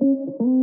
Welcome 0.00 0.32
to 0.38 0.57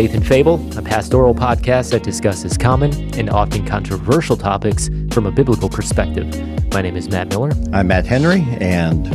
Faith 0.00 0.14
and 0.14 0.26
Fable, 0.26 0.78
a 0.78 0.80
pastoral 0.80 1.34
podcast 1.34 1.90
that 1.90 2.02
discusses 2.02 2.56
common 2.56 2.90
and 3.18 3.28
often 3.28 3.66
controversial 3.66 4.34
topics 4.34 4.88
from 5.10 5.26
a 5.26 5.30
biblical 5.30 5.68
perspective. 5.68 6.26
My 6.72 6.80
name 6.80 6.96
is 6.96 7.10
Matt 7.10 7.28
Miller. 7.28 7.50
I'm 7.74 7.88
Matt 7.88 8.06
Henry, 8.06 8.40
and 8.62 9.08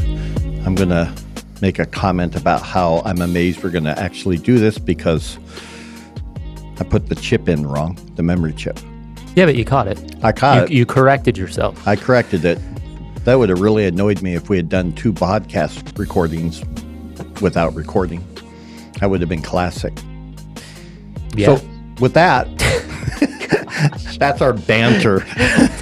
I'm 0.64 0.76
going 0.76 0.90
to 0.90 1.12
make 1.60 1.80
a 1.80 1.88
comment 1.88 2.36
about 2.36 2.62
how 2.62 3.02
I'm 3.04 3.20
amazed 3.20 3.64
we're 3.64 3.72
going 3.72 3.86
to 3.86 4.00
actually 4.00 4.38
do 4.38 4.60
this 4.60 4.78
because 4.78 5.40
I 6.80 6.84
put 6.84 7.10
the 7.10 7.16
chip 7.16 7.50
in 7.50 7.66
wrong, 7.66 7.98
the 8.14 8.22
memory 8.22 8.54
chip. 8.54 8.78
Yeah, 9.36 9.46
but 9.48 9.56
you 9.56 9.66
caught 9.66 9.88
it. 9.88 10.00
I 10.24 10.34
caught 10.34 10.58
you, 10.58 10.64
it. 10.66 10.72
You 10.72 10.86
corrected 10.86 11.36
yourself. 11.36 11.88
I 11.88 11.96
corrected 11.96 12.46
it. 12.46 12.60
That 13.24 13.40
would 13.40 13.50
have 13.50 13.60
really 13.60 13.88
annoyed 13.88 14.22
me 14.22 14.36
if 14.36 14.50
we 14.50 14.58
had 14.58 14.70
done 14.70 14.94
two 14.94 15.14
podcast 15.14 15.98
recordings 15.98 16.64
without 17.42 17.74
recording. 17.74 18.24
That 19.00 19.10
would 19.10 19.22
have 19.22 19.30
been 19.30 19.42
classic. 19.42 19.92
Yeah. 21.36 21.56
So, 21.58 21.68
with 22.00 22.14
that, 22.14 22.48
that's 24.20 24.42
our 24.42 24.54
banter 24.54 25.20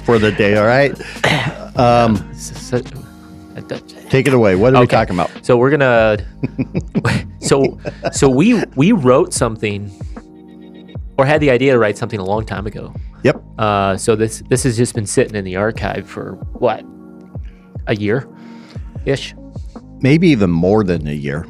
for 0.04 0.18
the 0.18 0.32
day, 0.32 0.56
all 0.56 0.66
right? 0.66 0.92
Um, 1.76 2.34
So- 2.34 2.82
take 4.10 4.26
it 4.26 4.34
away. 4.34 4.54
What 4.56 4.74
are 4.74 4.80
we 4.80 4.86
talking 4.86 5.14
about? 5.16 5.30
So 5.44 5.56
we're 5.56 5.70
gonna. 5.70 6.18
so 7.40 7.78
so 8.12 8.28
we 8.28 8.62
we 8.76 8.92
wrote 8.92 9.32
something, 9.32 9.90
or 11.18 11.24
had 11.26 11.40
the 11.40 11.50
idea 11.50 11.72
to 11.72 11.78
write 11.78 11.96
something 11.96 12.20
a 12.20 12.24
long 12.24 12.44
time 12.44 12.66
ago. 12.66 12.94
Yep. 13.22 13.42
Uh, 13.58 13.96
so 13.96 14.16
this 14.16 14.42
this 14.48 14.62
has 14.64 14.76
just 14.76 14.94
been 14.94 15.06
sitting 15.06 15.34
in 15.34 15.44
the 15.44 15.56
archive 15.56 16.08
for 16.08 16.32
what, 16.58 16.84
a 17.86 17.96
year, 17.96 18.28
ish. 19.06 19.34
Maybe 20.00 20.28
even 20.28 20.50
more 20.50 20.84
than 20.84 21.06
a 21.06 21.12
year. 21.12 21.46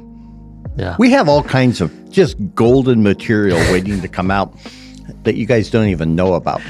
Yeah. 0.77 0.97
We 0.99 1.11
have 1.11 1.29
all 1.29 1.43
kinds 1.43 1.81
of 1.81 1.93
just 2.11 2.37
golden 2.55 3.03
material 3.03 3.59
waiting 3.73 4.01
to 4.01 4.09
come 4.09 4.31
out 4.31 4.55
that 5.23 5.37
you 5.37 5.47
guys 5.47 5.71
don't 5.71 5.89
even 5.89 6.15
know 6.17 6.35
about. 6.35 6.61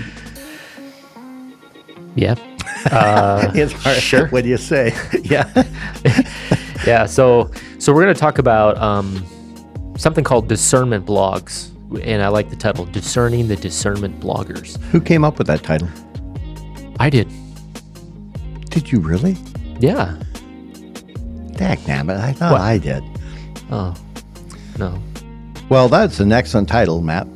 yeah. 2.14 2.34
Uh, 2.90 3.50
It's 3.54 3.72
hard. 3.72 3.96
Sure. 3.96 4.26
What 4.28 4.44
do 4.44 4.50
you 4.50 4.58
say? 4.58 4.92
yeah. 5.22 5.50
yeah. 6.86 7.06
So 7.06 7.50
so 7.78 7.94
we're 7.94 8.02
gonna 8.02 8.12
talk 8.12 8.38
about 8.38 8.76
um, 8.76 9.24
something 9.96 10.22
called 10.22 10.48
discernment 10.48 11.06
blogs, 11.06 11.70
and 12.04 12.22
I 12.22 12.28
like 12.28 12.50
the 12.50 12.56
title, 12.56 12.84
"Discerning 12.84 13.48
the 13.48 13.56
Discernment 13.56 14.20
Bloggers." 14.20 14.78
Who 14.90 15.00
came 15.00 15.24
up 15.24 15.38
with 15.38 15.46
that 15.46 15.62
title? 15.62 15.88
I 17.00 17.08
did. 17.08 17.26
Did 18.68 18.92
you 18.92 19.00
really? 19.00 19.38
Yeah. 19.80 20.14
Dag 21.56 21.78
nabbit, 21.86 22.20
I 22.20 22.32
thought 22.34 22.52
What? 22.52 22.60
I 22.60 22.76
did. 22.76 23.02
Oh. 23.70 23.94
No. 24.78 25.00
Well, 25.68 25.88
that's 25.88 26.20
an 26.20 26.32
excellent 26.32 26.68
title, 26.68 27.00
Matt. 27.00 27.26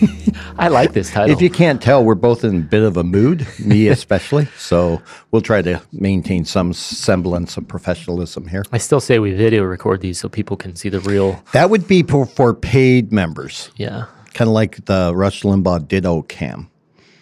I 0.58 0.68
like 0.68 0.92
this 0.92 1.10
title. 1.10 1.34
If 1.34 1.40
you 1.40 1.50
can't 1.50 1.80
tell, 1.80 2.04
we're 2.04 2.14
both 2.14 2.44
in 2.44 2.56
a 2.56 2.60
bit 2.60 2.82
of 2.82 2.96
a 2.96 3.04
mood, 3.04 3.46
me 3.58 3.88
especially. 3.96 4.46
So 4.58 5.00
we'll 5.30 5.42
try 5.42 5.62
to 5.62 5.80
maintain 5.92 6.44
some 6.44 6.72
semblance 6.72 7.56
of 7.56 7.66
professionalism 7.68 8.46
here. 8.46 8.62
I 8.72 8.78
still 8.78 9.00
say 9.00 9.18
we 9.18 9.32
video 9.32 9.62
record 9.64 10.00
these 10.00 10.18
so 10.18 10.28
people 10.28 10.56
can 10.56 10.76
see 10.76 10.88
the 10.88 11.00
real. 11.00 11.42
That 11.52 11.70
would 11.70 11.86
be 11.88 12.02
for, 12.02 12.26
for 12.26 12.54
paid 12.54 13.12
members, 13.12 13.70
Yeah. 13.76 14.06
kind 14.34 14.48
of 14.48 14.54
like 14.54 14.84
the 14.86 15.12
Rush 15.14 15.42
Limbaugh 15.42 15.88
Ditto 15.88 16.22
Cam. 16.22 16.70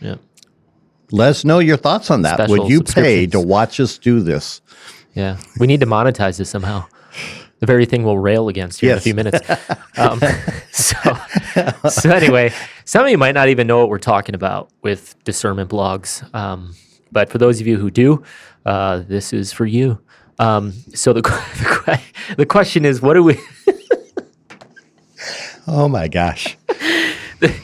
Yeah. 0.01 0.17
Let 1.11 1.31
us 1.31 1.45
know 1.45 1.61
your 1.61 1.77
thoughts 1.77 2.11
on 2.11 2.23
that. 2.23 2.35
Special 2.37 2.59
Would 2.59 2.71
you 2.71 2.83
pay 2.83 3.27
to 3.29 3.41
watch 3.41 3.79
us 3.79 3.99
do 3.99 4.21
this? 4.21 4.61
Yeah. 5.15 5.37
We 5.61 5.67
need 5.69 5.81
to 5.81 5.87
monetize 5.87 6.39
this 6.39 6.51
somehow. 6.51 6.87
The 7.65 7.73
very 7.73 7.87
thing 7.87 8.05
we'll 8.05 8.19
rail 8.19 8.49
against 8.49 8.83
here 8.83 8.93
in 8.93 8.99
a 8.99 9.01
few 9.01 9.15
minutes. 9.15 9.41
Um, 9.97 10.21
so, 10.73 10.97
so 11.89 12.11
anyway, 12.11 12.53
some 12.85 13.05
of 13.05 13.11
you 13.11 13.17
might 13.17 13.33
not 13.33 13.49
even 13.49 13.67
know 13.67 13.79
what 13.79 13.89
we're 13.89 13.99
talking 13.99 14.35
about 14.35 14.71
with 14.83 15.15
discernment 15.25 15.71
blogs. 15.71 16.23
Um, 16.35 16.75
but 17.11 17.31
for 17.31 17.39
those 17.39 17.61
of 17.61 17.67
you 17.67 17.79
who 17.79 17.91
do, 17.91 18.23
uh, 18.67 18.99
this 19.07 19.33
is 19.33 19.53
for 19.53 19.65
you. 19.65 20.01
Um, 20.41 20.73
so 20.95 21.13
the, 21.13 21.23
the 21.23 22.01
the 22.39 22.45
question 22.45 22.85
is, 22.85 23.01
what 23.01 23.15
do 23.15 23.23
we? 23.23 23.41
Oh 25.67 25.89
my 25.89 26.09
gosh. 26.09 26.59
the, 27.41 27.59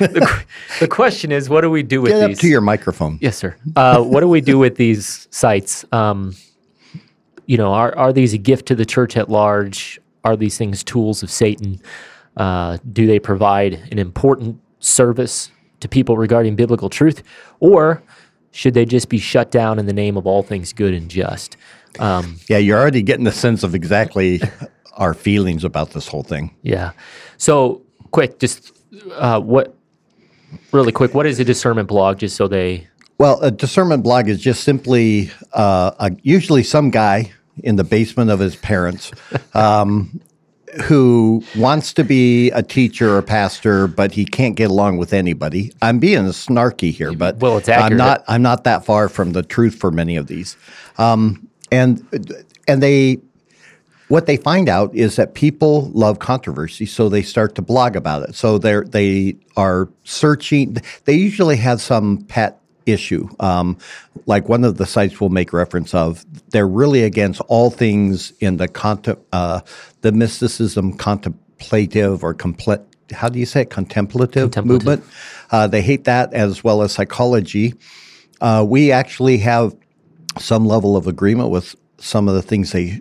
the, 0.00 0.44
the 0.80 0.88
question 0.88 1.30
is, 1.30 1.48
what 1.48 1.60
do 1.60 1.70
we 1.70 1.84
do 1.84 2.02
with 2.02 2.10
Get 2.10 2.26
these? 2.26 2.38
up 2.38 2.40
to 2.40 2.48
your 2.48 2.60
microphone. 2.60 3.18
Yes, 3.20 3.36
sir. 3.36 3.54
Uh, 3.76 4.02
what 4.02 4.20
do 4.20 4.28
we 4.28 4.40
do 4.40 4.58
with 4.58 4.74
these 4.74 5.28
sites? 5.30 5.84
Um, 5.92 6.34
you 7.46 7.56
know, 7.56 7.72
are 7.72 7.96
are 7.96 8.12
these 8.12 8.32
a 8.32 8.38
gift 8.38 8.66
to 8.66 8.74
the 8.74 8.84
church 8.86 9.16
at 9.16 9.28
large? 9.28 10.00
Are 10.24 10.36
these 10.36 10.56
things 10.56 10.84
tools 10.84 11.22
of 11.22 11.30
Satan? 11.30 11.80
Uh, 12.36 12.78
do 12.92 13.06
they 13.06 13.18
provide 13.18 13.74
an 13.90 13.98
important 13.98 14.60
service 14.80 15.50
to 15.80 15.88
people 15.88 16.16
regarding 16.16 16.56
biblical 16.56 16.88
truth, 16.88 17.22
or 17.60 18.02
should 18.52 18.74
they 18.74 18.84
just 18.84 19.08
be 19.08 19.18
shut 19.18 19.50
down 19.50 19.78
in 19.78 19.86
the 19.86 19.92
name 19.92 20.16
of 20.16 20.26
all 20.26 20.42
things 20.42 20.72
good 20.72 20.94
and 20.94 21.10
just? 21.10 21.56
Um, 21.98 22.36
Yeah, 22.48 22.58
you're 22.58 22.78
already 22.78 23.02
getting 23.02 23.24
the 23.24 23.32
sense 23.32 23.62
of 23.64 23.74
exactly 23.74 24.40
our 24.94 25.14
feelings 25.14 25.64
about 25.64 25.90
this 25.90 26.06
whole 26.08 26.22
thing. 26.22 26.54
yeah. 26.62 26.92
So, 27.38 27.82
quick, 28.12 28.38
just 28.38 28.72
uh, 29.14 29.40
what? 29.40 29.74
Really 30.70 30.92
quick, 30.92 31.14
what 31.14 31.26
is 31.26 31.40
a 31.40 31.44
discernment 31.44 31.88
blog? 31.88 32.18
Just 32.18 32.36
so 32.36 32.46
they 32.46 32.86
Well, 33.18 33.40
a 33.40 33.50
discernment 33.50 34.02
blog 34.02 34.28
is 34.28 34.40
just 34.40 34.64
simply 34.64 35.30
uh, 35.52 35.92
a, 35.98 36.10
usually 36.22 36.62
some 36.64 36.90
guy 36.90 37.32
in 37.62 37.76
the 37.76 37.84
basement 37.84 38.30
of 38.30 38.40
his 38.40 38.56
parents 38.56 39.12
um, 39.54 40.20
who 40.84 41.44
wants 41.56 41.92
to 41.94 42.02
be 42.04 42.50
a 42.50 42.62
teacher 42.62 43.10
or 43.14 43.18
a 43.18 43.22
pastor, 43.22 43.86
but 43.86 44.12
he 44.12 44.24
can't 44.24 44.56
get 44.56 44.70
along 44.70 44.96
with 44.96 45.12
anybody. 45.12 45.72
I'm 45.82 45.98
being 45.98 46.22
snarky 46.26 46.92
here, 46.92 47.12
but 47.12 47.36
Well, 47.36 47.58
it's 47.58 47.68
I'm 47.68 47.78
accurate. 47.82 47.98
not. 47.98 48.24
I'm 48.26 48.42
not 48.42 48.64
that 48.64 48.84
far 48.84 49.08
from 49.08 49.32
the 49.32 49.42
truth 49.42 49.74
for 49.76 49.90
many 49.90 50.16
of 50.16 50.26
these, 50.28 50.56
um, 50.98 51.46
and 51.70 52.04
and 52.66 52.82
they. 52.82 53.18
What 54.08 54.26
they 54.26 54.36
find 54.36 54.68
out 54.68 54.94
is 54.94 55.16
that 55.16 55.32
people 55.32 55.90
love 55.94 56.18
controversy, 56.18 56.84
so 56.84 57.08
they 57.08 57.22
start 57.22 57.54
to 57.54 57.62
blog 57.62 57.96
about 57.96 58.28
it. 58.28 58.34
So 58.34 58.58
they're 58.58 58.84
they 58.84 59.36
are 59.56 59.88
searching. 60.04 60.76
They 61.06 61.14
usually 61.14 61.56
have 61.56 61.80
some 61.80 62.18
pet 62.28 62.60
issue. 62.86 63.28
Um, 63.40 63.76
like 64.26 64.48
one 64.48 64.64
of 64.64 64.76
the 64.76 64.86
sites 64.86 65.20
we'll 65.20 65.30
make 65.30 65.52
reference 65.52 65.94
of, 65.94 66.24
they're 66.50 66.68
really 66.68 67.02
against 67.02 67.40
all 67.48 67.70
things 67.70 68.32
in 68.40 68.56
the 68.56 68.68
contem- 68.68 69.18
uh, 69.32 69.60
the 70.02 70.12
mysticism 70.12 70.92
contemplative 70.96 72.22
or 72.24 72.34
compl- 72.34 72.84
how 73.12 73.28
do 73.28 73.38
you 73.38 73.46
say 73.46 73.62
it 73.62 73.70
contemplative, 73.70 74.50
Contemplative. 74.52 74.86
movement. 74.86 75.04
Uh, 75.50 75.66
they 75.66 75.82
hate 75.82 76.04
that 76.04 76.32
as 76.32 76.64
well 76.64 76.82
as 76.82 76.92
psychology. 76.92 77.74
Uh, 78.40 78.64
we 78.66 78.90
actually 78.90 79.38
have 79.38 79.74
some 80.38 80.64
level 80.64 80.96
of 80.96 81.06
agreement 81.06 81.50
with 81.50 81.76
some 81.98 82.26
of 82.28 82.34
the 82.34 82.42
things 82.42 82.72
they 82.72 83.00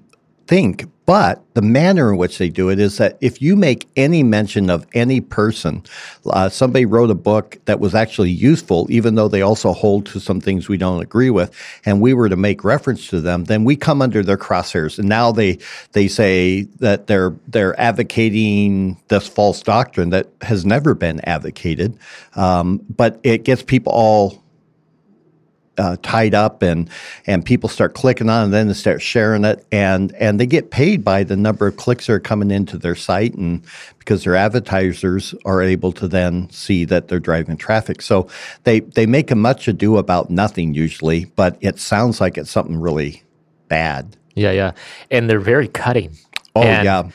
think, 0.52 0.84
but 1.06 1.42
the 1.54 1.62
manner 1.62 2.12
in 2.12 2.18
which 2.18 2.38
they 2.38 2.50
do 2.50 2.70
it 2.70 2.78
is 2.78 2.98
that 2.98 3.18
if 3.22 3.42
you 3.42 3.56
make 3.56 3.88
any 3.96 4.22
mention 4.22 4.70
of 4.70 4.86
any 4.94 5.22
person, 5.22 5.82
uh, 6.26 6.50
somebody 6.50 6.86
wrote 6.86 7.10
a 7.10 7.16
book 7.16 7.58
that 7.66 7.80
was 7.80 7.96
actually 7.96 8.32
useful, 8.32 8.86
even 8.90 9.16
though 9.16 9.30
they 9.30 9.42
also 9.42 9.72
hold 9.72 10.06
to 10.06 10.20
some 10.20 10.42
things 10.42 10.68
we 10.68 10.76
don't 10.76 11.02
agree 11.02 11.30
with, 11.30 11.56
and 11.86 12.02
we 12.02 12.14
were 12.14 12.28
to 12.28 12.36
make 12.36 12.66
reference 12.66 13.08
to 13.08 13.22
them, 13.22 13.46
then 13.46 13.64
we 13.64 13.78
come 13.78 14.02
under 14.02 14.22
their 14.24 14.36
crosshairs, 14.36 15.00
and 15.00 15.08
now 15.08 15.32
they 15.32 15.58
they 15.94 16.10
say 16.10 16.64
that 16.80 17.08
they're 17.08 17.34
they're 17.48 17.80
advocating 17.80 18.98
this 19.08 19.30
false 19.30 19.62
doctrine 19.64 20.10
that 20.10 20.28
has 20.42 20.66
never 20.66 20.94
been 20.94 21.22
advocated, 21.22 21.98
um, 22.36 22.82
but 22.98 23.22
it 23.24 23.46
gets 23.46 23.64
people 23.64 23.94
all 23.94 24.41
uh, 25.82 25.98
tied 26.04 26.34
up 26.36 26.62
and 26.62 26.90
and 27.26 27.44
people 27.44 27.68
start 27.68 27.94
clicking 27.96 28.30
on 28.30 28.42
it 28.42 28.46
and 28.46 28.54
then 28.54 28.68
they 28.68 28.74
start 28.74 29.02
sharing 29.02 29.44
it. 29.44 29.66
And 29.72 30.14
and 30.16 30.40
they 30.40 30.46
get 30.46 30.70
paid 30.70 31.04
by 31.04 31.24
the 31.24 31.36
number 31.36 31.66
of 31.68 31.76
clicks 31.78 32.06
that 32.08 32.14
are 32.14 32.20
coming 32.20 32.52
into 32.52 32.78
their 32.78 32.96
site 32.96 33.34
and 33.34 33.64
because 33.98 34.24
their 34.24 34.36
advertisers 34.36 35.34
are 35.46 35.62
able 35.62 35.92
to 35.94 36.08
then 36.08 36.50
see 36.52 36.86
that 36.86 37.08
they're 37.08 37.20
driving 37.20 37.58
traffic. 37.58 38.02
So 38.02 38.28
they 38.64 38.82
they 38.82 39.06
make 39.06 39.32
a 39.32 39.36
much 39.36 39.68
ado 39.68 39.98
about 39.98 40.30
nothing 40.30 40.74
usually 40.76 41.26
but 41.36 41.58
it 41.62 41.80
sounds 41.80 42.22
like 42.22 42.38
it's 42.38 42.52
something 42.52 42.80
really 42.80 43.24
bad. 43.68 44.16
Yeah, 44.36 44.52
yeah, 44.52 44.72
and 45.10 45.30
they're 45.30 45.40
very 45.40 45.68
cutting. 45.68 46.16
oh 46.56 46.62
And- 46.62 46.86
yeah. 46.86 47.10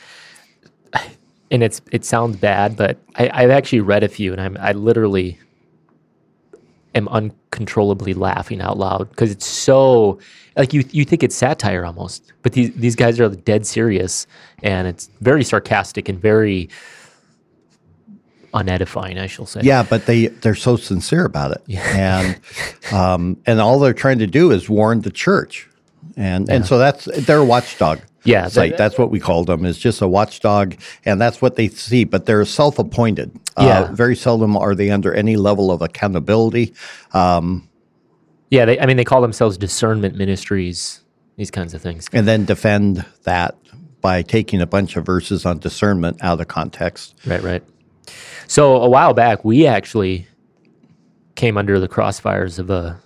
and 1.51 1.63
it's 1.63 1.81
it 1.91 2.03
sounds 2.05 2.35
bad, 2.37 2.75
but 2.75 2.97
I, 3.15 3.29
I've 3.33 3.49
actually 3.49 3.81
read 3.81 4.03
a 4.03 4.07
few, 4.09 4.31
and 4.33 4.41
I'm 4.41 4.57
I 4.59 4.73
literally 4.73 5.39
am 6.97 7.07
uncontrollably 7.07 8.13
laughing 8.13 8.61
out 8.61 8.77
loud 8.77 9.09
because 9.09 9.31
it's 9.31 9.45
so 9.45 10.19
like 10.55 10.73
you 10.73 10.83
you 10.91 11.05
think 11.05 11.23
it's 11.23 11.35
satire 11.35 11.85
almost, 11.85 12.33
but 12.41 12.53
these 12.53 12.73
these 12.75 12.95
guys 12.95 13.19
are 13.19 13.29
dead 13.29 13.65
serious 13.65 14.27
and 14.63 14.87
it's 14.87 15.09
very 15.21 15.43
sarcastic 15.43 16.09
and 16.09 16.19
very 16.19 16.69
unedifying, 18.53 19.19
I 19.19 19.27
shall 19.27 19.45
say. 19.45 19.61
Yeah, 19.63 19.83
but 19.83 20.05
they 20.05 20.27
they're 20.27 20.55
so 20.55 20.75
sincere 20.75 21.25
about 21.25 21.51
it, 21.51 21.61
and 21.77 22.39
um, 22.91 23.37
and 23.45 23.59
all 23.59 23.79
they're 23.79 23.93
trying 23.93 24.19
to 24.19 24.27
do 24.27 24.51
is 24.51 24.69
warn 24.69 25.01
the 25.01 25.11
church, 25.11 25.69
and 26.15 26.49
and 26.49 26.65
so 26.65 26.77
that's 26.77 27.05
they're 27.05 27.39
a 27.39 27.45
watchdog. 27.45 27.99
Yeah, 28.27 28.47
site. 28.47 28.71
that- 28.71 28.77
that's 28.77 28.97
what 28.97 29.09
we 29.11 29.19
call 29.19 29.43
them. 29.45 29.65
Is 29.65 29.77
just 29.77 30.01
a 30.01 30.07
watchdog, 30.07 30.75
and 31.05 31.19
that's 31.19 31.41
what 31.41 31.55
they 31.55 31.67
see. 31.69 32.03
But 32.03 32.25
they're 32.25 32.43
self-appointed. 32.45 33.31
Yeah. 33.59 33.81
Uh, 33.81 33.91
very 33.93 34.15
seldom 34.15 34.55
are 34.57 34.75
they 34.75 34.89
under 34.91 35.13
any 35.13 35.35
level 35.35 35.71
of 35.71 35.81
accountability. 35.81 36.73
Um, 37.13 37.67
Yeah, 38.49 38.65
they, 38.65 38.79
I 38.79 38.85
mean, 38.85 38.97
they 38.97 39.03
call 39.03 39.21
themselves 39.21 39.57
discernment 39.57 40.15
ministries, 40.15 41.01
these 41.37 41.51
kinds 41.51 41.73
of 41.73 41.81
things. 41.81 42.07
and 42.13 42.27
then 42.27 42.45
defend 42.45 43.03
that 43.23 43.55
by 43.99 44.21
taking 44.21 44.61
a 44.61 44.65
bunch 44.67 44.95
of 44.95 45.05
verses 45.05 45.45
on 45.45 45.57
discernment 45.59 46.17
out 46.21 46.39
of 46.39 46.47
context. 46.47 47.15
Right, 47.25 47.41
right. 47.41 47.63
So 48.47 48.77
a 48.77 48.87
while 48.89 49.13
back, 49.13 49.43
we 49.43 49.65
actually 49.67 50.27
came 51.35 51.57
under 51.57 51.79
the 51.79 51.87
crossfires 51.89 52.57
of 52.59 52.69
a 52.69 52.99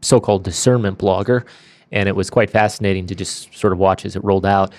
so-called 0.00 0.42
discernment 0.44 0.98
blogger, 0.98 1.44
and 1.94 2.08
it 2.08 2.16
was 2.16 2.28
quite 2.28 2.50
fascinating 2.50 3.06
to 3.06 3.14
just 3.14 3.56
sort 3.56 3.72
of 3.72 3.78
watch 3.78 4.04
as 4.04 4.16
it 4.16 4.24
rolled 4.24 4.44
out. 4.44 4.74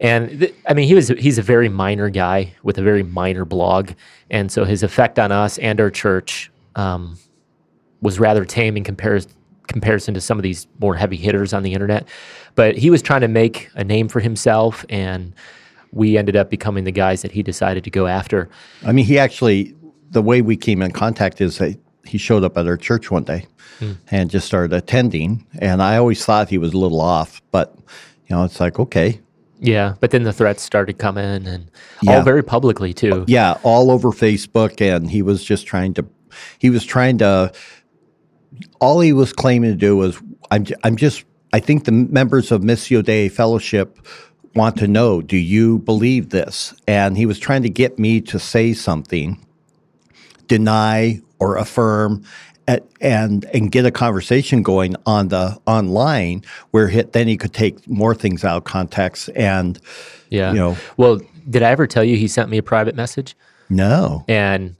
And 0.00 0.40
th- 0.40 0.54
I 0.66 0.74
mean, 0.74 0.88
he 0.88 0.94
was 0.94 1.08
he's 1.08 1.38
a 1.38 1.42
very 1.42 1.68
minor 1.68 2.10
guy 2.10 2.54
with 2.64 2.78
a 2.78 2.82
very 2.82 3.04
minor 3.04 3.44
blog, 3.44 3.92
and 4.30 4.50
so 4.50 4.64
his 4.64 4.82
effect 4.82 5.20
on 5.20 5.30
us 5.30 5.58
and 5.58 5.80
our 5.80 5.90
church 5.90 6.50
um, 6.74 7.16
was 8.00 8.18
rather 8.18 8.44
tame 8.44 8.76
in 8.76 8.82
compares, 8.82 9.28
comparison 9.68 10.14
to 10.14 10.20
some 10.20 10.36
of 10.38 10.42
these 10.42 10.66
more 10.80 10.96
heavy 10.96 11.16
hitters 11.16 11.52
on 11.52 11.62
the 11.62 11.72
internet. 11.72 12.08
But 12.56 12.76
he 12.76 12.90
was 12.90 13.02
trying 13.02 13.20
to 13.20 13.28
make 13.28 13.68
a 13.74 13.84
name 13.84 14.08
for 14.08 14.18
himself, 14.18 14.84
and 14.88 15.32
we 15.92 16.18
ended 16.18 16.34
up 16.34 16.50
becoming 16.50 16.84
the 16.84 16.92
guys 16.92 17.22
that 17.22 17.30
he 17.30 17.42
decided 17.42 17.84
to 17.84 17.90
go 17.90 18.08
after. 18.08 18.48
I 18.84 18.90
mean, 18.90 19.04
he 19.04 19.16
actually, 19.16 19.76
the 20.10 20.22
way 20.22 20.42
we 20.42 20.56
came 20.56 20.82
in 20.82 20.90
contact 20.90 21.40
is 21.40 21.58
that 21.58 21.78
he 22.06 22.18
showed 22.18 22.44
up 22.44 22.56
at 22.56 22.66
our 22.66 22.76
church 22.76 23.10
one 23.10 23.24
day 23.24 23.46
hmm. 23.78 23.92
and 24.10 24.30
just 24.30 24.46
started 24.46 24.72
attending. 24.72 25.46
And 25.58 25.82
I 25.82 25.96
always 25.96 26.24
thought 26.24 26.48
he 26.48 26.58
was 26.58 26.72
a 26.72 26.78
little 26.78 27.00
off, 27.00 27.42
but, 27.50 27.76
you 28.26 28.36
know, 28.36 28.44
it's 28.44 28.60
like, 28.60 28.78
okay. 28.78 29.20
Yeah, 29.60 29.94
but 30.00 30.10
then 30.10 30.24
the 30.24 30.32
threats 30.32 30.62
started 30.62 30.98
coming, 30.98 31.46
and 31.46 31.70
Yeah. 32.02 32.16
all 32.16 32.22
very 32.22 32.42
publicly 32.42 32.92
too. 32.92 33.22
Uh, 33.22 33.24
yeah, 33.26 33.58
all 33.62 33.90
over 33.90 34.10
Facebook. 34.10 34.80
And 34.80 35.10
he 35.10 35.22
was 35.22 35.42
just 35.42 35.66
trying 35.66 35.94
to, 35.94 36.04
he 36.58 36.70
was 36.70 36.84
trying 36.84 37.18
to, 37.18 37.52
all 38.80 39.00
he 39.00 39.12
was 39.12 39.32
claiming 39.32 39.70
to 39.70 39.76
do 39.76 39.96
was, 39.96 40.20
I'm, 40.50 40.66
I'm 40.82 40.96
just, 40.96 41.24
I 41.52 41.60
think 41.60 41.84
the 41.84 41.92
members 41.92 42.52
of 42.52 42.62
Missio 42.62 43.02
Dei 43.02 43.28
Fellowship 43.28 43.98
want 44.54 44.76
to 44.78 44.88
know, 44.88 45.22
do 45.22 45.36
you 45.36 45.78
believe 45.80 46.30
this? 46.30 46.74
And 46.86 47.16
he 47.16 47.26
was 47.26 47.38
trying 47.38 47.62
to 47.62 47.70
get 47.70 47.98
me 47.98 48.20
to 48.22 48.38
say 48.38 48.72
something 48.72 49.44
deny 50.46 51.20
or 51.38 51.56
affirm 51.56 52.22
at, 52.66 52.84
and 53.00 53.44
and 53.52 53.70
get 53.70 53.84
a 53.84 53.90
conversation 53.90 54.62
going 54.62 54.96
on 55.06 55.28
the 55.28 55.58
online 55.66 56.42
where 56.70 56.88
he, 56.88 57.02
then 57.02 57.28
he 57.28 57.36
could 57.36 57.52
take 57.52 57.86
more 57.88 58.14
things 58.14 58.44
out 58.44 58.56
of 58.56 58.64
context 58.64 59.28
and 59.36 59.78
Yeah. 60.30 60.50
you 60.50 60.58
know 60.58 60.76
Well, 60.96 61.20
did 61.48 61.62
I 61.62 61.70
ever 61.70 61.86
tell 61.86 62.04
you 62.04 62.16
he 62.16 62.26
sent 62.28 62.48
me 62.48 62.56
a 62.58 62.62
private 62.62 62.94
message 62.94 63.36
no 63.68 64.24
and 64.28 64.76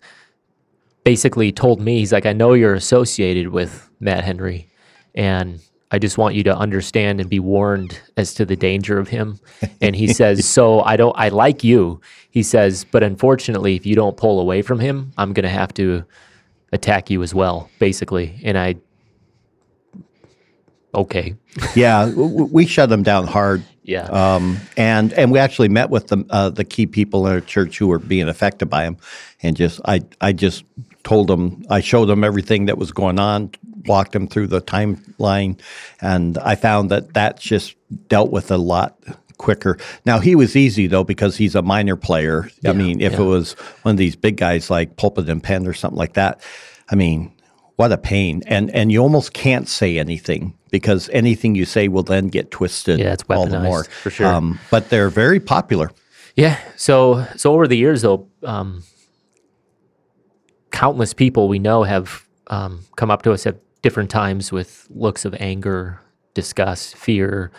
basically 1.05 1.53
told 1.53 1.81
me 1.81 1.99
he's 1.99 2.13
like, 2.13 2.27
I 2.27 2.33
know 2.33 2.55
you're 2.55 2.75
associated 2.75 3.49
with 3.49 3.91
Matt 4.01 4.25
Henry, 4.25 4.69
and 5.15 5.61
I 5.91 5.99
just 5.99 6.17
want 6.17 6.35
you 6.35 6.43
to 6.45 6.57
understand 6.57 7.21
and 7.21 7.29
be 7.29 7.39
warned 7.39 8.01
as 8.17 8.33
to 8.35 8.47
the 8.47 8.57
danger 8.57 8.99
of 8.99 9.09
him. 9.09 9.39
And 9.83 9.95
he 9.95 10.07
says, 10.15 10.49
so 10.49 10.81
I 10.81 10.97
don't, 10.97 11.15
I 11.19 11.29
like 11.29 11.63
you. 11.63 12.01
He 12.31 12.43
says, 12.43 12.85
but 12.91 13.03
unfortunately, 13.03 13.77
if 13.77 13.85
you 13.85 13.95
don't 13.95 14.17
pull 14.17 14.41
away 14.41 14.63
from 14.63 14.81
him, 14.81 15.13
I'm 15.19 15.35
going 15.35 15.45
to 15.45 15.51
have 15.51 15.75
to 15.75 16.05
attack 16.75 17.09
you 17.09 17.23
as 17.23 17.35
well, 17.35 17.71
basically. 17.79 18.39
And 18.45 18.59
I, 18.59 18.75
okay, 20.95 21.37
yeah 21.75 22.13
we 22.13 22.67
shut 22.67 22.91
them 22.91 23.03
down 23.03 23.27
hard. 23.27 23.63
Yeah, 23.83 24.05
um, 24.05 24.59
and 24.77 25.13
and 25.13 25.31
we 25.31 25.39
actually 25.39 25.69
met 25.69 25.91
with 25.91 26.09
the 26.09 26.25
uh, 26.31 26.51
the 26.51 26.65
key 26.65 26.87
people 26.87 27.27
in 27.27 27.35
our 27.35 27.41
church 27.41 27.79
who 27.79 27.87
were 27.87 27.99
being 27.99 28.29
affected 28.29 28.67
by 28.67 28.85
them, 28.85 28.97
and 29.43 29.57
just 29.57 29.81
I 29.85 30.01
I 30.21 30.33
just 30.33 30.65
told 31.05 31.29
them 31.29 31.65
I 31.69 31.81
showed 31.81 32.07
them 32.07 32.25
everything 32.25 32.67
that 32.67 32.79
was 32.79 32.93
going 32.93 33.19
on, 33.19 33.51
walked 33.87 34.13
them 34.13 34.27
through 34.27 34.47
the 34.47 34.63
timeline, 34.63 35.61
and 36.01 36.39
I 36.39 36.55
found 36.55 36.91
that 36.91 37.13
that 37.13 37.39
just 37.39 37.77
dealt 38.09 38.31
with 38.31 38.51
a 38.51 38.57
lot 38.57 38.99
quicker. 39.39 39.79
Now 40.05 40.19
he 40.19 40.35
was 40.35 40.57
easy 40.57 40.87
though 40.87 41.05
because 41.05 41.37
he's 41.37 41.55
a 41.55 41.63
minor 41.63 41.97
player. 41.97 42.49
I 42.67 42.73
mean, 42.73 43.01
if 43.01 43.13
yeah. 43.13 43.21
it 43.21 43.25
was 43.25 43.53
one 43.83 43.95
of 43.95 43.99
these 43.99 44.17
big 44.17 44.37
guys 44.37 44.71
like 44.71 44.97
Pulpit 44.97 45.29
and 45.29 45.43
Pen 45.43 45.67
or 45.67 45.75
something 45.75 45.99
like 45.99 46.15
that, 46.15 46.41
I 46.91 46.95
mean. 46.95 47.31
What 47.77 47.91
a 47.91 47.99
pain, 47.99 48.45
and 48.47 48.71
and 48.73 48.93
you 48.93 49.01
almost 49.03 49.33
can't 49.33 49.69
say 49.69 49.99
anything 49.99 50.55
because 50.71 51.11
anything 51.13 51.57
you 51.57 51.65
say 51.65 51.89
will 51.89 52.05
then 52.05 52.29
get 52.29 52.53
twisted. 52.53 53.01
Yeah, 53.01 53.15
it's 53.15 53.25
all 53.29 53.49
the 53.49 53.59
more 53.59 53.83
for 53.83 54.11
sure. 54.11 54.29
Um, 54.29 54.61
but 54.71 54.91
they're 54.91 55.11
very 55.11 55.41
popular. 55.41 55.91
Yeah. 56.37 56.57
So 56.77 57.27
so 57.35 57.53
over 57.53 57.67
the 57.67 57.77
years, 57.77 58.03
though, 58.03 58.29
um, 58.45 58.85
countless 60.71 61.15
people 61.15 61.49
we 61.49 61.59
know 61.59 61.83
have 61.83 62.25
um, 62.47 62.85
come 62.95 63.11
up 63.11 63.23
to 63.23 63.33
us 63.33 63.45
at 63.45 63.57
different 63.83 64.09
times 64.09 64.53
with 64.53 64.87
looks 64.91 65.25
of 65.25 65.35
anger, 65.41 66.01
disgust, 66.35 66.97
fear, 66.97 67.51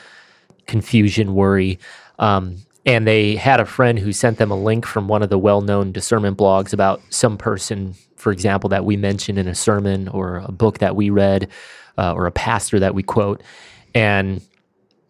confusion, 0.66 1.36
worry. 1.36 1.80
Um, 2.20 2.58
and 2.86 3.08
they 3.08 3.36
had 3.36 3.60
a 3.60 3.66
friend 3.66 3.98
who 3.98 4.14
sent 4.14 4.38
them 4.38 4.52
a 4.52 4.56
link 4.56 4.86
from 4.86 5.08
one 5.08 5.24
of 5.24 5.30
the 5.30 5.40
well-known 5.40 5.92
discernment 5.92 6.38
blogs 6.38 6.72
about 6.72 7.02
some 7.10 7.38
person, 7.38 7.96
for 8.16 8.32
example, 8.32 8.70
that 8.70 8.86
we 8.86 8.96
mentioned 8.96 9.40
in 9.40 9.48
a 9.48 9.56
sermon 9.56 10.08
or 10.10 10.38
a 10.38 10.52
book 10.52 10.78
that 10.80 10.96
we 10.96 11.10
read, 11.10 11.50
uh, 11.98 12.14
or 12.14 12.28
a 12.28 12.32
pastor 12.32 12.80
that 12.80 12.94
we 12.94 13.02
quote, 13.02 13.42
and 13.94 14.42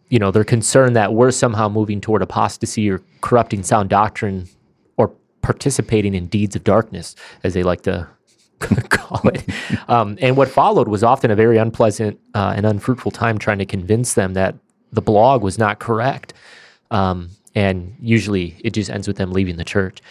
you 0.08 0.18
know, 0.18 0.30
they're 0.30 0.44
concerned 0.44 0.96
that 0.96 1.14
we're 1.14 1.30
somehow 1.30 1.68
moving 1.68 2.00
toward 2.00 2.22
apostasy 2.22 2.88
or 2.90 3.02
corrupting 3.20 3.62
sound 3.62 3.90
doctrine 3.90 4.48
or 4.96 5.12
participating 5.42 6.14
in 6.14 6.26
deeds 6.26 6.54
of 6.54 6.64
darkness, 6.64 7.16
as 7.42 7.54
they 7.54 7.62
like 7.62 7.82
to 7.82 8.08
call 8.60 9.28
it. 9.28 9.44
Um, 9.88 10.16
and 10.20 10.36
what 10.36 10.48
followed 10.48 10.88
was 10.88 11.02
often 11.02 11.30
a 11.30 11.36
very 11.36 11.58
unpleasant 11.58 12.20
uh, 12.34 12.54
and 12.56 12.64
unfruitful 12.64 13.10
time 13.10 13.38
trying 13.38 13.58
to 13.58 13.66
convince 13.66 14.14
them 14.14 14.34
that 14.34 14.54
the 14.96 15.02
blog 15.02 15.42
was 15.42 15.58
not 15.58 15.78
correct. 15.78 16.34
Um, 16.90 17.30
and 17.54 17.94
usually 18.00 18.56
it 18.64 18.72
just 18.72 18.90
ends 18.90 19.06
with 19.06 19.16
them 19.16 19.32
leaving 19.32 19.56
the 19.56 19.64
church. 19.64 20.02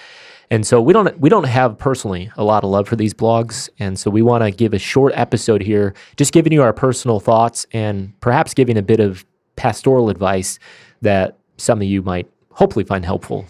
And 0.51 0.65
so 0.65 0.79
we 0.79 0.93
don't 0.93 1.19
we 1.19 1.29
don't 1.29 1.45
have 1.45 1.77
personally 1.77 2.31
a 2.37 2.43
lot 2.43 2.63
of 2.63 2.69
love 2.69 2.87
for 2.87 2.95
these 2.95 3.15
blogs, 3.15 3.67
and 3.79 3.97
so 3.97 4.11
we 4.11 4.21
want 4.21 4.43
to 4.43 4.51
give 4.51 4.75
a 4.75 4.79
short 4.79 5.11
episode 5.15 5.61
here, 5.61 5.95
just 6.17 6.31
giving 6.33 6.53
you 6.53 6.61
our 6.61 6.71
personal 6.71 7.19
thoughts 7.19 7.65
and 7.73 8.13
perhaps 8.21 8.53
giving 8.53 8.77
a 8.77 8.83
bit 8.83 8.99
of 8.99 9.25
pastoral 9.55 10.09
advice 10.09 10.59
that 11.01 11.37
some 11.57 11.79
of 11.81 11.87
you 11.87 12.03
might 12.03 12.29
hopefully 12.51 12.85
find 12.85 13.05
helpful. 13.05 13.45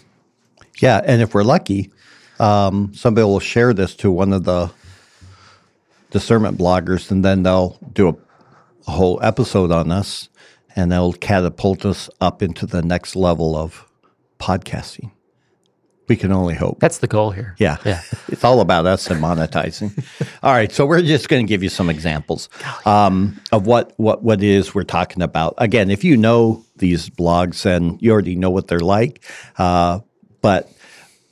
Yeah, 0.79 1.01
and 1.03 1.21
if 1.21 1.33
we're 1.33 1.43
lucky, 1.43 1.91
um, 2.39 2.93
somebody 2.93 3.25
will 3.25 3.41
share 3.41 3.73
this 3.73 3.93
to 3.97 4.09
one 4.09 4.31
of 4.31 4.45
the 4.45 4.71
discernment 6.11 6.57
bloggers, 6.57 7.11
and 7.11 7.25
then 7.25 7.43
they'll 7.43 7.77
do 7.91 8.07
a, 8.07 8.15
a 8.87 8.91
whole 8.91 9.19
episode 9.21 9.69
on 9.69 9.91
us, 9.91 10.29
and 10.75 10.91
they'll 10.91 11.13
catapult 11.13 11.85
us 11.85 12.09
up 12.21 12.41
into 12.41 12.65
the 12.65 12.81
next 12.81 13.15
level 13.15 13.55
of 13.55 13.85
podcasting. 14.39 15.11
We 16.07 16.15
can 16.15 16.31
only 16.31 16.53
hope. 16.53 16.79
That's 16.79 16.99
the 16.99 17.07
goal 17.07 17.31
here. 17.31 17.55
Yeah. 17.57 17.77
Yeah. 17.83 18.01
It's 18.27 18.43
all 18.43 18.59
about 18.59 18.85
us 18.85 19.09
and 19.09 19.21
monetizing. 19.21 20.03
all 20.43 20.51
right. 20.51 20.71
So 20.71 20.85
we're 20.85 21.01
just 21.01 21.29
going 21.29 21.45
to 21.45 21.49
give 21.49 21.63
you 21.63 21.69
some 21.69 21.89
examples 21.89 22.49
um, 22.85 23.39
of 23.51 23.65
what, 23.65 23.93
what, 23.97 24.23
what 24.23 24.43
it 24.43 24.49
is 24.49 24.75
we're 24.75 24.83
talking 24.83 25.21
about. 25.21 25.53
Again, 25.57 25.89
if 25.89 26.03
you 26.03 26.17
know 26.17 26.63
these 26.75 27.09
blogs, 27.09 27.63
then 27.63 27.97
you 28.01 28.11
already 28.11 28.35
know 28.35 28.49
what 28.49 28.67
they're 28.67 28.79
like. 28.79 29.23
Uh, 29.57 29.99
but 30.41 30.71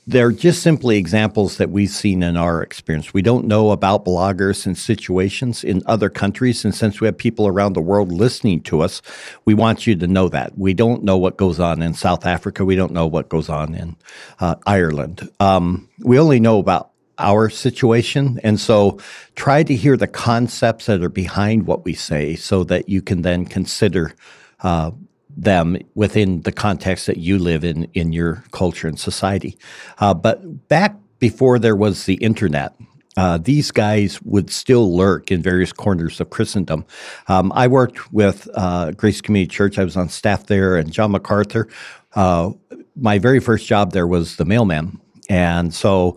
they're 0.06 0.32
just 0.32 0.62
simply 0.62 0.98
examples 0.98 1.56
that 1.56 1.70
we've 1.70 1.90
seen 1.90 2.22
in 2.22 2.36
our 2.36 2.62
experience. 2.62 3.14
We 3.14 3.22
don't 3.22 3.46
know 3.46 3.70
about 3.70 4.04
bloggers 4.04 4.66
and 4.66 4.76
situations 4.76 5.64
in 5.64 5.82
other 5.86 6.10
countries. 6.10 6.64
And 6.64 6.74
since 6.74 7.00
we 7.00 7.06
have 7.06 7.16
people 7.16 7.46
around 7.46 7.72
the 7.72 7.80
world 7.80 8.12
listening 8.12 8.60
to 8.62 8.82
us, 8.82 9.00
we 9.44 9.54
want 9.54 9.86
you 9.86 9.96
to 9.96 10.06
know 10.06 10.28
that. 10.28 10.58
We 10.58 10.74
don't 10.74 11.04
know 11.04 11.16
what 11.16 11.38
goes 11.38 11.58
on 11.58 11.80
in 11.80 11.94
South 11.94 12.26
Africa. 12.26 12.64
We 12.64 12.76
don't 12.76 12.92
know 12.92 13.06
what 13.06 13.30
goes 13.30 13.48
on 13.48 13.74
in 13.74 13.96
uh, 14.40 14.56
Ireland. 14.66 15.28
Um, 15.40 15.88
we 16.00 16.18
only 16.18 16.40
know 16.40 16.58
about 16.58 16.90
our 17.18 17.48
situation. 17.48 18.40
And 18.42 18.58
so 18.60 18.98
try 19.36 19.62
to 19.62 19.74
hear 19.74 19.96
the 19.96 20.08
concepts 20.08 20.86
that 20.86 21.02
are 21.02 21.08
behind 21.08 21.66
what 21.66 21.84
we 21.84 21.94
say 21.94 22.34
so 22.34 22.64
that 22.64 22.88
you 22.88 23.00
can 23.00 23.22
then 23.22 23.46
consider 23.46 24.14
uh, 24.60 24.90
them 25.36 25.76
within 25.94 26.42
the 26.42 26.52
context 26.52 27.06
that 27.06 27.18
you 27.18 27.38
live 27.38 27.64
in 27.64 27.84
in 27.94 28.12
your 28.12 28.44
culture 28.52 28.88
and 28.88 28.98
society. 28.98 29.58
Uh, 29.98 30.14
but 30.14 30.68
back 30.68 30.96
before 31.18 31.58
there 31.58 31.76
was 31.76 32.04
the 32.04 32.14
internet, 32.14 32.74
uh, 33.16 33.38
these 33.38 33.70
guys 33.70 34.20
would 34.22 34.50
still 34.50 34.96
lurk 34.96 35.30
in 35.30 35.42
various 35.42 35.72
corners 35.72 36.20
of 36.20 36.30
Christendom. 36.30 36.84
Um, 37.28 37.52
I 37.54 37.66
worked 37.66 38.12
with 38.12 38.48
uh, 38.54 38.90
Grace 38.92 39.20
Community 39.20 39.48
Church. 39.48 39.78
I 39.78 39.84
was 39.84 39.96
on 39.96 40.08
staff 40.08 40.46
there, 40.46 40.76
and 40.76 40.92
John 40.92 41.12
MacArthur. 41.12 41.68
Uh, 42.14 42.50
my 42.96 43.18
very 43.18 43.40
first 43.40 43.66
job 43.66 43.92
there 43.92 44.06
was 44.06 44.36
the 44.36 44.44
mailman, 44.44 45.00
and 45.28 45.72
so. 45.74 46.16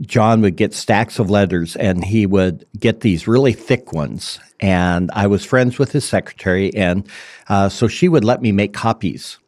John 0.00 0.40
would 0.42 0.56
get 0.56 0.74
stacks 0.74 1.18
of 1.18 1.30
letters 1.30 1.76
and 1.76 2.04
he 2.04 2.26
would 2.26 2.66
get 2.78 3.00
these 3.00 3.28
really 3.28 3.52
thick 3.52 3.92
ones. 3.92 4.40
And 4.60 5.10
I 5.12 5.26
was 5.26 5.44
friends 5.44 5.78
with 5.78 5.92
his 5.92 6.04
secretary. 6.04 6.74
And 6.74 7.08
uh, 7.48 7.68
so 7.68 7.88
she 7.88 8.08
would 8.08 8.24
let 8.24 8.42
me 8.42 8.52
make 8.52 8.72
copies 8.72 9.38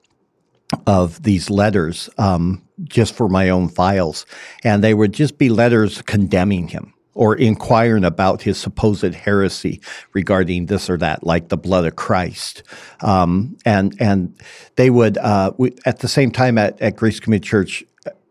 of 0.86 1.22
these 1.22 1.50
letters 1.50 2.10
um, 2.18 2.62
just 2.84 3.14
for 3.14 3.28
my 3.28 3.48
own 3.48 3.68
files. 3.68 4.26
And 4.64 4.82
they 4.82 4.94
would 4.94 5.12
just 5.12 5.38
be 5.38 5.48
letters 5.48 6.02
condemning 6.02 6.68
him 6.68 6.92
or 7.16 7.34
inquiring 7.34 8.04
about 8.04 8.42
his 8.42 8.58
supposed 8.58 9.14
heresy 9.14 9.80
regarding 10.12 10.66
this 10.66 10.88
or 10.90 10.98
that, 10.98 11.24
like 11.24 11.48
the 11.48 11.56
blood 11.56 11.86
of 11.86 11.96
Christ. 11.96 12.62
Um, 13.00 13.56
and 13.64 13.96
and 13.98 14.38
they 14.76 14.90
would 14.90 15.16
uh, 15.18 15.52
we, 15.56 15.74
at 15.86 16.00
the 16.00 16.08
same 16.08 16.30
time 16.30 16.58
at, 16.58 16.80
at 16.80 16.94
Grace 16.94 17.18
Community 17.18 17.48
Church. 17.48 17.84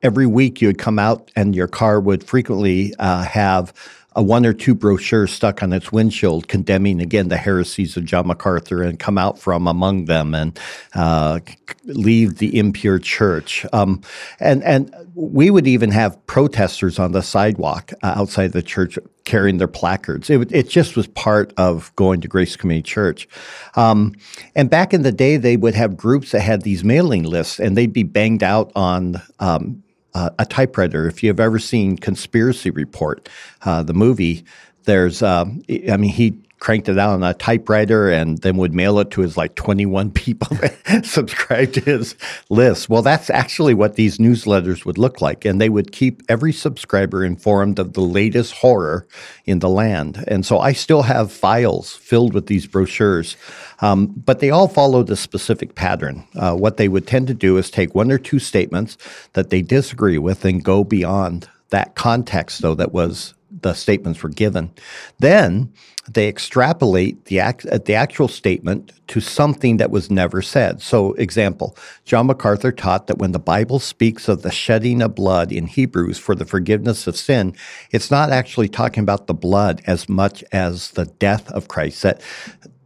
Every 0.05 0.27
week 0.27 0.61
you 0.61 0.67
would 0.67 0.77
come 0.77 0.99
out 0.99 1.31
and 1.35 1.55
your 1.55 1.67
car 1.67 1.99
would 1.99 2.23
frequently 2.23 2.93
uh, 2.99 3.23
have 3.23 3.73
a 4.15 4.21
one 4.21 4.45
or 4.45 4.53
two 4.53 4.75
brochures 4.75 5.31
stuck 5.31 5.63
on 5.63 5.73
its 5.73 5.91
windshield 5.91 6.47
condemning 6.47 7.01
again 7.01 7.29
the 7.29 7.37
heresies 7.37 7.97
of 7.97 8.05
John 8.05 8.27
MacArthur 8.27 8.83
and 8.83 8.99
come 8.99 9.17
out 9.17 9.39
from 9.39 9.65
among 9.65 10.05
them 10.05 10.35
and 10.35 10.59
uh, 10.93 11.39
leave 11.85 12.37
the 12.37 12.55
impure 12.57 12.99
church. 12.99 13.65
Um, 13.73 14.01
and 14.39 14.63
and 14.63 14.93
we 15.15 15.49
would 15.49 15.65
even 15.65 15.89
have 15.89 16.23
protesters 16.27 16.99
on 16.99 17.11
the 17.11 17.23
sidewalk 17.23 17.91
uh, 18.03 18.13
outside 18.15 18.51
the 18.51 18.61
church 18.61 18.99
carrying 19.23 19.57
their 19.57 19.67
placards. 19.67 20.29
It, 20.29 20.51
it 20.51 20.69
just 20.69 20.95
was 20.95 21.07
part 21.07 21.51
of 21.57 21.91
going 21.95 22.21
to 22.21 22.27
Grace 22.27 22.55
Community 22.55 22.87
Church. 22.87 23.27
Um, 23.75 24.13
and 24.55 24.69
back 24.69 24.93
in 24.93 25.01
the 25.01 25.11
day, 25.11 25.37
they 25.37 25.57
would 25.57 25.73
have 25.73 25.97
groups 25.97 26.31
that 26.31 26.41
had 26.41 26.61
these 26.61 26.83
mailing 26.83 27.23
lists, 27.23 27.59
and 27.59 27.75
they'd 27.75 27.91
be 27.91 28.03
banged 28.03 28.43
out 28.43 28.71
on 28.75 29.21
um, 29.39 29.81
uh, 30.15 30.29
a 30.39 30.45
typewriter. 30.45 31.07
If 31.07 31.21
you've 31.21 31.39
ever 31.39 31.59
seen 31.59 31.97
Conspiracy 31.97 32.71
Report, 32.71 33.29
uh, 33.63 33.83
the 33.83 33.93
movie, 33.93 34.45
there's, 34.85 35.21
um, 35.21 35.61
I 35.69 35.97
mean, 35.97 36.11
he 36.11 36.39
cranked 36.59 36.89
it 36.89 36.97
out 36.97 37.11
on 37.11 37.23
a 37.23 37.33
typewriter 37.33 38.09
and 38.09 38.39
then 38.39 38.57
would 38.57 38.73
mail 38.73 38.99
it 38.99 39.11
to 39.11 39.21
his 39.21 39.37
like 39.37 39.55
21 39.55 40.11
people 40.11 40.55
that 40.85 41.05
subscribed 41.05 41.75
to 41.75 41.81
his 41.81 42.15
list. 42.49 42.89
Well, 42.89 43.01
that's 43.01 43.29
actually 43.29 43.73
what 43.73 43.95
these 43.95 44.17
newsletters 44.17 44.85
would 44.85 44.97
look 44.97 45.21
like. 45.21 45.45
And 45.45 45.59
they 45.59 45.69
would 45.69 45.91
keep 45.91 46.23
every 46.29 46.53
subscriber 46.53 47.23
informed 47.23 47.79
of 47.79 47.93
the 47.93 48.01
latest 48.01 48.53
horror 48.53 49.07
in 49.45 49.59
the 49.59 49.69
land. 49.69 50.23
And 50.27 50.45
so 50.45 50.59
I 50.59 50.73
still 50.73 51.03
have 51.03 51.31
files 51.31 51.95
filled 51.95 52.33
with 52.33 52.47
these 52.47 52.67
brochures. 52.67 53.35
Um, 53.81 54.07
but 54.07 54.39
they 54.39 54.49
all 54.49 54.67
followed 54.67 55.09
a 55.09 55.15
specific 55.15 55.75
pattern. 55.75 56.25
Uh, 56.35 56.55
what 56.55 56.77
they 56.77 56.87
would 56.87 57.07
tend 57.07 57.27
to 57.27 57.33
do 57.33 57.57
is 57.57 57.69
take 57.69 57.93
one 57.93 58.11
or 58.11 58.17
two 58.17 58.39
statements 58.39 58.97
that 59.33 59.49
they 59.49 59.61
disagree 59.61 60.17
with 60.17 60.45
and 60.45 60.63
go 60.63 60.83
beyond 60.83 61.49
that 61.69 61.95
context, 61.95 62.61
though, 62.61 62.75
that 62.75 62.93
was 62.93 63.33
the 63.61 63.73
statements 63.73 64.21
were 64.21 64.29
given. 64.29 64.71
Then 65.19 65.73
they 66.07 66.27
extrapolate 66.27 67.25
the, 67.25 67.39
act, 67.39 67.65
uh, 67.65 67.79
the 67.79 67.95
actual 67.95 68.27
statement 68.27 68.91
to 69.07 69.19
something 69.19 69.77
that 69.77 69.89
was 69.89 70.11
never 70.11 70.41
said. 70.41 70.81
So, 70.81 71.13
example, 71.13 71.75
John 72.05 72.27
MacArthur 72.27 72.71
taught 72.71 73.07
that 73.07 73.17
when 73.17 73.31
the 73.31 73.39
Bible 73.39 73.79
speaks 73.79 74.27
of 74.27 74.41
the 74.41 74.51
shedding 74.51 75.01
of 75.01 75.15
blood 75.15 75.51
in 75.51 75.67
Hebrews 75.67 76.19
for 76.19 76.35
the 76.35 76.45
forgiveness 76.45 77.07
of 77.07 77.15
sin, 77.15 77.55
it's 77.91 78.11
not 78.11 78.31
actually 78.31 78.69
talking 78.69 79.01
about 79.01 79.27
the 79.27 79.33
blood 79.33 79.81
as 79.87 80.07
much 80.07 80.43
as 80.51 80.91
the 80.91 81.05
death 81.05 81.51
of 81.51 81.67
Christ. 81.67 82.03
That 82.03 82.21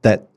that 0.01 0.29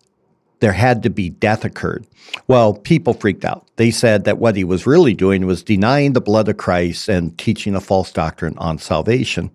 there 0.58 0.72
had 0.72 1.02
to 1.02 1.10
be 1.10 1.28
death 1.28 1.64
occurred. 1.64 2.06
Well, 2.46 2.74
people 2.74 3.14
freaked 3.14 3.44
out. 3.44 3.66
They 3.76 3.90
said 3.90 4.24
that 4.24 4.38
what 4.38 4.56
he 4.56 4.64
was 4.64 4.86
really 4.86 5.14
doing 5.14 5.44
was 5.44 5.62
denying 5.62 6.12
the 6.12 6.20
blood 6.20 6.48
of 6.48 6.56
Christ 6.56 7.08
and 7.08 7.36
teaching 7.36 7.74
a 7.74 7.80
false 7.80 8.12
doctrine 8.12 8.56
on 8.58 8.78
salvation. 8.78 9.50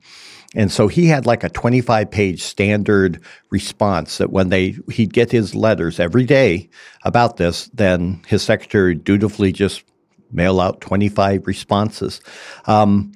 And 0.56 0.72
so 0.72 0.88
he 0.88 1.08
had 1.08 1.26
like 1.26 1.44
a 1.44 1.50
25 1.50 2.10
page 2.10 2.42
standard 2.42 3.22
response 3.50 4.18
that 4.18 4.32
when 4.32 4.50
they 4.50 4.78
he'd 4.92 5.14
get 5.14 5.32
his 5.32 5.54
letters 5.54 6.00
every 6.00 6.24
day 6.24 6.70
about 7.04 7.38
this, 7.38 7.70
then 7.74 8.22
his 8.28 8.44
secretary 8.44 8.96
dutifully 8.96 9.52
just 9.52 9.84
mail 10.32 10.60
out 10.60 10.82
25 10.82 11.48
responses. 11.48 12.22
Um, 12.66 13.12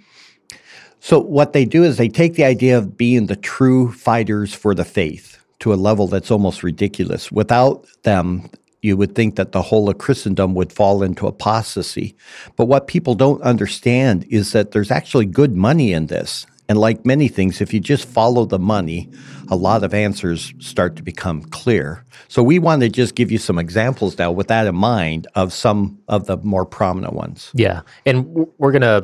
so 0.99 1.19
what 1.19 1.53
they 1.53 1.65
do 1.65 1.83
is 1.83 1.97
they 1.97 2.09
take 2.09 2.35
the 2.35 2.43
idea 2.43 2.77
of 2.77 2.95
being 2.95 3.25
the 3.25 3.35
true 3.35 3.91
fighters 3.91 4.53
for 4.53 4.75
the 4.75 4.85
faith 4.85 5.43
to 5.59 5.73
a 5.73 5.75
level 5.75 6.07
that's 6.07 6.31
almost 6.31 6.63
ridiculous. 6.63 7.31
Without 7.31 7.87
them, 8.03 8.49
you 8.81 8.97
would 8.97 9.15
think 9.15 9.35
that 9.35 9.51
the 9.51 9.61
whole 9.61 9.89
of 9.89 9.97
Christendom 9.97 10.53
would 10.55 10.73
fall 10.73 11.03
into 11.03 11.27
apostasy. 11.27 12.15
But 12.55 12.65
what 12.65 12.87
people 12.87 13.15
don't 13.15 13.41
understand 13.41 14.25
is 14.29 14.51
that 14.53 14.71
there's 14.71 14.91
actually 14.91 15.25
good 15.25 15.55
money 15.55 15.93
in 15.93 16.07
this. 16.07 16.45
And 16.71 16.79
like 16.79 17.05
many 17.05 17.27
things, 17.27 17.59
if 17.59 17.73
you 17.73 17.81
just 17.81 18.05
follow 18.05 18.45
the 18.45 18.57
money, 18.57 19.09
a 19.49 19.57
lot 19.57 19.83
of 19.83 19.93
answers 19.93 20.53
start 20.59 20.95
to 20.95 21.03
become 21.03 21.41
clear. 21.41 22.05
So 22.29 22.41
we 22.41 22.59
want 22.59 22.81
to 22.81 22.87
just 22.87 23.13
give 23.13 23.29
you 23.29 23.39
some 23.39 23.59
examples 23.59 24.17
now 24.17 24.31
with 24.31 24.47
that 24.47 24.65
in 24.67 24.75
mind 24.75 25.27
of 25.35 25.51
some 25.51 25.99
of 26.07 26.27
the 26.27 26.37
more 26.37 26.65
prominent 26.65 27.13
ones. 27.13 27.51
Yeah. 27.53 27.81
And 28.05 28.47
we're 28.57 28.71
going 28.71 28.83
to 28.83 29.03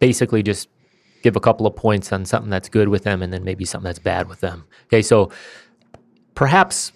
basically 0.00 0.42
just 0.42 0.68
give 1.22 1.36
a 1.36 1.40
couple 1.40 1.64
of 1.64 1.76
points 1.76 2.12
on 2.12 2.24
something 2.24 2.50
that's 2.50 2.68
good 2.68 2.88
with 2.88 3.04
them 3.04 3.22
and 3.22 3.32
then 3.32 3.44
maybe 3.44 3.64
something 3.64 3.86
that's 3.86 4.00
bad 4.00 4.28
with 4.28 4.40
them. 4.40 4.64
Okay. 4.86 5.00
So 5.00 5.30
perhaps 6.34 6.90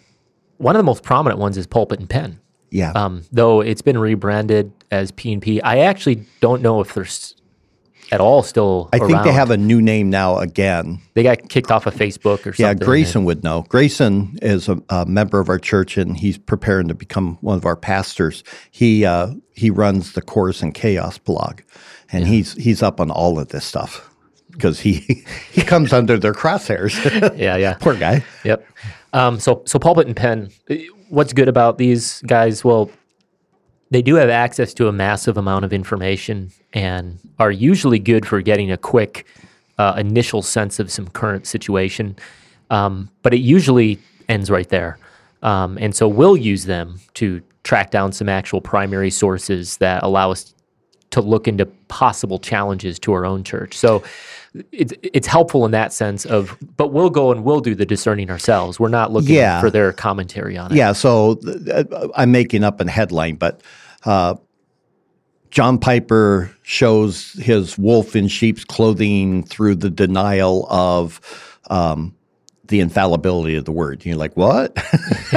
one 0.56 0.74
of 0.74 0.80
the 0.80 0.84
most 0.84 1.04
prominent 1.04 1.38
ones 1.38 1.56
is 1.56 1.68
Pulpit 1.68 2.00
and 2.00 2.10
Pen. 2.10 2.40
Yeah. 2.72 2.90
Um, 2.96 3.22
though 3.30 3.60
it's 3.60 3.80
been 3.80 3.98
rebranded 3.98 4.72
as 4.90 5.12
P 5.12 5.32
and 5.32 5.40
P, 5.40 5.62
I 5.62 5.78
actually 5.78 6.26
don't 6.40 6.62
know 6.62 6.80
if 6.80 6.94
there's 6.94 7.36
at 8.12 8.20
all 8.20 8.42
still. 8.42 8.88
I 8.92 8.98
around. 8.98 9.08
think 9.08 9.22
they 9.24 9.32
have 9.32 9.50
a 9.50 9.56
new 9.56 9.80
name 9.80 10.10
now 10.10 10.38
again. 10.38 11.00
They 11.14 11.22
got 11.22 11.48
kicked 11.48 11.70
off 11.70 11.86
of 11.86 11.94
Facebook 11.94 12.40
or 12.40 12.52
something. 12.52 12.64
Yeah, 12.66 12.74
Grayson 12.74 13.24
would 13.24 13.42
know. 13.42 13.64
Grayson 13.68 14.38
is 14.42 14.68
a, 14.68 14.80
a, 14.88 15.06
member 15.06 15.40
of 15.40 15.48
our 15.48 15.58
church, 15.58 15.96
and 15.96 16.16
he's 16.16 16.38
preparing 16.38 16.88
to 16.88 16.94
become 16.94 17.38
one 17.40 17.56
of 17.56 17.64
our 17.64 17.76
pastors. 17.76 18.44
He 18.70 19.04
uh, 19.04 19.34
he 19.54 19.70
runs 19.70 20.12
the 20.12 20.22
Chorus 20.22 20.62
and 20.62 20.74
Chaos 20.74 21.18
blog, 21.18 21.60
and 22.12 22.24
yeah. 22.24 22.30
he's 22.30 22.54
he's 22.54 22.82
up 22.82 23.00
on 23.00 23.10
all 23.10 23.38
of 23.38 23.48
this 23.48 23.64
stuff 23.64 24.10
because 24.52 24.80
he 24.80 25.24
he 25.52 25.62
comes 25.62 25.92
under 25.92 26.18
their 26.18 26.34
crosshairs. 26.34 27.36
yeah, 27.38 27.56
yeah. 27.56 27.74
Poor 27.74 27.94
guy. 27.94 28.24
Yep. 28.44 28.66
Um, 29.12 29.38
so 29.38 29.62
so 29.66 29.78
pulpit 29.78 30.06
and 30.06 30.16
pen. 30.16 30.50
What's 31.08 31.32
good 31.32 31.48
about 31.48 31.78
these 31.78 32.20
guys? 32.22 32.64
Well, 32.64 32.90
they 33.94 34.02
do 34.02 34.16
have 34.16 34.28
access 34.28 34.74
to 34.74 34.88
a 34.88 34.92
massive 34.92 35.36
amount 35.36 35.64
of 35.64 35.72
information 35.72 36.50
and 36.72 37.18
are 37.38 37.52
usually 37.52 38.00
good 38.00 38.26
for 38.26 38.42
getting 38.42 38.72
a 38.72 38.76
quick 38.76 39.24
uh, 39.78 39.94
initial 39.96 40.42
sense 40.42 40.80
of 40.80 40.90
some 40.90 41.06
current 41.08 41.46
situation. 41.46 42.16
Um, 42.70 43.08
but 43.22 43.32
it 43.32 43.38
usually 43.38 44.00
ends 44.28 44.50
right 44.50 44.68
there. 44.68 44.98
Um, 45.42 45.78
and 45.80 45.94
so 45.94 46.08
we'll 46.08 46.36
use 46.36 46.64
them 46.64 46.98
to 47.14 47.40
track 47.62 47.92
down 47.92 48.10
some 48.10 48.28
actual 48.28 48.60
primary 48.60 49.10
sources 49.10 49.76
that 49.76 50.02
allow 50.02 50.32
us 50.32 50.54
to 51.10 51.20
look 51.20 51.46
into 51.46 51.66
possible 51.86 52.40
challenges 52.40 52.98
to 52.98 53.12
our 53.12 53.24
own 53.24 53.44
church. 53.44 53.76
So 53.76 54.02
it's 54.72 54.92
it's 55.02 55.28
helpful 55.28 55.64
in 55.64 55.70
that 55.70 55.92
sense 55.92 56.24
of, 56.26 56.56
but 56.76 56.92
we'll 56.92 57.10
go 57.10 57.30
and 57.30 57.44
we'll 57.44 57.60
do 57.60 57.76
the 57.76 57.86
discerning 57.86 58.30
ourselves. 58.30 58.80
We're 58.80 58.88
not 58.88 59.12
looking 59.12 59.36
yeah. 59.36 59.60
for 59.60 59.70
their 59.70 59.92
commentary 59.92 60.56
on 60.56 60.72
it. 60.72 60.76
Yeah. 60.76 60.92
So 60.92 61.38
uh, 61.72 62.08
I'm 62.16 62.32
making 62.32 62.64
up 62.64 62.80
a 62.80 62.90
headline, 62.90 63.36
but 63.36 63.60
uh, 64.04 64.34
John 65.50 65.78
Piper 65.78 66.50
shows 66.62 67.32
his 67.34 67.78
wolf 67.78 68.16
in 68.16 68.26
sheep's 68.28 68.64
clothing 68.64 69.44
through 69.44 69.76
the 69.76 69.90
denial 69.90 70.66
of 70.68 71.20
um, 71.70 72.14
the 72.66 72.80
infallibility 72.80 73.54
of 73.54 73.64
the 73.64 73.72
word. 73.72 74.04
You're 74.04 74.16
like, 74.16 74.36
what? 74.36 74.74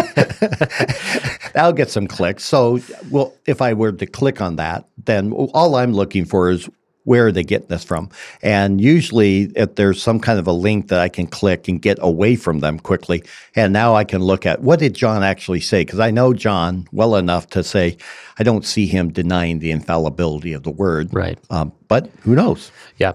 That'll 1.53 1.73
get 1.73 1.91
some 1.91 2.07
clicks. 2.07 2.43
So, 2.43 2.79
well, 3.11 3.33
if 3.45 3.61
I 3.61 3.73
were 3.73 3.91
to 3.91 4.05
click 4.07 4.41
on 4.41 4.55
that, 4.55 4.87
then 5.05 5.31
all 5.31 5.75
I'm 5.75 5.93
looking 5.93 6.25
for 6.25 6.49
is 6.49 6.67
where 7.07 7.27
are 7.27 7.31
they 7.31 7.43
getting 7.43 7.69
this 7.69 7.85
from? 7.85 8.09
And 8.41 8.81
usually, 8.81 9.43
if 9.55 9.75
there's 9.75 10.03
some 10.03 10.19
kind 10.19 10.37
of 10.37 10.45
a 10.45 10.51
link 10.51 10.89
that 10.89 10.99
I 10.99 11.07
can 11.07 11.25
click 11.25 11.69
and 11.69 11.81
get 11.81 11.97
away 12.01 12.35
from 12.35 12.59
them 12.59 12.77
quickly, 12.77 13.23
and 13.55 13.71
now 13.71 13.95
I 13.95 14.03
can 14.03 14.21
look 14.21 14.45
at 14.45 14.61
what 14.61 14.79
did 14.79 14.93
John 14.93 15.23
actually 15.23 15.61
say? 15.61 15.85
Because 15.85 16.01
I 16.01 16.11
know 16.11 16.33
John 16.33 16.85
well 16.91 17.15
enough 17.15 17.47
to 17.51 17.63
say 17.63 17.95
I 18.37 18.43
don't 18.43 18.65
see 18.65 18.87
him 18.87 19.13
denying 19.13 19.59
the 19.59 19.71
infallibility 19.71 20.51
of 20.51 20.63
the 20.63 20.69
word. 20.69 21.13
Right. 21.13 21.39
Um, 21.49 21.71
but 21.87 22.11
who 22.23 22.35
knows? 22.35 22.73
Yeah. 22.97 23.13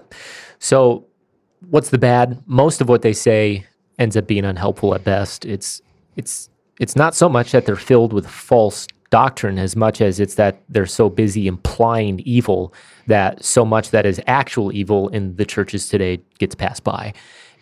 So, 0.57 1.05
what's 1.69 1.91
the 1.91 1.99
bad? 1.99 2.41
Most 2.47 2.81
of 2.81 2.89
what 2.89 3.03
they 3.03 3.13
say 3.13 3.67
ends 3.99 4.17
up 4.17 4.25
being 4.25 4.43
unhelpful 4.43 4.95
at 4.95 5.03
best. 5.03 5.45
It's 5.45 5.83
it's 6.15 6.49
it's 6.79 6.95
not 6.95 7.13
so 7.13 7.29
much 7.29 7.51
that 7.51 7.67
they're 7.67 7.75
filled 7.75 8.11
with 8.11 8.27
false 8.27 8.87
doctrine 9.11 9.59
as 9.59 9.75
much 9.75 10.01
as 10.01 10.19
it's 10.19 10.33
that 10.33 10.63
they're 10.69 10.87
so 10.87 11.07
busy 11.07 11.45
implying 11.45 12.21
evil 12.21 12.73
that 13.07 13.43
so 13.43 13.65
much 13.65 13.91
that 13.91 14.05
is 14.05 14.21
actual 14.27 14.73
evil 14.73 15.09
in 15.09 15.35
the 15.35 15.45
churches 15.45 15.87
today 15.89 16.19
gets 16.39 16.55
passed 16.55 16.83
by. 16.83 17.13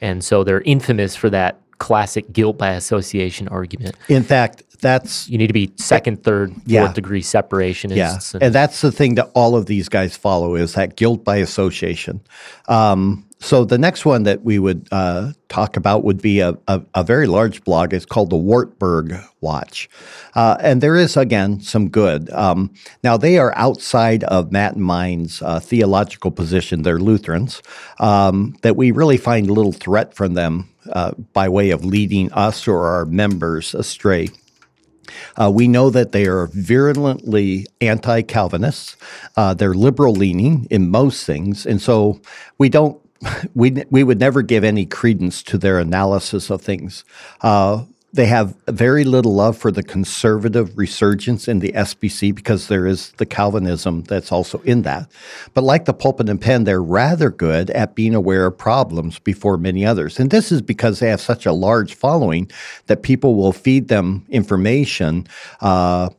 And 0.01 0.23
so 0.23 0.43
they're 0.43 0.61
infamous 0.61 1.15
for 1.15 1.29
that 1.29 1.59
classic 1.77 2.31
guilt 2.31 2.57
by 2.57 2.71
association 2.71 3.47
argument. 3.47 3.95
In 4.07 4.23
fact, 4.23 4.63
that's 4.81 5.27
You 5.29 5.37
need 5.37 5.47
to 5.47 5.53
be 5.53 5.71
second, 5.77 6.23
third, 6.23 6.51
fourth 6.53 6.61
Yeah. 6.67 6.91
degree 6.93 7.21
separationists. 7.21 7.95
yeah, 7.95 8.19
and- 8.33 8.43
and 8.43 8.55
that's 8.55 8.81
the 8.81 8.91
thing 8.91 9.15
that 9.15 9.29
all 9.33 9.55
of 9.55 9.65
these 9.67 9.89
guys 9.89 10.15
follow 10.15 10.55
is 10.55 10.73
that 10.73 10.95
guilt 10.95 11.23
by 11.23 11.37
association. 11.37 12.21
Um, 12.67 13.25
so 13.41 13.65
the 13.65 13.77
next 13.77 14.05
one 14.05 14.23
that 14.23 14.43
we 14.43 14.59
would 14.59 14.87
uh, 14.91 15.33
talk 15.49 15.75
about 15.75 16.03
would 16.03 16.21
be 16.21 16.39
a, 16.39 16.57
a, 16.67 16.81
a 16.93 17.03
very 17.03 17.27
large 17.27 17.63
blog. 17.63 17.93
It's 17.93 18.05
called 18.05 18.29
the 18.29 18.37
Wartburg 18.37 19.15
Watch, 19.41 19.89
uh, 20.35 20.57
and 20.61 20.81
there 20.81 20.95
is 20.95 21.17
again 21.17 21.59
some 21.59 21.89
good. 21.89 22.29
Um, 22.29 22.73
now 23.03 23.17
they 23.17 23.37
are 23.37 23.53
outside 23.57 24.23
of 24.25 24.51
Matt 24.51 24.75
and 24.75 24.83
mine's 24.83 25.41
uh, 25.41 25.59
theological 25.59 26.31
position. 26.31 26.83
They're 26.83 26.99
Lutherans. 26.99 27.61
Um, 27.99 28.55
that 28.61 28.75
we 28.77 28.91
really 28.91 29.17
find 29.17 29.49
little 29.49 29.73
threat 29.73 30.13
from 30.13 30.35
them 30.35 30.69
uh, 30.91 31.11
by 31.33 31.49
way 31.49 31.71
of 31.71 31.83
leading 31.83 32.31
us 32.33 32.67
or 32.67 32.85
our 32.85 33.05
members 33.05 33.73
astray. 33.73 34.29
Uh, 35.35 35.51
we 35.53 35.67
know 35.67 35.89
that 35.89 36.11
they 36.11 36.25
are 36.25 36.47
virulently 36.47 37.65
anti 37.79 38.21
Calvinists. 38.21 38.95
Uh, 39.35 39.53
they're 39.53 39.73
liberal 39.73 40.13
leaning 40.13 40.67
in 40.69 40.89
most 40.89 41.25
things. 41.25 41.65
And 41.65 41.81
so 41.81 42.21
we 42.57 42.69
don't, 42.69 43.00
we, 43.55 43.83
we 43.89 44.03
would 44.03 44.19
never 44.19 44.41
give 44.41 44.63
any 44.63 44.85
credence 44.85 45.43
to 45.43 45.57
their 45.57 45.79
analysis 45.79 46.49
of 46.49 46.61
things. 46.61 47.03
Uh, 47.41 47.85
they 48.13 48.25
have 48.25 48.55
very 48.67 49.05
little 49.05 49.33
love 49.33 49.57
for 49.57 49.71
the 49.71 49.83
conservative 49.83 50.77
resurgence 50.77 51.47
in 51.47 51.59
the 51.59 51.71
SBC 51.71 52.35
because 52.35 52.67
there 52.67 52.85
is 52.85 53.11
the 53.13 53.25
Calvinism 53.25 54.03
that's 54.03 54.31
also 54.31 54.59
in 54.61 54.81
that. 54.81 55.09
But 55.53 55.63
like 55.63 55.85
the 55.85 55.93
pulpit 55.93 56.27
and 56.27 56.41
pen, 56.41 56.65
they're 56.65 56.83
rather 56.83 57.29
good 57.29 57.69
at 57.69 57.95
being 57.95 58.13
aware 58.13 58.45
of 58.45 58.57
problems 58.57 59.19
before 59.19 59.57
many 59.57 59.85
others. 59.85 60.19
And 60.19 60.29
this 60.29 60.51
is 60.51 60.61
because 60.61 60.99
they 60.99 61.07
have 61.07 61.21
such 61.21 61.45
a 61.45 61.53
large 61.53 61.93
following 61.93 62.51
that 62.87 63.03
people 63.03 63.35
will 63.35 63.53
feed 63.53 63.87
them 63.87 64.25
information. 64.29 65.27
Uh, 65.61 66.09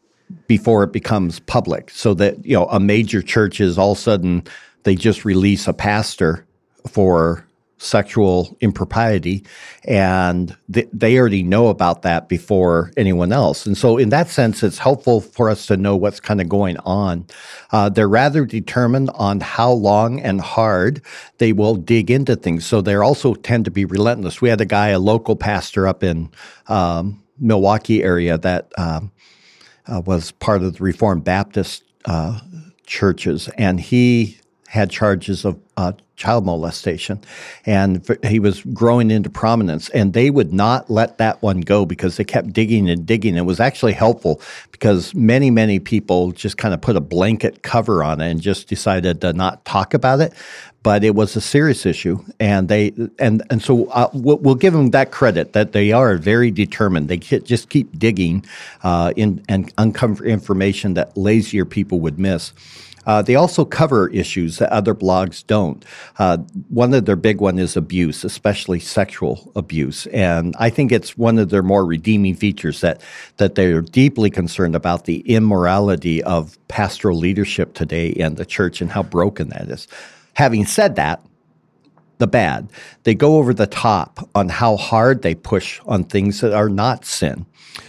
before 0.47 0.83
it 0.83 0.95
becomes 0.95 1.41
public, 1.41 1.91
so 1.91 2.15
that 2.15 2.43
you 2.43 2.55
know 2.55 2.65
a 2.67 2.81
major 2.81 3.21
church 3.21 3.61
is 3.61 3.77
all 3.77 3.93
of 3.93 3.99
a 3.99 4.01
sudden 4.01 4.43
they 4.85 4.95
just 4.95 5.27
release 5.27 5.69
a 5.69 5.75
pastor 5.75 6.47
for 6.89 7.47
sexual 7.83 8.57
impropriety, 8.61 9.45
and 9.85 10.57
th- 10.73 10.89
they 10.93 11.19
already 11.19 11.43
know 11.43 11.67
about 11.69 12.03
that 12.03 12.29
before 12.29 12.93
anyone 12.97 13.33
else. 13.33 13.67
And 13.67 13.77
so, 13.77 13.99
in 13.99 14.11
that 14.11 14.29
sense, 14.29 14.63
it's 14.63 14.79
helpful 14.79 15.21
for 15.21 15.51
us 15.51 15.67
to 15.67 15.77
know 15.77 15.97
what's 15.97 16.21
kind 16.21 16.41
of 16.41 16.49
going 16.49 16.77
on. 16.79 17.27
Uh, 17.73 17.89
they're 17.89 18.09
rather 18.09 18.45
determined 18.47 19.11
on 19.15 19.41
how 19.41 19.73
long 19.73 20.21
and 20.21 20.41
hard 20.41 21.03
they 21.39 21.53
will 21.53 21.75
dig 21.75 22.11
into 22.11 22.37
things. 22.37 22.65
So 22.65 22.81
they 22.81 22.95
also 22.95 23.35
tend 23.35 23.65
to 23.65 23.71
be 23.71 23.85
relentless. 23.85 24.41
We 24.41 24.49
had 24.49 24.61
a 24.61 24.67
guy, 24.67 24.89
a 24.89 25.01
local 25.01 25.35
pastor 25.35 25.87
up 25.89 26.03
in 26.05 26.31
um, 26.69 27.23
Milwaukee 27.39 28.03
area 28.03 28.39
that. 28.39 28.73
Um, 28.79 29.13
uh, 29.87 30.01
was 30.07 30.31
part 30.31 30.63
of 30.63 30.77
the 30.77 30.83
Reformed 30.83 31.25
Baptist 31.25 31.83
uh, 32.05 32.39
churches, 32.87 33.49
and 33.59 33.81
he 33.81 34.39
had 34.73 34.91
charges 34.91 35.45
of 35.45 35.61
uh, 35.77 35.93
child 36.17 36.47
molestation, 36.47 37.21
and 37.67 38.09
he 38.25 38.39
was 38.39 38.63
growing 38.73 39.11
into 39.11 39.29
prominence. 39.29 39.91
And 39.91 40.15
they 40.15 40.31
would 40.31 40.51
not 40.51 40.89
let 40.89 41.19
that 41.19 41.43
one 41.43 41.61
go 41.61 41.85
because 41.85 42.17
they 42.17 42.25
kept 42.25 42.55
digging 42.55 42.89
and 42.89 43.05
digging. 43.05 43.37
It 43.37 43.43
was 43.43 43.61
actually 43.61 43.93
helpful 43.93 44.41
because 44.71 45.15
many, 45.15 45.51
many 45.51 45.79
people 45.79 46.33
just 46.33 46.57
kind 46.57 46.73
of 46.73 46.81
put 46.81 46.97
a 46.97 47.03
blanket 47.03 47.63
cover 47.63 48.03
on 48.03 48.23
it 48.23 48.31
and 48.31 48.41
just 48.41 48.67
decided 48.67 49.21
to 49.21 49.35
not 49.35 49.63
talk 49.67 49.93
about 49.93 50.21
it. 50.21 50.33
But 50.83 51.05
it 51.05 51.15
was 51.15 51.37
a 51.37 51.43
serious 51.43 51.85
issue, 51.85 52.25
and 52.41 52.71
they 52.71 52.95
and 53.19 53.43
and 53.51 53.63
so 53.63 53.89
uh, 53.89 54.09
we'll, 54.15 54.39
we'll 54.39 54.55
give 54.55 54.73
them 54.73 54.89
that 54.91 55.11
credit 55.11 55.53
that 55.53 55.73
they 55.73 55.93
are 55.93 56.17
very 56.17 56.51
determined. 56.51 57.09
They 57.09 57.19
just 57.19 57.69
keep 57.69 57.99
digging 57.99 58.47
uh, 58.83 59.13
in 59.17 59.45
and 59.51 59.71
uncover 59.77 60.25
information 60.25 60.95
that 60.95 61.15
lazier 61.15 61.67
people 61.67 62.01
would 62.01 62.19
miss. 62.19 62.55
Uh, 63.07 63.23
they 63.23 63.35
also 63.35 63.65
cover 63.65 64.09
issues 64.09 64.59
that 64.59 64.73
other 64.73 64.95
blogs 64.95 65.47
don't. 65.47 65.85
Uh, 66.19 66.39
one 66.69 66.95
of 66.95 67.05
their 67.05 67.17
big 67.17 67.41
one 67.41 67.59
is 67.59 67.77
abuse, 67.77 68.25
especially 68.25 68.79
sexual 68.79 69.51
abuse, 69.57 70.07
and 70.09 70.55
I 70.59 70.71
think 70.71 70.93
it's 70.93 71.17
one 71.19 71.39
of 71.39 71.51
their 71.51 71.63
more 71.63 71.85
redeeming 71.85 72.35
features 72.35 72.81
that 72.81 73.01
that 73.39 73.55
they're 73.55 73.83
deeply 73.83 74.31
concerned 74.31 74.77
about 74.77 75.05
the 75.05 75.21
immorality 75.21 76.23
of 76.23 76.59
pastoral 76.69 77.19
leadership 77.19 77.75
today 77.75 78.09
in 78.09 78.37
the 78.37 78.47
church 78.47 78.81
and 78.81 78.91
how 78.91 79.03
broken 79.03 79.49
that 79.51 79.69
is. 79.69 79.89
Having 80.35 80.67
said 80.67 80.97
that, 80.97 81.23
the 82.23 82.27
bad. 82.29 82.71
They 83.03 83.17
go 83.17 83.37
over 83.39 83.53
the 83.53 83.67
top 83.67 84.29
on 84.37 84.49
how 84.49 84.77
hard 84.77 85.23
they 85.23 85.35
push 85.35 85.81
on 85.87 86.05
things 86.05 86.41
that 86.41 86.55
are 86.55 86.69
not 86.69 87.05
sin. 87.05 87.47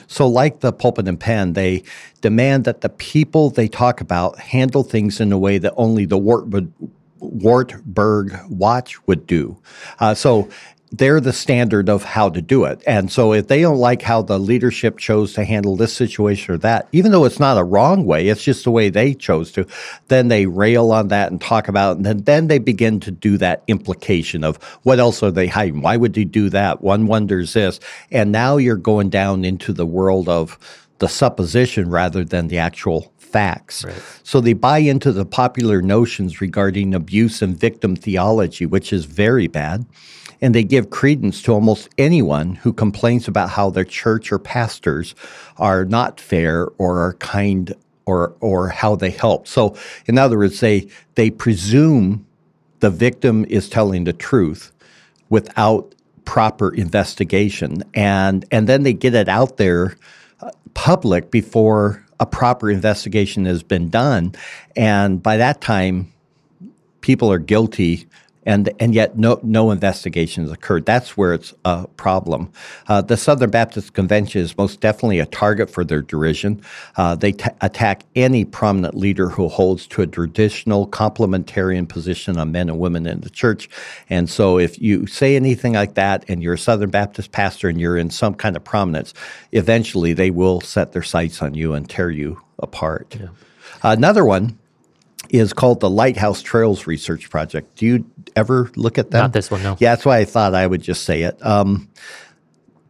So, 0.07 0.27
like 0.27 0.59
the 0.59 0.71
pulpit 0.71 1.07
and 1.07 1.19
pen, 1.19 1.53
they 1.53 1.83
demand 2.21 2.65
that 2.65 2.81
the 2.81 2.89
people 2.89 3.49
they 3.49 3.67
talk 3.67 4.01
about 4.01 4.39
handle 4.39 4.83
things 4.83 5.19
in 5.19 5.31
a 5.31 5.37
way 5.37 5.57
that 5.57 5.73
only 5.75 6.05
the 6.05 6.17
Wartburg, 6.17 6.71
Wartburg 7.19 8.37
Watch 8.49 9.05
would 9.07 9.25
do. 9.27 9.57
Uh, 9.99 10.13
so, 10.13 10.49
they're 10.93 11.19
the 11.19 11.33
standard 11.33 11.89
of 11.89 12.03
how 12.03 12.29
to 12.29 12.39
do 12.39 12.65
it. 12.65 12.81
And 12.85 13.11
so 13.11 13.33
if 13.33 13.47
they 13.47 13.61
don't 13.61 13.79
like 13.79 14.03
how 14.03 14.21
the 14.21 14.37
leadership 14.37 14.99
chose 14.99 15.33
to 15.33 15.43
handle 15.43 15.75
this 15.75 15.91
situation 15.91 16.53
or 16.53 16.57
that, 16.59 16.87
even 16.91 17.11
though 17.11 17.25
it's 17.25 17.39
not 17.39 17.57
a 17.57 17.63
wrong 17.63 18.05
way, 18.05 18.27
it's 18.27 18.43
just 18.43 18.63
the 18.63 18.71
way 18.71 18.89
they 18.89 19.15
chose 19.15 19.51
to, 19.53 19.65
then 20.09 20.27
they 20.27 20.45
rail 20.45 20.91
on 20.91 21.07
that 21.07 21.31
and 21.31 21.41
talk 21.41 21.67
about 21.67 21.93
it. 21.93 21.97
And 21.97 22.05
then, 22.05 22.17
then 22.25 22.47
they 22.47 22.59
begin 22.59 22.99
to 23.01 23.11
do 23.11 23.37
that 23.37 23.63
implication 23.67 24.43
of 24.43 24.57
what 24.83 24.99
else 24.99 25.23
are 25.23 25.31
they 25.31 25.47
hiding? 25.47 25.81
Why 25.81 25.97
would 25.97 26.13
they 26.13 26.25
do 26.25 26.49
that? 26.51 26.83
One 26.83 27.07
wonders 27.07 27.53
this. 27.53 27.79
And 28.11 28.31
now 28.31 28.57
you're 28.57 28.75
going 28.75 29.09
down 29.09 29.45
into 29.45 29.73
the 29.73 29.87
world 29.87 30.29
of 30.29 30.59
the 30.99 31.09
supposition 31.09 31.89
rather 31.89 32.23
than 32.23 32.47
the 32.47 32.59
actual 32.59 33.12
facts. 33.33 33.83
So 34.23 34.39
they 34.39 34.53
buy 34.53 34.77
into 34.77 35.11
the 35.11 35.25
popular 35.25 35.81
notions 35.81 36.39
regarding 36.39 36.93
abuse 36.93 37.41
and 37.41 37.57
victim 37.57 37.95
theology, 37.97 38.65
which 38.65 38.93
is 38.93 39.05
very 39.05 39.47
bad 39.47 39.85
and 40.43 40.53
they 40.53 40.63
give 40.63 40.89
credence 40.89 41.41
to 41.41 41.53
almost 41.53 41.87
anyone 41.97 42.55
who 42.55 42.73
complains 42.73 43.29
about 43.29 43.49
how 43.49 43.69
their 43.69 43.85
church 43.85 44.29
or 44.29 44.37
pastors 44.37 45.15
are 45.57 45.85
not 45.85 46.19
fair 46.19 46.67
or 46.77 46.99
are 46.99 47.13
kind 47.13 47.73
or 48.05 48.35
or 48.41 48.67
how 48.67 48.93
they 48.93 49.09
help. 49.09 49.47
So 49.47 49.77
in 50.05 50.17
other 50.17 50.37
words, 50.37 50.59
they 50.59 50.89
they 51.15 51.29
presume 51.29 52.25
the 52.81 52.89
victim 52.89 53.45
is 53.45 53.69
telling 53.69 54.03
the 54.03 54.11
truth 54.11 54.73
without 55.29 55.95
proper 56.25 56.73
investigation 56.73 57.81
and 57.93 58.43
and 58.51 58.67
then 58.67 58.83
they 58.83 58.93
get 58.93 59.13
it 59.13 59.29
out 59.29 59.55
there 59.55 59.95
uh, 60.41 60.51
public 60.73 61.31
before 61.31 62.02
a 62.23 62.25
proper 62.25 62.71
investigation 62.71 63.43
has 63.43 63.63
been 63.63 63.89
done. 63.89 64.33
And 64.77 65.21
by 65.21 65.35
that 65.37 65.59
time 65.59 66.13
people 67.01 67.29
are 67.29 67.37
guilty 67.37 68.07
and 68.45 68.69
and 68.79 68.93
yet 68.93 69.17
no 69.17 69.39
no 69.43 69.71
investigation 69.71 70.43
has 70.43 70.51
occurred. 70.51 70.85
That's 70.85 71.17
where 71.17 71.33
it's 71.33 71.53
a 71.65 71.87
problem. 71.97 72.51
Uh, 72.87 73.01
the 73.01 73.17
Southern 73.17 73.49
Baptist 73.49 73.93
Convention 73.93 74.41
is 74.41 74.57
most 74.57 74.79
definitely 74.79 75.19
a 75.19 75.25
target 75.25 75.69
for 75.69 75.83
their 75.83 76.01
derision. 76.01 76.61
Uh, 76.97 77.15
they 77.15 77.31
t- 77.31 77.49
attack 77.61 78.03
any 78.15 78.45
prominent 78.45 78.95
leader 78.95 79.29
who 79.29 79.47
holds 79.47 79.87
to 79.87 80.01
a 80.01 80.07
traditional 80.07 80.87
complementarian 80.87 81.87
position 81.87 82.37
on 82.37 82.51
men 82.51 82.69
and 82.69 82.79
women 82.79 83.05
in 83.05 83.21
the 83.21 83.29
church. 83.29 83.69
And 84.09 84.29
so, 84.29 84.57
if 84.57 84.81
you 84.81 85.07
say 85.07 85.35
anything 85.35 85.73
like 85.73 85.95
that, 85.95 86.25
and 86.27 86.43
you're 86.43 86.55
a 86.55 86.57
Southern 86.57 86.89
Baptist 86.89 87.31
pastor 87.31 87.69
and 87.69 87.79
you're 87.79 87.97
in 87.97 88.09
some 88.09 88.33
kind 88.35 88.55
of 88.55 88.63
prominence, 88.63 89.13
eventually 89.51 90.13
they 90.13 90.31
will 90.31 90.61
set 90.61 90.91
their 90.91 91.03
sights 91.03 91.41
on 91.41 91.53
you 91.53 91.73
and 91.73 91.89
tear 91.89 92.09
you 92.09 92.41
apart. 92.59 93.15
Another 93.83 94.23
one 94.23 94.57
is 95.33 95.51
called 95.51 95.79
the 95.79 95.89
Lighthouse 95.89 96.43
Trails 96.43 96.85
Research 96.85 97.29
Project. 97.29 97.75
Do 97.75 97.87
you 97.87 98.05
ever 98.35 98.69
look 98.75 98.99
at 98.99 99.09
that? 99.11 99.19
Not 99.19 99.33
this 99.33 99.49
one, 99.49 99.63
no. 99.63 99.75
Yeah, 99.79 99.93
that's 99.93 100.05
why 100.05 100.19
I 100.19 100.25
thought 100.25 100.53
I 100.53 100.65
would 100.65 100.81
just 100.81 101.03
say 101.03 101.23
it. 101.23 101.43
Um, 101.43 101.89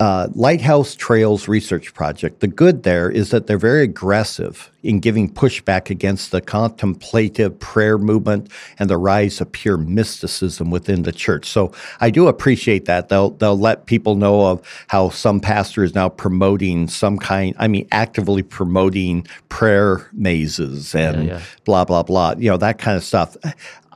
uh, 0.04 0.28
Lighthouse 0.36 0.96
Trails 0.96 1.48
Research 1.48 1.94
Project. 1.94 2.42
The 2.42 2.48
good 2.50 2.84
there 2.84 3.10
is 3.10 3.32
that 3.32 3.48
they're 3.48 3.58
very 3.58 3.84
aggressive 3.84 4.70
in 4.82 5.00
giving 5.00 5.34
pushback 5.34 5.90
against 5.90 6.32
the 6.32 6.42
contemplative 6.42 7.58
prayer 7.58 7.98
movement 7.98 8.52
and 8.80 8.90
the 8.90 8.98
rise 8.98 9.40
of 9.40 9.50
pure 9.54 9.78
mysticism 9.78 10.70
within 10.70 11.04
the 11.04 11.14
church. 11.14 11.46
So 11.46 11.72
I 12.02 12.10
do 12.10 12.28
appreciate 12.28 12.84
that. 12.84 13.08
They'll 13.08 13.30
they'll 13.30 13.58
let 13.58 13.86
people 13.86 14.16
know 14.16 14.46
of 14.48 14.62
how 14.90 15.08
some 15.08 15.40
pastor 15.40 15.86
is 15.86 15.96
now 15.96 16.10
promoting 16.10 16.90
some 16.90 17.18
kind. 17.18 17.56
I 17.58 17.70
mean, 17.70 17.88
actively 17.94 18.44
promoting 18.44 19.26
prayer 19.48 20.10
mazes 20.12 20.94
and 20.94 21.28
yeah. 21.28 21.42
blah 21.64 21.86
blah 21.86 22.04
blah. 22.04 22.36
You 22.38 22.50
know 22.50 22.58
that 22.58 22.78
kind 22.78 22.98
of 22.98 23.06
stuff. 23.06 23.38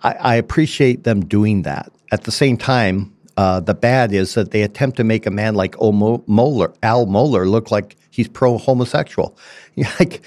I, 0.03 0.13
I 0.13 0.35
appreciate 0.35 1.03
them 1.03 1.25
doing 1.25 1.63
that. 1.63 1.91
At 2.13 2.23
the 2.23 2.31
same 2.31 2.55
time, 2.55 3.13
Uh, 3.37 3.59
the 3.59 3.73
bad 3.73 4.11
is 4.11 4.33
that 4.33 4.51
they 4.51 4.63
attempt 4.63 4.97
to 4.97 5.03
make 5.03 5.25
a 5.25 5.31
man 5.31 5.53
like 5.55 5.75
O. 5.79 5.91
Mo- 5.91 6.23
Mohler, 6.27 6.75
Al 6.83 7.05
Mohler 7.05 7.47
look 7.49 7.69
like 7.71 7.95
he's 8.09 8.27
pro 8.27 8.57
homosexual. 8.57 9.37
like, 9.99 10.21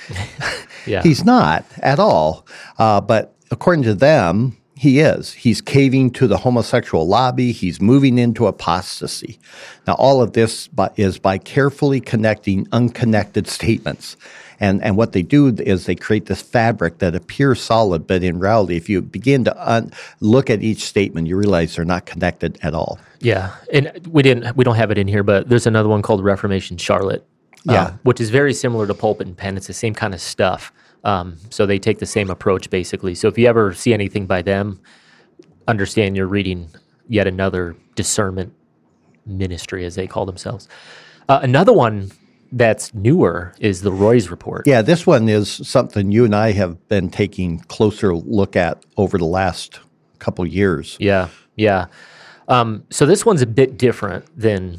Yeah. 0.87 1.03
he's 1.03 1.25
not 1.25 1.65
at 1.83 1.99
all. 1.99 2.47
Uh, 2.79 3.01
but 3.01 3.35
according 3.51 3.83
to 3.85 3.95
them, 3.95 4.57
he 4.77 5.01
is. 5.01 5.33
He's 5.35 5.61
caving 5.61 6.11
to 6.13 6.27
the 6.27 6.39
homosexual 6.39 7.07
lobby. 7.07 7.53
He's 7.53 7.83
moving 7.83 8.17
into 8.17 8.47
apostasy. 8.47 9.39
Now, 9.87 9.95
all 9.95 10.23
of 10.23 10.33
this 10.33 10.69
by, 10.69 10.91
is 10.97 11.19
by 11.19 11.37
carefully 11.37 12.01
connecting 12.01 12.67
unconnected 12.73 13.47
statements. 13.47 14.17
And, 14.61 14.83
and 14.85 14.97
what 14.97 15.13
they 15.13 15.23
do 15.23 15.49
is 15.49 15.87
they 15.87 15.95
create 15.95 16.27
this 16.27 16.43
fabric 16.43 16.99
that 16.99 17.15
appears 17.15 17.61
solid, 17.63 18.07
but 18.07 18.23
in 18.23 18.39
reality, 18.39 18.77
if 18.77 18.89
you 18.91 19.01
begin 19.01 19.43
to 19.45 19.73
un- 19.73 19.91
look 20.21 20.51
at 20.51 20.63
each 20.63 20.85
statement, 20.85 21.27
you 21.29 21.37
realize 21.37 21.77
they're 21.77 21.85
not 21.87 22.05
connected 22.05 22.59
at 22.63 22.75
all. 22.75 22.99
Yeah, 23.21 23.53
and 23.73 23.91
we 24.11 24.23
didn't 24.23 24.55
we 24.57 24.65
don't 24.65 24.77
have 24.77 24.91
it 24.91 24.99
in 24.99 25.09
here, 25.09 25.23
but 25.23 25.49
there's 25.49 25.67
another 25.67 25.89
one 25.89 26.03
called 26.03 26.23
Reformation 26.23 26.77
Charlotte. 26.77 27.27
um, 27.69 27.75
Yeah. 27.75 27.93
which 28.03 28.21
is 28.21 28.31
very 28.31 28.53
similar 28.55 28.87
to 28.87 28.95
Pulpit 28.95 29.27
and 29.27 29.37
Pen. 29.37 29.57
It's 29.57 29.67
the 29.67 29.73
same 29.75 29.95
kind 29.95 30.15
of 30.15 30.21
stuff. 30.21 30.73
Um, 31.05 31.37
so 31.51 31.65
they 31.67 31.79
take 31.79 31.99
the 31.99 32.07
same 32.07 32.29
approach 32.31 32.69
basically. 32.71 33.15
So 33.15 33.29
if 33.29 33.39
you 33.39 33.47
ever 33.47 33.73
see 33.75 33.93
anything 33.95 34.27
by 34.27 34.43
them, 34.43 34.81
understand 35.69 36.17
you're 36.17 36.27
reading 36.27 36.69
yet 37.09 37.27
another 37.27 37.77
discernment 37.97 38.53
ministry, 39.27 39.85
as 39.85 39.95
they 39.95 40.07
call 40.07 40.27
themselves. 40.27 40.69
Uh, 41.29 41.41
another 41.43 41.73
one 41.73 42.11
that's 42.53 42.93
newer 42.95 43.55
is 43.59 43.83
the 43.83 43.93
Roys 43.93 44.29
report. 44.31 44.67
Yeah, 44.67 44.83
this 44.83 45.07
one 45.07 45.29
is 45.29 45.51
something 45.51 46.11
you 46.11 46.25
and 46.25 46.35
I 46.35 46.53
have 46.53 46.89
been 46.89 47.11
taking 47.11 47.61
closer 47.61 48.15
look 48.15 48.57
at 48.57 48.85
over 48.97 49.19
the 49.19 49.27
last 49.27 49.81
couple 50.19 50.47
years. 50.47 50.97
Yeah, 51.01 51.29
yeah. 51.57 51.87
Um, 52.49 52.85
so 52.91 53.07
this 53.07 53.25
one's 53.25 53.43
a 53.43 53.47
bit 53.47 53.79
different 53.79 54.27
than 54.39 54.79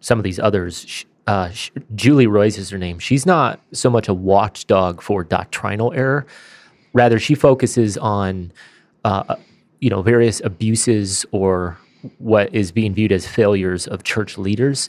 some 0.00 0.18
of 0.18 0.24
these 0.24 0.38
others. 0.38 1.04
Uh, 1.26 1.50
Julie 1.94 2.26
Roys 2.26 2.56
is 2.56 2.70
her 2.70 2.78
name. 2.78 2.98
She's 2.98 3.26
not 3.26 3.60
so 3.72 3.90
much 3.90 4.08
a 4.08 4.14
watchdog 4.14 5.02
for 5.02 5.24
doctrinal 5.24 5.92
error. 5.92 6.26
Rather, 6.92 7.18
she 7.18 7.34
focuses 7.34 7.98
on, 7.98 8.52
uh, 9.04 9.36
you 9.80 9.90
know, 9.90 10.00
various 10.00 10.40
abuses 10.42 11.26
or 11.32 11.76
what 12.18 12.54
is 12.54 12.72
being 12.72 12.94
viewed 12.94 13.12
as 13.12 13.26
failures 13.26 13.86
of 13.86 14.04
church 14.04 14.38
leaders. 14.38 14.88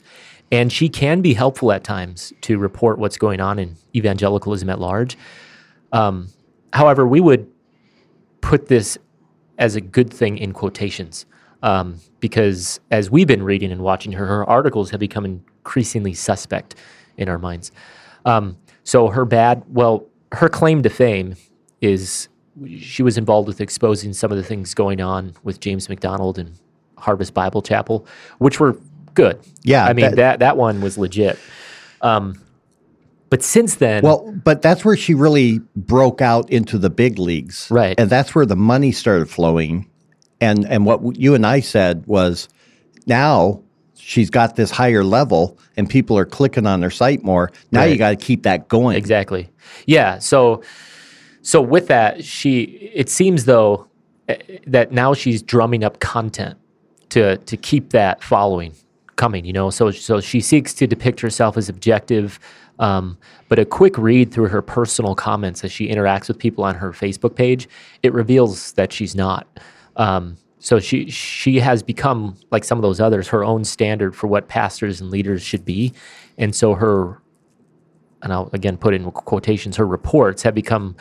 And 0.52 0.72
she 0.72 0.88
can 0.88 1.20
be 1.20 1.34
helpful 1.34 1.70
at 1.72 1.84
times 1.84 2.32
to 2.42 2.58
report 2.58 2.98
what's 2.98 3.16
going 3.16 3.40
on 3.40 3.58
in 3.58 3.76
evangelicalism 3.94 4.68
at 4.68 4.80
large. 4.80 5.16
Um, 5.92 6.28
however, 6.72 7.06
we 7.06 7.20
would 7.20 7.46
put 8.40 8.66
this 8.66 8.98
as 9.58 9.76
a 9.76 9.80
good 9.80 10.12
thing 10.12 10.38
in 10.38 10.52
quotations 10.52 11.26
um, 11.62 12.00
because 12.18 12.80
as 12.90 13.10
we've 13.10 13.26
been 13.26 13.42
reading 13.42 13.70
and 13.70 13.82
watching 13.82 14.12
her, 14.12 14.26
her 14.26 14.48
articles 14.48 14.90
have 14.90 15.00
become 15.00 15.24
increasingly 15.24 16.14
suspect 16.14 16.74
in 17.16 17.28
our 17.28 17.38
minds. 17.38 17.70
Um, 18.24 18.56
so 18.82 19.08
her 19.08 19.24
bad, 19.24 19.62
well, 19.68 20.06
her 20.32 20.48
claim 20.48 20.82
to 20.82 20.90
fame 20.90 21.36
is 21.80 22.28
she 22.78 23.02
was 23.02 23.16
involved 23.16 23.46
with 23.46 23.60
exposing 23.60 24.12
some 24.12 24.30
of 24.30 24.36
the 24.36 24.44
things 24.44 24.74
going 24.74 25.00
on 25.00 25.34
with 25.42 25.60
James 25.60 25.88
MacDonald 25.88 26.38
and 26.38 26.58
Harvest 26.98 27.34
Bible 27.34 27.62
Chapel, 27.62 28.06
which 28.38 28.60
were 28.60 28.78
good. 29.14 29.38
Yeah, 29.62 29.84
I 29.84 29.92
mean 29.92 30.06
that- 30.06 30.16
that 30.16 30.38
that, 30.40 30.56
one 30.56 30.80
was 30.80 30.98
legit. 30.98 31.38
Um, 32.02 32.34
but 33.30 33.42
since 33.44 33.76
then, 33.76 34.02
Well, 34.02 34.32
but 34.44 34.60
that's 34.60 34.84
where 34.84 34.96
she 34.96 35.14
really 35.14 35.60
broke 35.76 36.20
out 36.20 36.50
into 36.50 36.78
the 36.78 36.90
big 36.90 37.18
leagues. 37.18 37.68
Right. 37.70 37.98
And 37.98 38.10
that's 38.10 38.34
where 38.34 38.44
the 38.44 38.56
money 38.56 38.90
started 38.90 39.30
flowing. 39.30 39.88
And 40.40 40.66
and 40.66 40.84
what 40.84 41.16
you 41.16 41.34
and 41.34 41.46
I 41.46 41.60
said 41.60 42.04
was 42.06 42.48
now 43.06 43.62
she's 43.94 44.30
got 44.30 44.56
this 44.56 44.70
higher 44.70 45.04
level 45.04 45.58
and 45.76 45.88
people 45.88 46.18
are 46.18 46.24
clicking 46.24 46.66
on 46.66 46.80
their 46.80 46.90
site 46.90 47.22
more. 47.22 47.52
Now 47.70 47.84
you 47.84 47.96
got 47.96 48.10
to 48.10 48.16
keep 48.16 48.42
that 48.42 48.66
going. 48.68 48.96
Exactly. 48.96 49.48
Yeah. 49.86 50.18
So, 50.18 50.62
so 51.42 51.60
with 51.60 51.86
that, 51.88 52.24
she 52.24 52.62
it 52.94 53.08
seems 53.08 53.44
though 53.44 53.86
eh, 54.28 54.38
that 54.66 54.90
now 54.92 55.14
she's 55.14 55.42
drumming 55.42 55.84
up 55.84 56.00
content 56.00 56.58
to 57.10 57.36
to 57.36 57.56
keep 57.56 57.90
that 57.90 58.24
following 58.24 58.72
coming. 59.20 59.44
You 59.44 59.52
know, 59.52 59.70
so 59.70 59.90
so 59.90 60.20
she 60.20 60.40
seeks 60.40 60.74
to 60.74 60.86
depict 60.86 61.20
herself 61.20 61.56
as 61.56 61.68
objective. 61.68 62.40
Um, 62.78 63.18
but 63.48 63.58
a 63.58 63.66
quick 63.66 63.98
read 63.98 64.32
through 64.32 64.48
her 64.48 64.62
personal 64.62 65.14
comments 65.14 65.62
as 65.64 65.70
she 65.70 65.88
interacts 65.88 66.28
with 66.28 66.38
people 66.38 66.64
on 66.64 66.74
her 66.76 66.92
Facebook 66.92 67.34
page, 67.34 67.68
it 68.02 68.12
reveals 68.14 68.72
that 68.72 68.90
she's 68.90 69.14
not. 69.14 69.46
Um, 69.96 70.38
so 70.58 70.80
she 70.80 71.10
she 71.10 71.60
has 71.60 71.82
become 71.82 72.36
like 72.50 72.64
some 72.64 72.78
of 72.78 72.82
those 72.82 73.00
others, 73.00 73.28
her 73.28 73.44
own 73.44 73.64
standard 73.64 74.16
for 74.16 74.26
what 74.26 74.48
pastors 74.48 75.00
and 75.00 75.10
leaders 75.10 75.42
should 75.42 75.64
be, 75.64 75.92
and 76.38 76.54
so 76.54 76.74
her 76.74 77.20
and 78.22 78.32
I'll 78.32 78.50
again 78.52 78.76
put 78.76 78.94
in 78.94 79.10
quotations, 79.10 79.76
her 79.76 79.86
reports 79.86 80.42
have 80.42 80.54
become, 80.54 80.96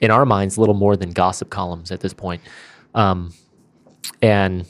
in 0.00 0.10
our 0.10 0.26
minds, 0.26 0.58
little 0.58 0.74
more 0.74 0.96
than 0.96 1.10
gossip 1.10 1.50
columns 1.50 1.90
at 1.90 2.00
this 2.00 2.14
point. 2.14 2.42
Um, 2.94 3.32
and 4.22 4.66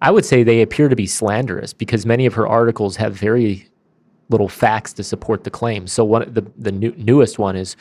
I 0.00 0.10
would 0.10 0.24
say 0.24 0.42
they 0.42 0.62
appear 0.62 0.88
to 0.88 0.96
be 0.96 1.06
slanderous 1.06 1.72
because 1.72 2.06
many 2.06 2.26
of 2.26 2.34
her 2.34 2.46
articles 2.46 2.96
have 2.96 3.14
very 3.14 3.68
little 4.30 4.48
facts 4.48 4.92
to 4.94 5.04
support 5.04 5.44
the 5.44 5.50
claim. 5.50 5.86
So 5.86 6.04
one 6.04 6.32
the 6.32 6.46
the 6.56 6.72
new, 6.72 6.94
newest 6.96 7.38
one 7.38 7.56
is 7.56 7.76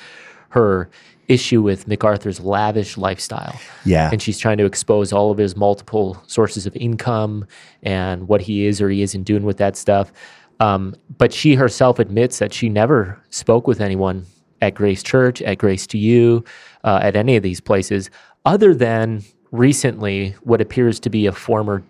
her 0.49 0.89
issue 1.27 1.61
with 1.61 1.87
MacArthur's 1.87 2.39
lavish 2.39 2.97
lifestyle. 2.97 3.59
Yeah. 3.85 4.09
And 4.11 4.21
she's 4.21 4.39
trying 4.39 4.57
to 4.57 4.65
expose 4.65 5.11
all 5.11 5.29
of 5.29 5.37
his 5.37 5.55
multiple 5.55 6.21
sources 6.27 6.65
of 6.65 6.75
income 6.75 7.45
and 7.83 8.27
what 8.27 8.41
he 8.41 8.65
is 8.65 8.81
or 8.81 8.89
he 8.89 9.01
isn't 9.01 9.23
doing 9.23 9.43
with 9.43 9.57
that 9.57 9.75
stuff. 9.75 10.11
Um, 10.59 10.95
but 11.17 11.33
she 11.33 11.55
herself 11.55 11.99
admits 11.99 12.39
that 12.39 12.53
she 12.53 12.69
never 12.69 13.21
spoke 13.29 13.67
with 13.67 13.81
anyone 13.81 14.25
at 14.61 14.73
Grace 14.73 15.03
Church, 15.03 15.41
at 15.41 15.57
Grace 15.57 15.85
to 15.87 15.97
You, 15.97 16.43
uh, 16.83 16.99
at 17.03 17.15
any 17.15 17.35
of 17.35 17.43
these 17.43 17.59
places, 17.59 18.09
other 18.45 18.73
than 18.73 19.23
recently 19.51 20.35
what 20.41 20.61
appears 20.61 20.99
to 21.01 21.09
be 21.09 21.25
a 21.25 21.31
former 21.31 21.83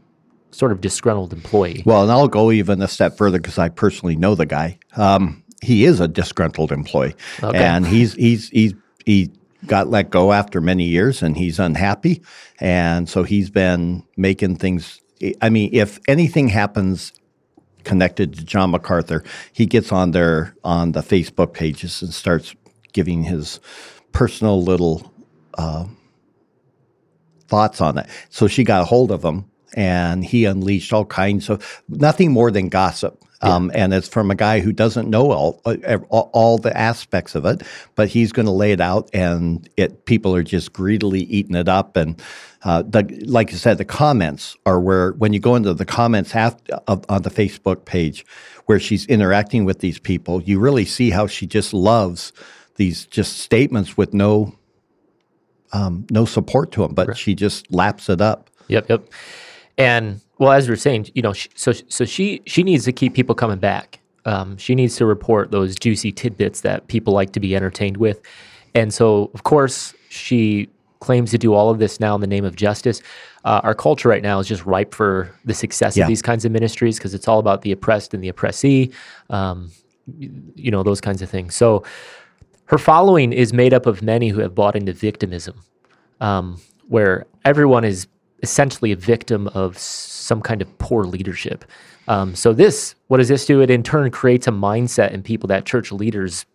sort 0.51 0.71
of 0.71 0.81
disgruntled 0.81 1.33
employee. 1.33 1.83
Well, 1.85 2.03
and 2.03 2.11
I'll 2.11 2.27
go 2.27 2.51
even 2.51 2.81
a 2.81 2.87
step 2.87 3.17
further 3.17 3.37
because 3.39 3.57
I 3.57 3.69
personally 3.69 4.15
know 4.15 4.35
the 4.35 4.45
guy. 4.45 4.79
Um, 4.95 5.43
he 5.61 5.85
is 5.85 5.99
a 5.99 6.07
disgruntled 6.07 6.71
employee, 6.71 7.15
Okay. 7.43 7.57
and 7.57 7.85
he's 7.85 8.13
he's 8.13 8.49
he's 8.49 8.73
he 9.05 9.31
got 9.65 9.89
let 9.89 10.09
go 10.11 10.31
after 10.33 10.61
many 10.61 10.83
years, 10.85 11.21
and 11.23 11.35
he's 11.37 11.59
unhappy, 11.59 12.21
and 12.59 13.09
so 13.09 13.23
he's 13.23 13.49
been 13.49 14.03
making 14.15 14.57
things. 14.57 15.01
I 15.41 15.49
mean, 15.49 15.71
if 15.73 15.99
anything 16.07 16.47
happens 16.47 17.11
connected 17.83 18.33
to 18.35 18.43
John 18.45 18.71
MacArthur, 18.71 19.23
he 19.53 19.65
gets 19.65 19.91
on 19.91 20.11
there 20.11 20.55
on 20.63 20.91
the 20.91 21.01
Facebook 21.01 21.53
pages 21.53 22.01
and 22.01 22.13
starts 22.13 22.53
giving 22.93 23.23
his 23.23 23.59
personal 24.11 24.61
little 24.61 25.11
uh, 25.57 25.85
thoughts 27.47 27.81
on 27.81 27.97
it. 27.97 28.07
So 28.29 28.47
she 28.47 28.63
got 28.63 28.81
a 28.81 28.85
hold 28.85 29.11
of 29.11 29.23
him 29.23 29.45
and 29.73 30.23
he 30.23 30.45
unleashed 30.45 30.93
all 30.93 31.05
kinds 31.05 31.49
of 31.49 31.83
nothing 31.87 32.31
more 32.31 32.51
than 32.51 32.69
gossip. 32.69 33.21
Um, 33.41 33.69
and 33.75 33.93
it's 33.93 34.07
from 34.07 34.31
a 34.31 34.35
guy 34.35 34.61
who 34.61 34.71
doesn't 34.71 35.07
know 35.07 35.31
all, 35.31 35.61
uh, 35.65 35.99
all 36.09 36.31
all 36.33 36.57
the 36.57 36.75
aspects 36.75 37.35
of 37.35 37.45
it, 37.45 37.61
but 37.93 38.09
he's 38.09 38.31
going 38.31 38.47
to 38.47 38.51
lay 38.51 38.71
it 38.71 38.81
out, 38.81 39.11
and 39.13 39.69
it 39.77 40.05
people 40.05 40.33
are 40.35 40.41
just 40.41 40.73
greedily 40.73 41.19
eating 41.19 41.55
it 41.55 41.69
up. 41.69 41.95
And 41.95 42.19
uh, 42.63 42.81
the, 42.81 43.03
like 43.27 43.51
you 43.51 43.57
said, 43.57 43.77
the 43.77 43.85
comments 43.85 44.57
are 44.65 44.79
where 44.79 45.11
when 45.13 45.33
you 45.33 45.39
go 45.39 45.53
into 45.53 45.75
the 45.75 45.85
comments 45.85 46.33
after, 46.33 46.79
of, 46.87 47.05
on 47.09 47.21
the 47.21 47.29
Facebook 47.29 47.85
page, 47.85 48.25
where 48.65 48.79
she's 48.79 49.05
interacting 49.05 49.65
with 49.65 49.81
these 49.81 49.99
people, 49.99 50.41
you 50.41 50.59
really 50.59 50.85
see 50.85 51.11
how 51.11 51.27
she 51.27 51.45
just 51.45 51.75
loves 51.75 52.33
these 52.77 53.05
just 53.05 53.37
statements 53.37 53.95
with 53.95 54.15
no 54.15 54.55
um, 55.73 56.07
no 56.09 56.25
support 56.25 56.71
to 56.71 56.81
them, 56.81 56.95
but 56.95 57.15
she 57.15 57.35
just 57.35 57.71
laps 57.71 58.09
it 58.09 58.19
up. 58.19 58.49
Yep, 58.67 58.89
yep. 58.89 59.07
And 59.77 60.21
well, 60.39 60.51
as 60.51 60.67
we 60.67 60.73
are 60.73 60.77
saying, 60.77 61.09
you 61.13 61.21
know, 61.21 61.33
sh 61.33 61.47
so 61.55 61.71
so 61.87 62.05
she 62.05 62.41
she 62.45 62.63
needs 62.63 62.85
to 62.85 62.91
keep 62.91 63.13
people 63.13 63.35
coming 63.35 63.59
back. 63.59 63.99
Um, 64.25 64.57
she 64.57 64.75
needs 64.75 64.95
to 64.97 65.05
report 65.05 65.51
those 65.51 65.75
juicy 65.75 66.11
tidbits 66.11 66.61
that 66.61 66.87
people 66.87 67.13
like 67.13 67.31
to 67.33 67.39
be 67.39 67.55
entertained 67.55 67.97
with. 67.97 68.21
And 68.75 68.93
so, 68.93 69.31
of 69.33 69.43
course, 69.43 69.93
she 70.09 70.69
claims 70.99 71.31
to 71.31 71.37
do 71.37 71.53
all 71.53 71.69
of 71.69 71.79
this 71.79 71.99
now 71.99 72.13
in 72.15 72.21
the 72.21 72.27
name 72.27 72.43
of 72.43 72.55
justice. 72.55 73.01
Uh, 73.45 73.61
our 73.63 73.73
culture 73.75 74.09
right 74.09 74.21
now 74.23 74.39
is 74.39 74.47
just 74.47 74.65
ripe 74.65 74.93
for 74.93 75.31
the 75.45 75.53
success 75.53 75.95
Yeah. 75.95 76.03
of 76.03 76.07
these 76.09 76.21
kinds 76.21 76.43
of 76.43 76.51
ministries 76.51 76.97
because 76.97 77.13
it's 77.13 77.27
all 77.27 77.39
about 77.39 77.61
the 77.61 77.71
oppressed 77.71 78.13
and 78.13 78.21
the 78.21 78.27
oppressee, 78.27 78.91
um, 79.29 79.71
you 80.19 80.71
know, 80.71 80.83
those 80.83 80.99
kinds 80.99 81.21
of 81.21 81.29
things. 81.29 81.55
So, 81.55 81.83
her 82.65 82.77
following 82.77 83.31
is 83.31 83.53
made 83.53 83.73
up 83.73 83.85
of 83.85 84.01
many 84.01 84.27
who 84.29 84.41
have 84.41 84.53
bought 84.53 84.75
into 84.75 84.91
victimism 84.91 85.55
um, 86.19 86.59
where 86.89 87.25
everyone 87.45 87.85
is 87.85 88.07
essentially 88.43 88.91
a 88.91 88.95
victim 88.95 89.47
of 89.49 89.77
some 89.77 90.41
kind 90.41 90.61
of 90.61 90.77
poor 90.77 91.05
leadership. 91.05 91.65
Um, 92.07 92.35
so 92.35 92.53
this, 92.53 92.95
what 93.07 93.17
does 93.17 93.27
this 93.27 93.45
do? 93.45 93.61
It 93.61 93.69
in 93.69 93.83
turn 93.83 94.11
creates 94.11 94.47
a 94.47 94.51
mindset 94.51 95.11
in 95.11 95.23
people 95.23 95.47
that 95.47 95.65
church 95.65 95.91
leaders 95.91 96.45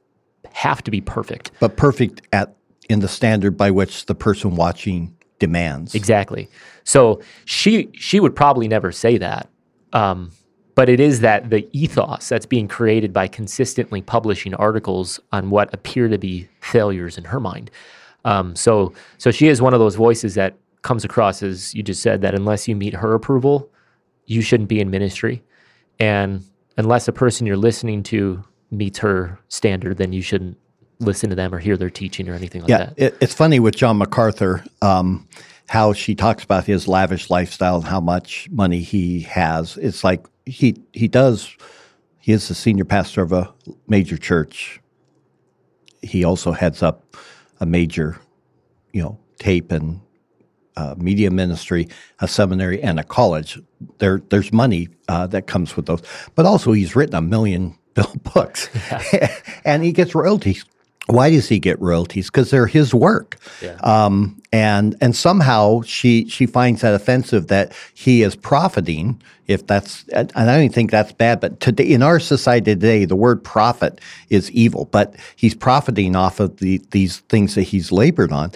have 0.53 0.83
to 0.85 0.90
be 0.90 1.01
perfect. 1.01 1.51
but 1.61 1.77
perfect 1.77 2.23
at 2.33 2.55
in 2.88 3.01
the 3.01 3.09
standard 3.09 3.57
by 3.57 3.71
which 3.71 4.07
the 4.07 4.14
person 4.14 4.55
watching 4.57 5.16
demands. 5.38 5.95
Exactly. 5.95 6.49
So 6.85 7.21
she 7.45 7.90
she 7.95 8.21
would 8.21 8.35
probably 8.35 8.68
never 8.68 8.92
say 8.92 9.18
that, 9.18 9.49
Um, 9.92 10.31
but 10.75 10.88
it 10.88 11.01
is 11.01 11.21
that 11.21 11.51
the 11.51 11.68
ethos 11.73 12.29
that's 12.29 12.47
being 12.47 12.68
created 12.68 13.12
by 13.12 13.29
consistently 13.29 14.03
publishing 14.03 14.55
articles 14.55 15.21
on 15.33 15.51
what 15.51 15.73
appear 15.75 16.09
to 16.09 16.18
be 16.18 16.49
failures 16.61 17.18
in 17.18 17.25
her 17.25 17.40
mind. 17.40 17.71
Um, 18.25 18.55
so, 18.57 18.92
so 19.18 19.31
she 19.31 19.49
is 19.49 19.61
one 19.61 19.75
of 19.75 19.81
those 19.81 19.97
voices 19.97 20.35
that 20.35 20.55
comes 20.83 21.05
across 21.05 21.42
as 21.42 21.75
you 21.75 21.83
just 21.83 22.03
said 22.03 22.21
that 22.23 22.35
unless 22.35 22.68
you 22.68 22.77
meet 22.77 22.95
her 22.95 23.14
approval, 23.14 23.71
you 24.27 24.42
shouldn't 24.42 24.68
be 24.68 24.81
in 24.81 24.90
ministry, 24.90 25.42
and 25.99 26.45
unless 26.77 27.09
a 27.09 27.12
person 27.12 27.47
you're 27.47 27.57
listening 27.57 28.03
to 28.03 28.42
meets 28.71 28.99
her 28.99 29.38
standard, 29.49 29.99
then 29.99 30.12
you 30.12 30.23
shouldn't 30.23 30.57
listen 30.99 31.31
to 31.31 31.37
them 31.37 31.55
or 31.55 31.59
hear 31.59 31.77
their 31.77 31.90
teaching 31.90 32.29
or 32.29 32.35
anything 32.35 32.62
like 32.62 32.71
yeah, 32.71 32.79
that. 32.79 32.95
It, 32.97 33.16
it's 33.21 33.35
funny 33.35 33.61
with 33.61 33.75
John 33.77 33.99
MacArthur 33.99 34.64
um, 34.81 35.29
how 35.68 35.92
she 35.92 36.14
talks 36.14 36.45
about 36.45 36.64
his 36.64 36.88
lavish 36.88 37.31
lifestyle 37.31 37.77
and 37.77 37.85
how 37.85 38.01
much 38.01 38.49
money 38.51 38.81
he 38.81 39.21
has. 39.21 39.77
It's 39.79 40.05
like 40.05 40.27
he 40.47 40.77
he 40.92 41.09
does. 41.09 41.57
He 42.18 42.33
is 42.33 42.49
the 42.49 42.55
senior 42.55 42.85
pastor 42.85 43.23
of 43.23 43.33
a 43.33 43.53
major 43.88 44.16
church. 44.16 44.81
He 46.03 46.25
also 46.25 46.53
heads 46.53 46.83
up 46.83 47.16
a 47.61 47.66
major, 47.66 48.18
you 48.92 49.03
know, 49.03 49.18
tape 49.38 49.73
and 49.73 50.01
uh, 50.76 50.94
media 50.98 51.30
ministry, 51.30 51.88
a 52.20 52.28
seminary, 52.28 52.82
and 52.82 52.98
a 52.98 53.04
college. 53.04 53.61
There, 53.98 54.22
there's 54.30 54.52
money 54.52 54.88
uh, 55.08 55.26
that 55.28 55.46
comes 55.46 55.76
with 55.76 55.87
those, 55.87 56.02
but 56.35 56.46
also 56.46 56.72
he's 56.72 56.96
written 56.96 57.14
a 57.14 57.22
million 57.22 57.76
books, 58.35 58.70
yeah. 59.12 59.37
and 59.64 59.85
he 59.85 59.92
gets 59.92 60.14
royalties. 60.14 60.64
Why 61.06 61.30
does 61.30 61.48
he 61.48 61.58
get 61.58 61.80
royalties? 61.80 62.30
Because 62.30 62.50
they're 62.50 62.68
his 62.68 62.94
work, 62.94 63.37
yeah. 63.61 63.76
um, 63.82 64.40
and 64.52 64.96
and 65.00 65.16
somehow 65.16 65.82
she 65.82 66.28
she 66.28 66.46
finds 66.46 66.82
that 66.82 66.94
offensive 66.94 67.48
that 67.48 67.72
he 67.94 68.22
is 68.22 68.37
profiting. 68.37 69.20
If 69.48 69.66
that's 69.66 70.04
and 70.11 70.30
I 70.37 70.46
don't 70.46 70.72
think 70.72 70.92
that's 70.92 71.12
bad, 71.12 71.40
but 71.40 71.58
today 71.58 71.87
in 71.87 72.02
our 72.02 72.20
society 72.20 72.72
today, 72.72 73.04
the 73.04 73.16
word 73.16 73.42
profit 73.42 74.00
is 74.30 74.50
evil. 74.52 74.85
But 74.92 75.16
he's 75.35 75.56
profiting 75.56 76.14
off 76.14 76.38
of 76.38 76.58
the, 76.58 76.80
these 76.92 77.18
things 77.28 77.56
that 77.56 77.62
he's 77.62 77.90
labored 77.90 78.30
on. 78.30 78.52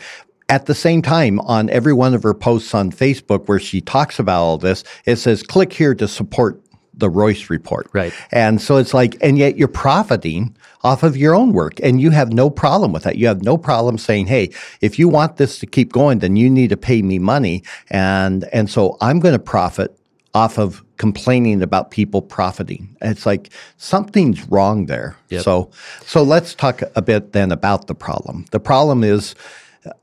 At 0.48 0.66
the 0.66 0.74
same 0.74 1.02
time, 1.02 1.40
on 1.40 1.68
every 1.70 1.92
one 1.92 2.14
of 2.14 2.22
her 2.22 2.35
posts 2.35 2.72
on 2.72 2.92
Facebook 2.92 3.48
where 3.48 3.59
she 3.59 3.80
talks 3.80 4.18
about 4.18 4.42
all 4.42 4.59
this, 4.59 4.85
it 5.04 5.16
says, 5.16 5.42
click 5.42 5.72
here 5.72 5.94
to 5.94 6.06
support 6.06 6.62
the 6.94 7.11
Roys 7.11 7.50
report. 7.50 7.88
Right. 7.92 8.12
And 8.30 8.61
so 8.61 8.76
it's 8.76 8.94
like, 8.94 9.16
and 9.20 9.37
yet 9.37 9.56
you're 9.56 9.68
profiting 9.68 10.56
off 10.82 11.02
of 11.02 11.16
your 11.16 11.35
own 11.35 11.52
work 11.52 11.80
and 11.82 12.00
you 12.00 12.11
have 12.11 12.32
no 12.32 12.48
problem 12.48 12.92
with 12.92 13.02
that. 13.02 13.16
You 13.16 13.26
have 13.26 13.42
no 13.42 13.59
problem 13.59 13.98
saying, 13.98 14.26
hey, 14.26 14.50
if 14.80 14.98
you 14.98 15.09
want 15.09 15.37
this 15.37 15.59
to 15.59 15.66
keep 15.66 15.92
going, 15.92 16.20
then 16.20 16.37
you 16.37 16.48
need 16.48 16.70
to 16.70 16.76
pay 16.76 17.02
me 17.02 17.18
money. 17.18 17.62
And, 17.90 18.44
and 18.52 18.70
so 18.70 18.96
I'm 19.00 19.20
going 19.20 19.35
to 19.35 19.38
profit 19.38 19.98
off 20.32 20.59
of 20.59 20.82
complaining 20.96 21.62
about 21.62 21.90
people 21.90 22.22
profiting. 22.22 22.94
It's 23.02 23.26
like 23.26 23.50
something's 23.78 24.46
wrong 24.48 24.87
there. 24.87 25.16
Yep. 25.30 25.42
So, 25.42 25.70
so 26.02 26.22
let's 26.22 26.54
talk 26.54 26.82
a 26.94 27.02
bit 27.02 27.32
then 27.32 27.52
about 27.52 27.87
the 27.88 27.94
problem. 27.94 28.46
The 28.52 28.61
problem 28.61 29.02
is, 29.02 29.35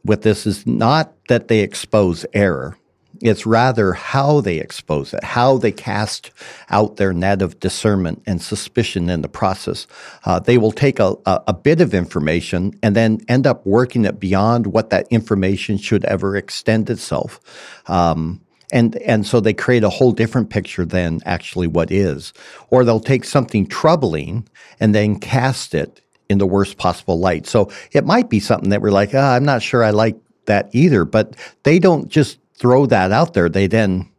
with 0.03 0.21
this 0.21 0.45
is 0.45 0.65
not 0.65 1.13
that 1.27 1.47
they 1.47 1.59
expose 1.59 2.25
error. 2.33 2.77
It's 3.21 3.45
rather 3.45 3.93
how 3.93 4.41
they 4.41 4.57
expose 4.57 5.13
it, 5.13 5.23
how 5.23 5.57
they 5.57 5.71
cast 5.71 6.31
out 6.69 6.97
their 6.97 7.13
net 7.13 7.41
of 7.41 7.59
discernment 7.59 8.21
and 8.25 8.41
suspicion 8.41 9.09
in 9.09 9.21
the 9.21 9.29
process. 9.29 9.87
Uh, 10.25 10.39
they 10.39 10.57
will 10.57 10.71
take 10.71 10.99
a, 10.99 11.15
a, 11.25 11.43
a, 11.47 11.53
bit 11.53 11.79
of 11.79 11.93
information 11.93 12.77
and 12.83 12.95
then 12.95 13.21
end 13.29 13.47
up 13.47 13.65
working 13.65 14.03
it 14.03 14.19
beyond 14.19 14.67
what 14.67 14.89
that 14.89 15.07
information 15.09 15.77
should 15.77 16.03
ever 16.05 16.35
extend 16.35 16.89
itself. 16.89 17.39
Um, 17.87 18.41
and, 18.73 18.95
and 18.97 19.25
so 19.25 19.39
they 19.39 19.53
create 19.53 19.83
a 19.83 19.89
whole 19.89 20.11
different 20.11 20.49
picture 20.49 20.83
than 20.83 21.21
actually 21.25 21.67
what 21.67 21.91
is. 21.91 22.33
Or 22.71 22.83
they'll 22.83 22.99
take 22.99 23.23
something 23.23 23.67
troubling 23.67 24.49
and 24.79 24.95
then 24.95 25.19
cast 25.19 25.75
it 25.75 26.01
in 26.33 26.39
the 26.39 26.45
worst 26.45 26.77
possible 26.77 27.17
light. 27.17 27.47
So 27.47 27.71
it 27.93 28.05
might 28.05 28.29
be 28.29 28.41
something 28.41 28.71
that 28.71 28.81
we're 28.81 28.91
like, 28.91 29.13
oh, 29.13 29.19
I'm 29.19 29.45
not 29.45 29.61
sure 29.61 29.83
I 29.83 29.91
like 29.91 30.17
that 30.47 30.69
either. 30.73 31.05
But 31.05 31.37
they 31.63 31.79
don't 31.79 32.09
just 32.09 32.39
throw 32.55 32.85
that 32.87 33.13
out 33.13 33.33
there. 33.33 33.47
They 33.47 33.67
then 33.67 34.09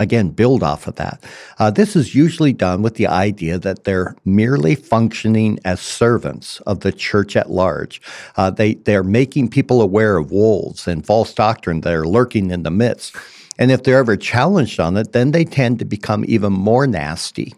again 0.00 0.30
build 0.30 0.62
off 0.62 0.86
of 0.86 0.94
that. 0.96 1.22
Uh, 1.58 1.70
this 1.70 1.96
is 1.96 2.14
usually 2.14 2.52
done 2.52 2.82
with 2.82 2.94
the 2.94 3.06
idea 3.06 3.58
that 3.58 3.84
they're 3.84 4.14
merely 4.24 4.74
functioning 4.74 5.58
as 5.64 5.80
servants 5.80 6.60
of 6.60 6.80
the 6.80 6.92
church 6.92 7.36
at 7.36 7.50
large. 7.50 8.00
Uh, 8.36 8.50
they 8.50 8.74
they're 8.74 9.02
making 9.02 9.48
people 9.48 9.82
aware 9.82 10.16
of 10.16 10.30
wolves 10.30 10.86
and 10.86 11.04
false 11.04 11.34
doctrine 11.34 11.80
that 11.82 11.92
are 11.92 12.06
lurking 12.06 12.50
in 12.50 12.62
the 12.62 12.70
midst. 12.70 13.16
And 13.58 13.72
if 13.72 13.82
they're 13.82 13.98
ever 13.98 14.16
challenged 14.16 14.78
on 14.78 14.96
it, 14.96 15.12
then 15.12 15.32
they 15.32 15.44
tend 15.44 15.80
to 15.80 15.84
become 15.84 16.24
even 16.28 16.52
more 16.52 16.86
nasty. 16.86 17.54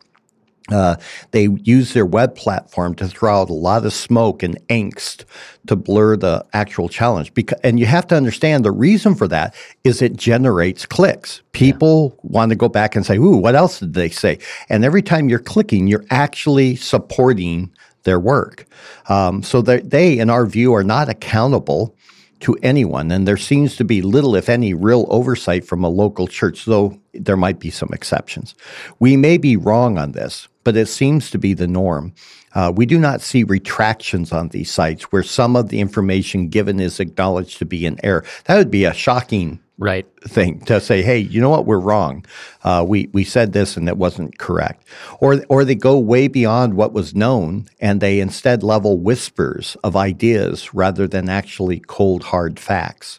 Uh, 0.70 0.96
they 1.32 1.48
use 1.62 1.92
their 1.92 2.06
web 2.06 2.34
platform 2.34 2.94
to 2.94 3.08
throw 3.08 3.40
out 3.40 3.50
a 3.50 3.54
lot 3.54 3.84
of 3.84 3.92
smoke 3.92 4.42
and 4.42 4.56
angst 4.68 5.24
to 5.66 5.76
blur 5.76 6.16
the 6.16 6.44
actual 6.52 6.88
challenge. 6.88 7.34
Because, 7.34 7.58
and 7.62 7.78
you 7.78 7.86
have 7.86 8.06
to 8.08 8.16
understand 8.16 8.64
the 8.64 8.70
reason 8.70 9.14
for 9.14 9.28
that 9.28 9.54
is 9.84 10.00
it 10.00 10.16
generates 10.16 10.86
clicks. 10.86 11.42
People 11.52 12.16
yeah. 12.22 12.30
want 12.32 12.50
to 12.50 12.56
go 12.56 12.68
back 12.68 12.96
and 12.96 13.04
say, 13.04 13.16
"Ooh, 13.16 13.36
what 13.36 13.54
else 13.54 13.80
did 13.80 13.94
they 13.94 14.08
say?" 14.08 14.38
And 14.68 14.84
every 14.84 15.02
time 15.02 15.28
you're 15.28 15.38
clicking, 15.38 15.86
you're 15.86 16.04
actually 16.10 16.76
supporting 16.76 17.70
their 18.04 18.20
work. 18.20 18.66
Um, 19.08 19.42
so 19.42 19.60
they, 19.62 20.18
in 20.18 20.30
our 20.30 20.46
view, 20.46 20.74
are 20.74 20.84
not 20.84 21.08
accountable 21.08 21.94
to 22.40 22.56
anyone, 22.62 23.10
and 23.10 23.26
there 23.26 23.36
seems 23.36 23.76
to 23.76 23.84
be 23.84 24.02
little, 24.02 24.34
if 24.34 24.48
any, 24.48 24.74
real 24.74 25.06
oversight 25.08 25.64
from 25.64 25.84
a 25.84 25.88
local 25.88 26.26
church, 26.26 26.64
though 26.64 26.98
there 27.12 27.36
might 27.36 27.58
be 27.58 27.70
some 27.70 27.90
exceptions. 27.92 28.54
We 28.98 29.16
may 29.16 29.36
be 29.36 29.56
wrong 29.56 29.98
on 29.98 30.12
this, 30.12 30.48
but 30.64 30.76
it 30.76 30.86
seems 30.86 31.30
to 31.30 31.38
be 31.38 31.54
the 31.54 31.66
norm. 31.66 32.14
Uh, 32.54 32.72
we 32.74 32.84
do 32.86 32.98
not 32.98 33.20
see 33.20 33.44
retractions 33.44 34.32
on 34.32 34.48
these 34.48 34.70
sites 34.70 35.04
where 35.04 35.22
some 35.22 35.54
of 35.54 35.68
the 35.68 35.80
information 35.80 36.48
given 36.48 36.80
is 36.80 36.98
acknowledged 36.98 37.58
to 37.58 37.64
be 37.64 37.86
in 37.86 37.98
error. 38.04 38.24
That 38.46 38.56
would 38.58 38.70
be 38.70 38.84
a 38.84 38.92
shocking 38.92 39.60
right 39.80 40.06
thing 40.22 40.60
to 40.66 40.80
say, 40.80 41.02
hey, 41.02 41.18
you 41.18 41.40
know 41.40 41.48
what, 41.48 41.66
we're 41.66 41.80
wrong. 41.80 42.24
Uh, 42.62 42.84
we 42.86 43.08
we 43.12 43.24
said 43.24 43.52
this 43.52 43.76
and 43.76 43.88
it 43.88 43.96
wasn't 43.96 44.38
correct, 44.38 44.86
or 45.18 45.42
or 45.48 45.64
they 45.64 45.74
go 45.74 45.98
way 45.98 46.28
beyond 46.28 46.74
what 46.74 46.92
was 46.92 47.14
known 47.14 47.66
and 47.80 48.00
they 48.00 48.20
instead 48.20 48.62
level 48.62 48.98
whispers 48.98 49.76
of 49.82 49.96
ideas 49.96 50.72
rather 50.72 51.08
than 51.08 51.28
actually 51.28 51.80
cold 51.80 52.22
hard 52.24 52.60
facts. 52.60 53.18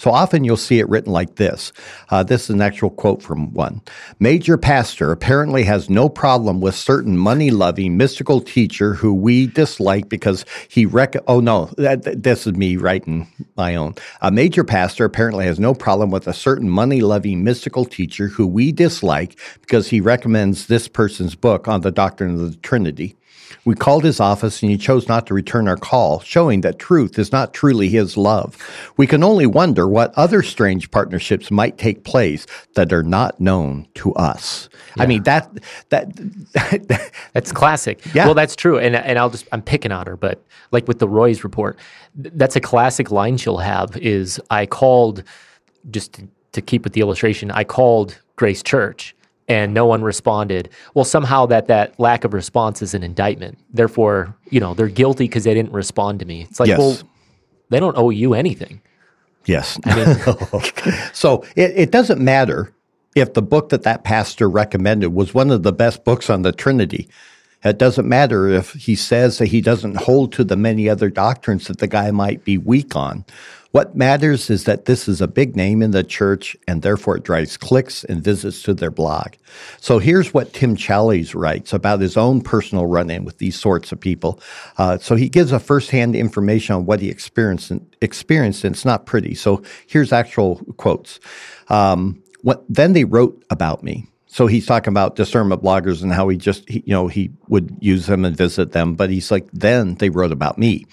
So 0.00 0.10
often 0.10 0.44
you'll 0.44 0.56
see 0.56 0.78
it 0.78 0.88
written 0.88 1.12
like 1.12 1.34
this. 1.34 1.74
Uh, 2.08 2.22
this 2.22 2.44
is 2.44 2.50
an 2.50 2.62
actual 2.62 2.88
quote 2.88 3.22
from 3.22 3.52
one. 3.52 3.82
Major 4.18 4.56
pastor 4.56 5.12
apparently 5.12 5.62
has 5.64 5.90
no 5.90 6.08
problem 6.08 6.62
with 6.62 6.74
certain 6.74 7.18
money 7.18 7.50
loving 7.50 7.98
mystical 7.98 8.40
teacher 8.40 8.94
who 8.94 9.12
we 9.12 9.46
dislike 9.46 10.08
because 10.08 10.46
he 10.70 10.86
rec. 10.86 11.16
Oh 11.28 11.40
no, 11.40 11.66
that, 11.76 12.22
this 12.22 12.46
is 12.46 12.54
me 12.54 12.78
writing 12.78 13.30
my 13.58 13.74
own. 13.74 13.94
A 14.22 14.30
major 14.30 14.64
pastor 14.64 15.04
apparently 15.04 15.44
has 15.44 15.60
no 15.60 15.74
problem 15.74 16.10
with 16.10 16.26
a 16.26 16.32
certain 16.32 16.70
money 16.70 17.02
loving 17.02 17.44
mystical 17.44 17.84
teacher 17.84 18.28
who 18.28 18.46
we 18.46 18.72
dislike 18.72 19.38
because 19.60 19.88
he 19.88 20.00
recommends 20.00 20.68
this 20.68 20.88
person's 20.88 21.34
book 21.34 21.68
on 21.68 21.82
the 21.82 21.92
doctrine 21.92 22.40
of 22.40 22.52
the 22.52 22.56
Trinity. 22.56 23.16
We 23.64 23.74
called 23.74 24.04
his 24.04 24.20
office 24.20 24.62
and 24.62 24.70
he 24.70 24.78
chose 24.78 25.08
not 25.08 25.26
to 25.26 25.34
return 25.34 25.68
our 25.68 25.76
call, 25.76 26.20
showing 26.20 26.60
that 26.62 26.78
truth 26.78 27.18
is 27.18 27.32
not 27.32 27.52
truly 27.52 27.88
his 27.88 28.16
love. 28.16 28.56
We 28.96 29.06
can 29.06 29.22
only 29.22 29.46
wonder 29.46 29.86
what 29.88 30.12
other 30.16 30.42
strange 30.42 30.90
partnerships 30.90 31.50
might 31.50 31.78
take 31.78 32.04
place 32.04 32.46
that 32.74 32.92
are 32.92 33.02
not 33.02 33.40
known 33.40 33.86
to 33.94 34.12
us. 34.14 34.68
Yeah. 34.96 35.02
I 35.02 35.06
mean 35.06 35.22
that 35.24 35.50
that, 35.90 36.10
that's 37.32 37.52
classic. 37.52 38.00
Yeah. 38.14 38.26
Well, 38.26 38.34
that's 38.34 38.56
true. 38.56 38.78
And 38.78 38.96
and 38.96 39.18
I'll 39.18 39.30
just 39.30 39.46
I'm 39.52 39.62
picking 39.62 39.92
on 39.92 40.06
her, 40.06 40.16
but 40.16 40.44
like 40.72 40.86
with 40.88 40.98
the 40.98 41.08
Roys 41.08 41.44
report, 41.44 41.78
that's 42.14 42.56
a 42.56 42.60
classic 42.60 43.10
line 43.10 43.36
she'll 43.36 43.58
have 43.58 43.96
is 43.96 44.40
I 44.50 44.66
called 44.66 45.22
just 45.90 46.14
to, 46.14 46.28
to 46.52 46.60
keep 46.60 46.84
with 46.84 46.92
the 46.92 47.00
illustration, 47.00 47.50
I 47.50 47.64
called 47.64 48.18
Grace 48.36 48.62
Church 48.62 49.14
and 49.50 49.74
no 49.74 49.84
one 49.84 50.02
responded. 50.02 50.70
Well, 50.94 51.04
somehow 51.04 51.44
that 51.46 51.66
that 51.66 51.98
lack 51.98 52.24
of 52.24 52.32
response 52.32 52.82
is 52.82 52.94
an 52.94 53.02
indictment. 53.02 53.58
Therefore, 53.72 54.36
you 54.48 54.60
know, 54.60 54.74
they're 54.74 54.86
guilty 54.86 55.24
because 55.24 55.42
they 55.42 55.54
didn't 55.54 55.72
respond 55.72 56.20
to 56.20 56.24
me. 56.24 56.42
It's 56.42 56.60
like, 56.60 56.68
yes. 56.68 56.78
well, 56.78 56.98
they 57.68 57.80
don't 57.80 57.98
owe 57.98 58.10
you 58.10 58.34
anything. 58.34 58.80
Yes. 59.46 59.76
I 59.84 59.96
mean, 59.96 61.02
so 61.12 61.44
it, 61.56 61.72
it 61.76 61.90
doesn't 61.90 62.20
matter 62.20 62.72
if 63.16 63.34
the 63.34 63.42
book 63.42 63.70
that 63.70 63.82
that 63.82 64.04
pastor 64.04 64.48
recommended 64.48 65.08
was 65.08 65.34
one 65.34 65.50
of 65.50 65.64
the 65.64 65.72
best 65.72 66.04
books 66.04 66.30
on 66.30 66.42
the 66.42 66.52
Trinity. 66.52 67.08
It 67.64 67.76
doesn't 67.76 68.08
matter 68.08 68.48
if 68.48 68.72
he 68.72 68.94
says 68.94 69.38
that 69.38 69.46
he 69.46 69.60
doesn't 69.60 69.96
hold 69.96 70.32
to 70.34 70.44
the 70.44 70.56
many 70.56 70.88
other 70.88 71.10
doctrines 71.10 71.66
that 71.66 71.78
the 71.78 71.88
guy 71.88 72.12
might 72.12 72.44
be 72.44 72.56
weak 72.56 72.94
on. 72.94 73.24
What 73.72 73.94
matters 73.94 74.50
is 74.50 74.64
that 74.64 74.86
this 74.86 75.06
is 75.06 75.20
a 75.20 75.28
big 75.28 75.54
name 75.54 75.80
in 75.80 75.92
the 75.92 76.02
church 76.02 76.56
and 76.66 76.82
therefore 76.82 77.16
it 77.16 77.22
drives 77.22 77.56
clicks 77.56 78.02
and 78.02 78.22
visits 78.22 78.62
to 78.62 78.74
their 78.74 78.90
blog. 78.90 79.34
So 79.80 79.98
here's 79.98 80.34
what 80.34 80.52
Tim 80.52 80.76
Challies 80.76 81.34
writes 81.34 81.72
about 81.72 82.00
his 82.00 82.16
own 82.16 82.40
personal 82.40 82.86
run 82.86 83.10
in 83.10 83.24
with 83.24 83.38
these 83.38 83.58
sorts 83.58 83.92
of 83.92 84.00
people. 84.00 84.40
Uh, 84.76 84.98
so 84.98 85.14
he 85.14 85.28
gives 85.28 85.52
a 85.52 85.60
firsthand 85.60 86.16
information 86.16 86.74
on 86.74 86.84
what 86.84 87.00
he 87.00 87.10
experienced, 87.10 87.70
and, 87.70 87.96
experienced 88.00 88.64
and 88.64 88.74
it's 88.74 88.84
not 88.84 89.06
pretty. 89.06 89.34
So 89.36 89.62
here's 89.86 90.12
actual 90.12 90.56
quotes. 90.76 91.20
Um, 91.68 92.22
what, 92.42 92.64
then 92.68 92.92
they 92.92 93.04
wrote 93.04 93.44
about 93.50 93.84
me 93.84 94.10
so 94.32 94.46
he's 94.46 94.64
talking 94.64 94.92
about 94.92 95.16
discernment 95.16 95.60
bloggers 95.60 96.04
and 96.04 96.12
how 96.12 96.28
he 96.28 96.36
just, 96.36 96.68
he, 96.68 96.84
you 96.86 96.92
know, 96.92 97.08
he 97.08 97.32
would 97.48 97.76
use 97.80 98.06
them 98.06 98.24
and 98.24 98.36
visit 98.36 98.70
them. 98.70 98.94
But 98.94 99.10
he's 99.10 99.32
like, 99.32 99.48
then 99.52 99.96
they 99.96 100.08
wrote 100.08 100.30
about 100.30 100.56
me. 100.56 100.86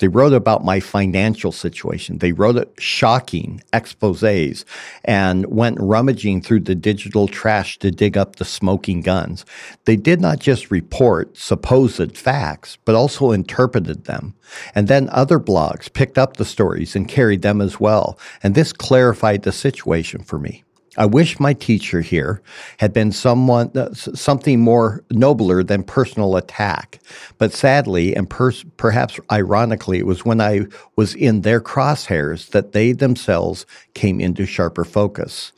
They 0.00 0.08
wrote 0.08 0.32
about 0.32 0.64
my 0.64 0.80
financial 0.80 1.52
situation. 1.52 2.18
They 2.18 2.32
wrote 2.32 2.72
shocking 2.78 3.62
exposés 3.72 4.64
and 5.04 5.46
went 5.46 5.78
rummaging 5.78 6.42
through 6.42 6.60
the 6.60 6.74
digital 6.74 7.28
trash 7.28 7.78
to 7.78 7.90
dig 7.90 8.16
up 8.16 8.36
the 8.36 8.44
smoking 8.44 9.02
guns. 9.02 9.44
They 9.84 9.96
did 9.96 10.20
not 10.20 10.38
just 10.38 10.70
report 10.70 11.36
supposed 11.36 12.16
facts, 12.16 12.78
but 12.84 12.94
also 12.94 13.30
interpreted 13.30 14.04
them. 14.04 14.34
And 14.74 14.88
then 14.88 15.08
other 15.10 15.38
blogs 15.38 15.92
picked 15.92 16.18
up 16.18 16.36
the 16.36 16.44
stories 16.44 16.96
and 16.96 17.06
carried 17.06 17.42
them 17.42 17.60
as 17.60 17.78
well. 17.78 18.18
And 18.42 18.54
this 18.54 18.72
clarified 18.72 19.42
the 19.42 19.52
situation 19.52 20.22
for 20.22 20.38
me. 20.38 20.64
I 20.96 21.06
wish 21.06 21.38
my 21.38 21.52
teacher 21.52 22.00
here 22.00 22.42
had 22.78 22.92
been 22.92 23.12
someone 23.12 23.70
uh, 23.76 23.94
something 23.94 24.60
more 24.60 25.04
nobler 25.10 25.62
than 25.62 25.84
personal 25.84 26.36
attack. 26.36 26.98
But 27.38 27.52
sadly, 27.52 28.14
and 28.16 28.28
per- 28.28 28.52
perhaps 28.76 29.20
ironically, 29.30 29.98
it 29.98 30.06
was 30.06 30.24
when 30.24 30.40
I 30.40 30.66
was 30.96 31.14
in 31.14 31.42
their 31.42 31.60
crosshairs 31.60 32.50
that 32.50 32.72
they 32.72 32.90
themselves 32.92 33.66
came 33.94 34.20
into 34.20 34.46
sharper 34.46 34.84
focus. 34.84 35.52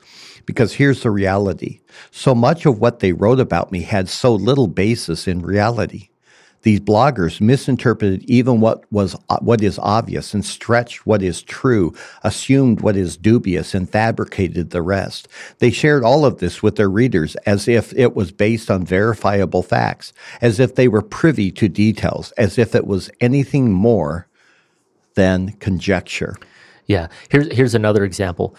Because 0.45 0.75
here's 0.75 1.03
the 1.03 1.11
reality 1.11 1.81
so 2.11 2.35
much 2.35 2.66
of 2.66 2.79
what 2.79 2.99
they 2.99 3.12
wrote 3.12 3.40
about 3.40 3.73
me 3.73 3.83
had 3.83 4.09
so 4.09 4.35
little 4.35 4.66
basis 4.66 5.27
in 5.27 5.40
reality. 5.40 6.09
These 6.62 6.81
bloggers 6.81 7.40
misinterpreted 7.40 8.22
even 8.25 8.61
what 8.61 8.85
was 8.92 9.16
what 9.40 9.62
is 9.62 9.79
obvious 9.81 10.33
and 10.33 10.44
stretched 10.44 11.07
what 11.07 11.22
is 11.22 11.42
true, 11.42 11.94
assumed 12.22 12.81
what 12.81 12.96
is 12.96 13.16
dubious 13.16 13.75
and 13.75 13.90
fabricated 13.90 14.70
the 14.70 14.83
rest. 14.83 15.29
They 15.59 15.70
shared 15.70 16.05
all 16.05 16.25
of 16.25 16.38
this 16.38 16.62
with 16.62 16.77
their 16.77 16.90
readers 16.90 17.35
as 17.46 17.66
if 17.68 17.92
it 17.94 18.14
was 18.14 18.31
based 18.31 18.70
on 18.70 18.85
verifiable 18.85 19.62
facts, 19.62 20.12
as 20.40 20.61
if 20.61 20.77
they 20.77 20.88
were 20.88 21.03
privy 21.03 21.51
to 21.53 21.68
details, 21.68 22.33
as 22.33 22.59
if 22.59 22.75
it 22.75 22.87
was 22.87 23.11
anything 23.20 23.72
more 23.72 24.29
than 25.14 25.53
conjecture. 25.53 26.37
Yeah, 26.87 27.09
here's 27.29 27.53
here's 27.53 27.75
another 27.75 28.05
example. 28.05 28.55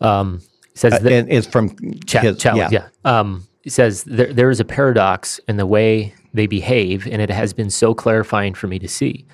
Um, 0.00 0.40
says 0.74 0.92
uh, 0.92 1.08
and 1.08 1.32
it's 1.32 1.46
from 1.46 1.76
Ch- 2.06 2.18
his, 2.18 2.44
yeah. 2.44 2.68
yeah. 2.70 2.88
Um, 3.04 3.46
it 3.64 3.70
says 3.70 4.04
there, 4.04 4.32
there 4.32 4.50
is 4.50 4.60
a 4.60 4.64
paradox 4.64 5.40
in 5.48 5.56
the 5.56 5.66
way 5.66 6.14
they 6.34 6.46
behave, 6.46 7.06
and 7.06 7.22
it 7.22 7.30
has 7.30 7.52
been 7.54 7.70
so 7.70 7.94
clarifying 7.94 8.52
for 8.52 8.66
me 8.66 8.78
to 8.80 8.88
see. 8.88 9.24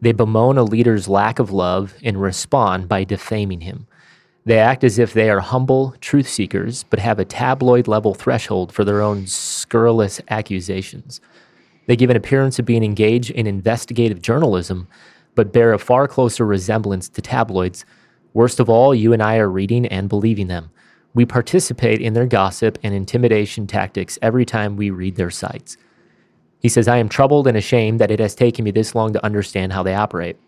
They 0.00 0.12
bemoan 0.12 0.56
a 0.56 0.62
leader's 0.62 1.08
lack 1.08 1.38
of 1.38 1.50
love 1.50 1.94
and 2.02 2.20
respond 2.20 2.88
by 2.88 3.04
defaming 3.04 3.62
him. 3.62 3.86
They 4.46 4.58
act 4.58 4.84
as 4.84 4.98
if 4.98 5.12
they 5.12 5.30
are 5.30 5.40
humble 5.40 5.94
truth 6.00 6.28
seekers, 6.28 6.84
but 6.84 7.00
have 7.00 7.18
a 7.18 7.24
tabloid 7.24 7.88
level 7.88 8.14
threshold 8.14 8.72
for 8.72 8.84
their 8.84 9.00
own 9.00 9.26
scurrilous 9.26 10.20
accusations. 10.28 11.20
They 11.86 11.96
give 11.96 12.10
an 12.10 12.16
appearance 12.16 12.58
of 12.58 12.66
being 12.66 12.84
engaged 12.84 13.30
in 13.30 13.46
investigative 13.46 14.22
journalism, 14.22 14.86
but 15.34 15.52
bear 15.52 15.72
a 15.72 15.78
far 15.78 16.06
closer 16.06 16.46
resemblance 16.46 17.08
to 17.08 17.22
tabloids. 17.22 17.84
Worst 18.32 18.60
of 18.60 18.68
all, 18.68 18.94
you 18.94 19.12
and 19.12 19.22
I 19.22 19.38
are 19.38 19.50
reading 19.50 19.86
and 19.86 20.08
believing 20.08 20.46
them. 20.48 20.70
We 21.14 21.24
participate 21.24 22.00
in 22.00 22.12
their 22.12 22.26
gossip 22.26 22.78
and 22.82 22.94
intimidation 22.94 23.66
tactics 23.66 24.18
every 24.20 24.44
time 24.44 24.76
we 24.76 24.90
read 24.90 25.16
their 25.16 25.30
sites. 25.30 25.76
He 26.64 26.70
says, 26.70 26.88
I 26.88 26.96
am 26.96 27.10
troubled 27.10 27.46
and 27.46 27.58
ashamed 27.58 28.00
that 28.00 28.10
it 28.10 28.20
has 28.20 28.34
taken 28.34 28.64
me 28.64 28.70
this 28.70 28.94
long 28.94 29.12
to 29.12 29.22
understand 29.22 29.74
how 29.74 29.82
they 29.82 29.94
operate. 29.94 30.38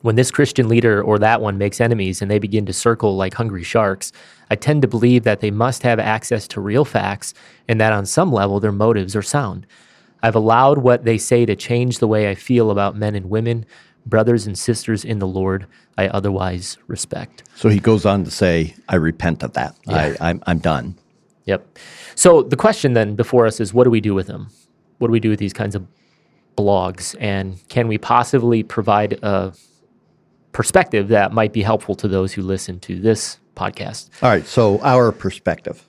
When 0.00 0.16
this 0.16 0.30
Christian 0.30 0.70
leader 0.70 1.02
or 1.02 1.18
that 1.18 1.42
one 1.42 1.58
makes 1.58 1.82
enemies 1.82 2.22
and 2.22 2.30
they 2.30 2.38
begin 2.38 2.64
to 2.64 2.72
circle 2.72 3.14
like 3.14 3.34
hungry 3.34 3.62
sharks, 3.62 4.10
I 4.48 4.56
tend 4.56 4.80
to 4.80 4.88
believe 4.88 5.24
that 5.24 5.40
they 5.40 5.50
must 5.50 5.82
have 5.82 5.98
access 5.98 6.48
to 6.48 6.62
real 6.62 6.86
facts 6.86 7.34
and 7.68 7.78
that 7.78 7.92
on 7.92 8.06
some 8.06 8.32
level 8.32 8.58
their 8.58 8.72
motives 8.72 9.14
are 9.14 9.20
sound. 9.20 9.66
I've 10.22 10.34
allowed 10.34 10.78
what 10.78 11.04
they 11.04 11.18
say 11.18 11.44
to 11.44 11.54
change 11.54 11.98
the 11.98 12.08
way 12.08 12.30
I 12.30 12.34
feel 12.34 12.70
about 12.70 12.96
men 12.96 13.14
and 13.14 13.28
women, 13.28 13.66
brothers 14.06 14.46
and 14.46 14.58
sisters 14.58 15.04
in 15.04 15.18
the 15.18 15.26
Lord 15.26 15.66
I 15.98 16.08
otherwise 16.08 16.78
respect. 16.86 17.42
So 17.54 17.68
he 17.68 17.80
goes 17.80 18.06
on 18.06 18.24
to 18.24 18.30
say, 18.30 18.74
I 18.88 18.96
repent 18.96 19.42
of 19.42 19.52
that. 19.52 19.76
Yeah. 19.84 20.14
I, 20.18 20.30
I'm, 20.30 20.42
I'm 20.46 20.58
done. 20.58 20.96
Yep. 21.44 21.78
So 22.14 22.42
the 22.42 22.56
question 22.56 22.94
then 22.94 23.14
before 23.14 23.44
us 23.44 23.60
is 23.60 23.74
what 23.74 23.84
do 23.84 23.90
we 23.90 24.00
do 24.00 24.14
with 24.14 24.26
them? 24.26 24.48
What 25.04 25.08
do 25.08 25.12
we 25.12 25.20
do 25.20 25.28
with 25.28 25.38
these 25.38 25.52
kinds 25.52 25.74
of 25.74 25.86
blogs? 26.56 27.14
And 27.20 27.60
can 27.68 27.88
we 27.88 27.98
possibly 27.98 28.62
provide 28.62 29.18
a 29.22 29.52
perspective 30.52 31.08
that 31.08 31.30
might 31.30 31.52
be 31.52 31.60
helpful 31.60 31.94
to 31.96 32.08
those 32.08 32.32
who 32.32 32.40
listen 32.40 32.80
to 32.80 32.98
this 32.98 33.38
podcast? 33.54 34.08
All 34.22 34.30
right. 34.30 34.46
So, 34.46 34.80
our 34.80 35.12
perspective. 35.12 35.86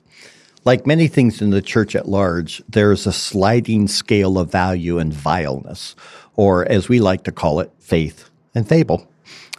Like 0.66 0.86
many 0.86 1.08
things 1.08 1.40
in 1.40 1.48
the 1.48 1.62
church 1.62 1.96
at 1.96 2.08
large, 2.08 2.62
there 2.68 2.92
is 2.92 3.06
a 3.06 3.12
sliding 3.12 3.88
scale 3.88 4.38
of 4.38 4.52
value 4.52 4.98
and 4.98 5.14
vileness, 5.14 5.96
or 6.34 6.70
as 6.70 6.90
we 6.90 7.00
like 7.00 7.24
to 7.24 7.32
call 7.32 7.60
it, 7.60 7.72
faith 7.78 8.28
and 8.54 8.68
fable. 8.68 9.08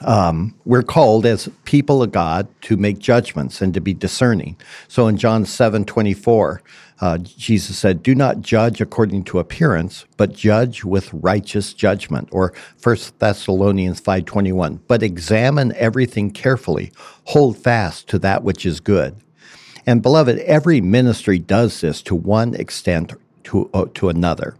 Um, 0.01 0.53
we're 0.65 0.83
called 0.83 1.25
as 1.25 1.49
people 1.65 2.03
of 2.03 2.11
God 2.11 2.47
to 2.61 2.77
make 2.77 2.99
judgments 2.99 3.59
and 3.59 3.73
to 3.73 3.81
be 3.81 3.95
discerning. 3.95 4.55
So 4.87 5.07
in 5.07 5.17
John 5.17 5.45
7 5.45 5.83
24, 5.83 6.61
uh, 6.99 7.17
Jesus 7.19 7.77
said, 7.77 8.01
Do 8.01 8.15
not 8.15 8.41
judge 8.41 8.81
according 8.81 9.23
to 9.25 9.39
appearance, 9.39 10.05
but 10.17 10.33
judge 10.33 10.83
with 10.83 11.13
righteous 11.13 11.73
judgment. 11.73 12.29
Or 12.31 12.53
1 12.81 12.97
Thessalonians 13.19 14.01
5.21, 14.01 14.79
but 14.87 15.03
examine 15.03 15.73
everything 15.75 16.31
carefully, 16.31 16.91
hold 17.25 17.57
fast 17.57 18.07
to 18.09 18.19
that 18.19 18.43
which 18.43 18.65
is 18.65 18.79
good. 18.79 19.15
And 19.85 20.01
beloved, 20.01 20.39
every 20.39 20.81
ministry 20.81 21.39
does 21.39 21.81
this 21.81 22.01
to 22.03 22.15
one 22.15 22.55
extent 22.55 23.13
to, 23.45 23.69
uh, 23.73 23.85
to 23.95 24.09
another. 24.09 24.57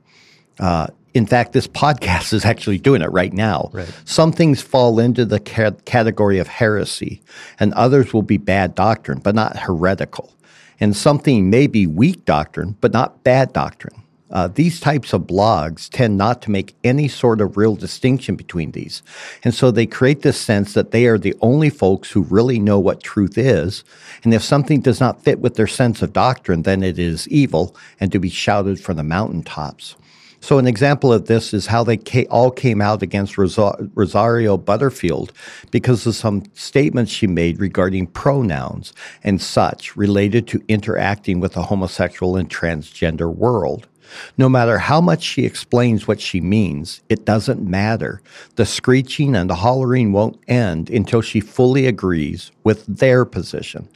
Uh, 0.60 0.88
in 1.14 1.26
fact, 1.26 1.54
this 1.54 1.68
podcast 1.68 2.34
is 2.34 2.46
actually 2.46 2.78
doing 2.78 3.02
it 3.02 3.12
right 3.12 3.34
now. 3.34 3.72
Right. 3.74 3.92
Some 4.06 4.32
things 4.32 4.62
fall 4.62 5.00
into 5.00 5.26
the 5.26 5.40
ca- 5.40 5.72
category 5.86 6.38
of 6.38 6.48
heresy, 6.48 7.22
and 7.60 7.74
others 7.74 8.14
will 8.14 8.22
be 8.22 8.38
bad 8.38 8.76
doctrine, 8.76 9.20
but 9.20 9.34
not 9.34 9.58
heretical 9.58 10.32
and 10.80 10.96
something 10.96 11.50
may 11.50 11.68
be 11.68 11.88
weak 11.88 12.26
doctrine, 12.26 12.78
but 12.82 12.94
not 12.94 13.24
bad 13.24 13.54
doctrine. 13.54 14.04
Uh, 14.30 14.48
these 14.48 14.80
types 14.80 15.14
of 15.14 15.22
blogs 15.22 15.90
tend 15.90 16.18
not 16.18 16.42
to 16.42 16.52
make 16.52 16.76
any 16.84 17.08
sort 17.08 17.40
of 17.40 17.56
real 17.56 17.76
distinction 17.76 18.36
between 18.36 18.72
these. 18.72 19.02
And 19.44 19.54
so 19.54 19.72
they 19.72 19.86
create 19.86 20.22
this 20.22 20.40
sense 20.40 20.74
that 20.74 20.92
they 20.92 21.06
are 21.06 21.18
the 21.18 21.36
only 21.42 21.70
folks 21.70 22.12
who 22.12 22.24
really 22.24 22.60
know 22.60 22.78
what 22.78 23.02
truth 23.02 23.38
is. 23.38 23.86
And 24.24 24.34
if 24.34 24.44
something 24.44 24.82
does 24.82 25.00
not 25.00 25.24
fit 25.24 25.40
with 25.40 25.56
their 25.56 25.68
sense 25.68 26.02
of 26.02 26.12
doctrine, 26.12 26.64
then 26.64 26.84
it 26.84 27.00
is 27.00 27.28
evil 27.30 27.74
and 28.02 28.12
to 28.12 28.20
be 28.20 28.30
shouted 28.30 28.82
from 28.82 28.98
the 28.98 29.04
mountaintops. 29.04 29.96
So, 30.40 30.60
an 30.60 30.68
example 30.68 31.12
of 31.12 31.26
this 31.26 31.54
is 31.54 31.66
how 31.66 31.84
they 31.84 31.98
all 32.28 32.52
came 32.52 32.82
out 32.82 33.02
against 33.02 33.38
Rosario 33.38 34.58
Butterfield 34.58 35.34
because 35.72 36.06
of 36.06 36.16
some 36.16 36.44
statements 36.54 37.12
she 37.12 37.28
made 37.28 37.60
regarding 37.60 38.08
pronouns 38.08 38.94
and 39.24 39.42
such 39.42 39.98
related 39.98 40.48
to 40.50 40.64
interacting 40.68 41.40
with 41.40 41.54
the 41.54 41.64
homosexual 41.64 42.38
and 42.38 42.50
transgender 42.50 43.34
world. 43.34 43.88
No 44.38 44.50
matter 44.50 44.78
how 44.78 45.02
much 45.02 45.24
she 45.24 45.46
explains 45.46 46.08
what 46.08 46.20
she 46.20 46.42
means, 46.42 47.02
it 47.10 47.26
doesn't 47.26 47.68
matter. 47.68 48.22
The 48.56 48.66
screeching 48.66 49.36
and 49.36 49.50
the 49.50 49.56
hollering 49.56 50.12
won't 50.12 50.40
end 50.48 50.90
until 50.90 51.22
she 51.22 51.40
fully 51.40 51.86
agrees 51.86 52.52
with 52.64 52.86
their 52.86 53.26
position. 53.26 53.88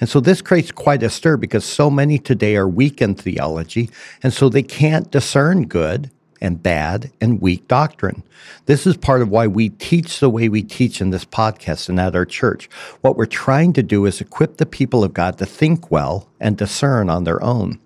And 0.00 0.08
so 0.08 0.20
this 0.20 0.42
creates 0.42 0.70
quite 0.70 1.02
a 1.02 1.10
stir 1.10 1.36
because 1.36 1.64
so 1.64 1.90
many 1.90 2.18
today 2.18 2.56
are 2.56 2.68
weak 2.68 3.02
in 3.02 3.14
theology, 3.14 3.90
and 4.22 4.32
so 4.32 4.48
they 4.48 4.62
can't 4.62 5.10
discern 5.10 5.66
good 5.66 6.10
and 6.40 6.62
bad 6.62 7.10
and 7.20 7.40
weak 7.40 7.66
doctrine. 7.68 8.22
This 8.66 8.86
is 8.86 8.96
part 8.96 9.22
of 9.22 9.30
why 9.30 9.46
we 9.46 9.70
teach 9.70 10.20
the 10.20 10.30
way 10.30 10.48
we 10.48 10.62
teach 10.62 11.00
in 11.00 11.10
this 11.10 11.24
podcast 11.24 11.88
and 11.88 11.98
at 11.98 12.14
our 12.14 12.24
church. 12.24 12.68
What 13.00 13.16
we're 13.16 13.26
trying 13.26 13.72
to 13.74 13.82
do 13.82 14.06
is 14.06 14.20
equip 14.20 14.58
the 14.58 14.66
people 14.66 15.02
of 15.02 15.14
God 15.14 15.38
to 15.38 15.46
think 15.46 15.90
well 15.90 16.28
and 16.40 16.56
discern 16.56 17.08
on 17.08 17.24
their 17.24 17.42
own. 17.42 17.80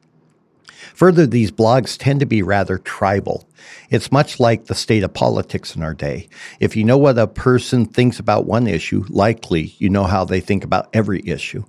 Further, 0.95 1.27
these 1.27 1.51
blogs 1.51 1.97
tend 1.99 2.21
to 2.21 2.27
be 2.27 2.43
rather 2.43 2.79
tribal. 2.79 3.49
It's 3.91 4.13
much 4.13 4.41
like 4.41 4.67
the 4.67 4.75
state 4.75 5.03
of 5.03 5.15
politics 5.15 5.75
in 5.77 5.83
our 5.83 5.95
day. 5.95 6.29
If 6.61 6.77
you 6.77 6.85
know 6.85 6.99
what 6.99 7.19
a 7.19 7.27
person 7.27 7.87
thinks 7.87 8.19
about 8.19 8.47
one 8.47 8.67
issue, 8.67 9.05
likely 9.09 9.75
you 9.79 9.89
know 9.91 10.05
how 10.05 10.25
they 10.25 10.41
think 10.41 10.65
about 10.65 10.89
every 10.93 11.23
issue. 11.27 11.65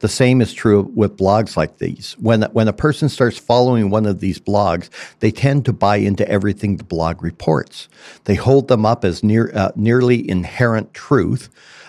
The 0.00 0.08
same 0.08 0.42
is 0.42 0.52
true 0.52 0.90
with 0.94 1.16
blogs 1.16 1.56
like 1.56 1.78
these. 1.78 2.14
When, 2.18 2.42
when 2.52 2.68
a 2.68 2.72
person 2.72 3.08
starts 3.08 3.38
following 3.38 3.88
one 3.90 4.06
of 4.06 4.20
these 4.20 4.38
blogs, 4.38 4.90
they 5.20 5.30
tend 5.30 5.64
to 5.64 5.72
buy 5.72 5.96
into 5.96 6.28
everything 6.28 6.76
the 6.76 6.84
blog 6.84 7.22
reports. 7.22 7.88
They 8.24 8.34
hold 8.34 8.68
them 8.68 8.84
up 8.84 9.04
as 9.04 9.22
near, 9.22 9.50
uh, 9.54 9.70
nearly 9.76 10.28
inherent 10.28 10.92
truth, 10.92 11.48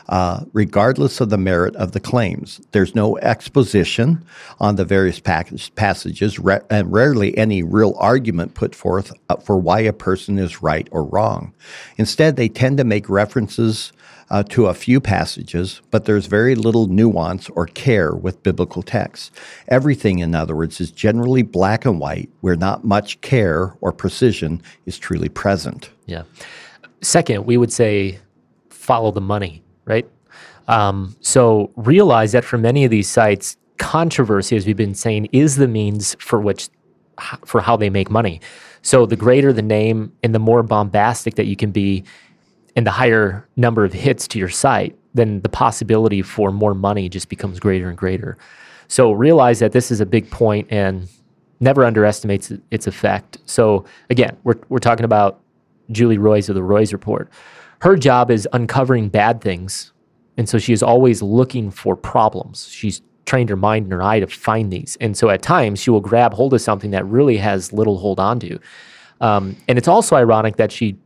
uh, 0.09 0.45
regardless 0.53 1.19
of 1.19 1.29
the 1.29 1.37
merit 1.37 1.75
of 1.75 1.91
the 1.91 1.99
claims. 1.99 2.61
There's 2.71 2.95
no 2.95 3.17
exposition 3.17 4.23
on 4.59 4.75
the 4.75 4.85
various 4.85 5.19
passages, 5.19 6.39
re- 6.39 6.59
and 6.69 6.91
rarely 6.91 7.37
any 7.37 7.63
real 7.63 7.95
argument 7.97 8.53
put 8.53 8.75
forth 8.75 9.13
uh, 9.29 9.37
for 9.37 9.57
why 9.57 9.79
a 9.79 9.93
person 9.93 10.37
is 10.37 10.61
right 10.61 10.87
or 10.91 11.03
wrong. 11.03 11.53
Instead, 11.97 12.35
they 12.35 12.49
tend 12.49 12.77
to 12.77 12.83
make 12.83 13.09
references 13.09 13.91
uh, 14.29 14.43
to 14.43 14.67
a 14.67 14.73
few 14.73 14.99
passages, 14.99 15.81
but 15.91 16.05
there's 16.05 16.25
very 16.25 16.55
little 16.55 16.87
nuance 16.87 17.49
or 17.49 17.67
care 17.67 18.15
with 18.15 18.41
biblical 18.43 18.81
texts. 18.81 19.31
Everything, 19.67 20.19
in 20.19 20.33
other 20.33 20.55
words, 20.55 20.81
is 20.81 20.91
generally 20.91 21.43
black 21.43 21.85
and 21.85 21.99
white, 21.99 22.29
where 22.41 22.55
not 22.55 22.83
much 22.83 23.21
care 23.21 23.75
or 23.81 23.91
precision 23.91 24.61
is 24.85 24.97
truly 24.97 25.29
present. 25.29 25.89
Yeah. 26.05 26.23
Second, 27.01 27.45
we 27.45 27.57
would 27.57 27.71
say 27.71 28.19
follow 28.69 29.11
the 29.11 29.21
money, 29.21 29.61
right? 29.85 30.07
Um, 30.67 31.15
so 31.21 31.71
realize 31.75 32.31
that 32.31 32.43
for 32.43 32.57
many 32.57 32.85
of 32.85 32.91
these 32.91 33.09
sites, 33.09 33.57
controversy, 33.77 34.55
as 34.55 34.65
we've 34.65 34.77
been 34.77 34.95
saying, 34.95 35.29
is 35.31 35.55
the 35.55 35.67
means 35.67 36.15
for 36.19 36.39
which 36.39 36.69
for 37.45 37.61
how 37.61 37.77
they 37.77 37.89
make 37.89 38.09
money. 38.09 38.41
So 38.81 39.05
the 39.05 39.15
greater 39.15 39.53
the 39.53 39.61
name 39.61 40.11
and 40.21 40.35
the 40.35 40.39
more 40.39 40.63
bombastic 40.63 41.35
that 41.35 41.45
you 41.45 41.55
can 41.55 41.71
be 41.71 42.03
and 42.75 42.85
the 42.85 42.91
higher 42.91 43.47
number 43.55 43.85
of 43.85 43.93
hits 43.93 44.27
to 44.29 44.39
your 44.39 44.49
site, 44.49 44.97
then 45.13 45.39
the 45.41 45.49
possibility 45.49 46.21
for 46.21 46.51
more 46.51 46.73
money 46.73 47.07
just 47.07 47.29
becomes 47.29 47.59
greater 47.59 47.87
and 47.87 47.97
greater. 47.97 48.37
So 48.87 49.13
realize 49.13 49.59
that 49.59 49.71
this 49.71 49.91
is 49.91 50.01
a 50.01 50.05
big 50.05 50.29
point 50.29 50.67
and 50.69 51.07
never 51.59 51.85
underestimates 51.85 52.51
its 52.69 52.85
effect. 52.85 53.37
So 53.45 53.85
again, 54.09 54.37
we're 54.43 54.59
we're 54.69 54.79
talking 54.79 55.05
about 55.05 55.39
Julie 55.91 56.17
Roys 56.17 56.49
of 56.49 56.55
the 56.55 56.63
Roys 56.63 56.91
Report. 56.91 57.29
Her 57.85 57.95
job 57.95 58.31
is 58.31 58.47
uncovering 58.51 59.09
bad 59.09 59.41
things, 59.41 59.93
and 60.37 60.49
so 60.49 60.57
she 60.57 60.73
is 60.73 60.81
always 60.81 61.21
looking 61.21 61.69
for 61.69 61.95
problems. 61.95 62.67
She's 62.67 63.03
trained 63.27 63.51
her 63.51 63.55
mind 63.55 63.83
and 63.85 63.93
her 63.93 64.01
eye 64.01 64.21
to 64.21 64.25
find 64.25 64.73
these, 64.73 64.97
and 64.99 65.15
so 65.15 65.29
at 65.29 65.43
times 65.43 65.79
she 65.79 65.91
will 65.91 66.01
grab 66.01 66.33
hold 66.33 66.55
of 66.55 66.61
something 66.61 66.89
that 66.89 67.05
really 67.05 67.37
has 67.37 67.71
little 67.71 67.99
hold 67.99 68.19
on 68.19 68.39
to. 68.39 68.57
Um, 69.21 69.55
and 69.67 69.77
it's 69.77 69.87
also 69.87 70.15
ironic 70.15 70.55
that 70.55 70.71
she 70.71 70.97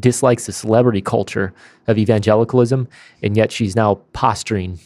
dislikes 0.00 0.46
the 0.46 0.52
celebrity 0.52 1.02
culture 1.02 1.52
of 1.86 1.98
evangelicalism, 1.98 2.88
and 3.22 3.36
yet 3.36 3.52
she's 3.52 3.76
now 3.76 3.96
posturing 4.14 4.78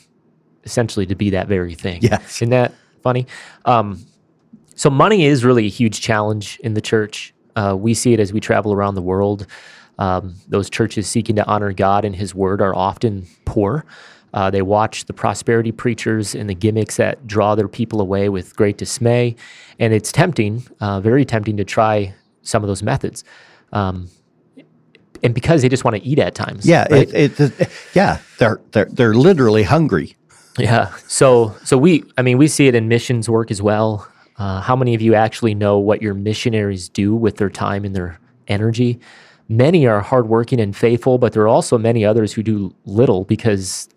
essentially 0.64 1.06
to 1.06 1.14
be 1.14 1.30
that 1.30 1.46
very 1.46 1.76
thing. 1.76 2.00
Yes. 2.02 2.38
Isn't 2.38 2.50
that 2.50 2.74
funny? 3.04 3.28
Um, 3.66 4.04
so, 4.74 4.90
money 4.90 5.26
is 5.26 5.44
really 5.44 5.66
a 5.66 5.70
huge 5.70 6.00
challenge 6.00 6.58
in 6.64 6.74
the 6.74 6.80
church. 6.80 7.32
Uh, 7.54 7.76
we 7.78 7.94
see 7.94 8.14
it 8.14 8.18
as 8.18 8.32
we 8.32 8.40
travel 8.40 8.72
around 8.72 8.96
the 8.96 9.02
world. 9.02 9.46
Um, 10.01 10.34
those 10.48 10.68
churches 10.68 11.07
seeking 11.07 11.36
to 11.36 11.46
honor 11.46 11.72
God 11.72 12.05
and 12.05 12.16
His 12.16 12.34
Word 12.34 12.61
are 12.61 12.74
often 12.74 13.26
poor. 13.44 13.84
Uh, 14.32 14.51
they 14.51 14.62
watch 14.62 15.05
the 15.05 15.12
prosperity 15.12 15.72
preachers 15.72 16.34
and 16.34 16.48
the 16.48 16.55
gimmicks 16.55 16.96
that 16.96 17.26
draw 17.26 17.55
their 17.55 17.68
people 17.68 18.01
away 18.01 18.28
with 18.28 18.57
great 18.57 18.78
dismay. 18.78 19.36
And 19.78 19.92
it's 19.92 20.11
tempting, 20.11 20.66
uh, 20.80 21.01
very 21.01 21.24
tempting, 21.24 21.57
to 21.59 21.64
try 21.64 22.14
some 22.42 22.62
of 22.64 22.68
those 22.68 22.82
methods. 22.82 23.24
Um, 23.72 24.09
and 25.22 25.34
because 25.34 25.62
they 25.62 25.68
just 25.68 25.84
want 25.84 25.96
to 25.96 26.03
eat 26.03 26.18
at 26.18 26.34
times. 26.34 26.66
Yeah, 26.66 26.86
right? 26.90 27.12
it, 27.12 27.38
it, 27.38 27.70
yeah, 27.94 28.18
they're 28.38 28.61
they're 28.72 28.86
they're 28.86 29.14
literally 29.14 29.64
hungry. 29.64 30.16
Yeah. 30.59 30.94
So 31.09 31.55
so 31.64 31.76
we, 31.76 32.05
I 32.16 32.22
mean, 32.22 32.38
we 32.38 32.48
see 32.48 32.68
it 32.68 32.74
in 32.74 32.88
missions 32.88 33.28
work 33.28 33.51
as 33.51 33.61
well. 33.61 34.09
Uh, 34.38 34.61
how 34.62 34.74
many 34.74 34.94
of 34.94 35.03
you 35.03 35.14
actually 35.14 35.55
know 35.55 35.78
what 35.78 36.01
your 36.01 36.14
missionaries 36.14 36.88
do 36.88 37.14
with 37.14 37.36
their 37.36 37.51
time 37.51 37.84
and 37.84 37.94
their 37.94 38.18
energy? 38.48 38.98
Many 39.51 39.84
are 39.86 40.01
hardworking 40.01 40.61
and 40.61 40.76
faithful, 40.76 41.18
but 41.18 41.32
there 41.32 41.42
are 41.42 41.48
also 41.48 41.76
many 41.76 42.05
others 42.05 42.32
who 42.32 42.42
do 42.42 42.72
little 42.84 43.24
because 43.24 43.88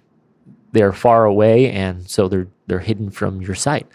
they're 0.72 0.92
far 0.92 1.26
away 1.26 1.70
and 1.70 2.10
so 2.10 2.28
they're 2.28 2.48
they're 2.66 2.80
hidden 2.80 3.12
from 3.12 3.40
your 3.40 3.54
sight. 3.54 3.88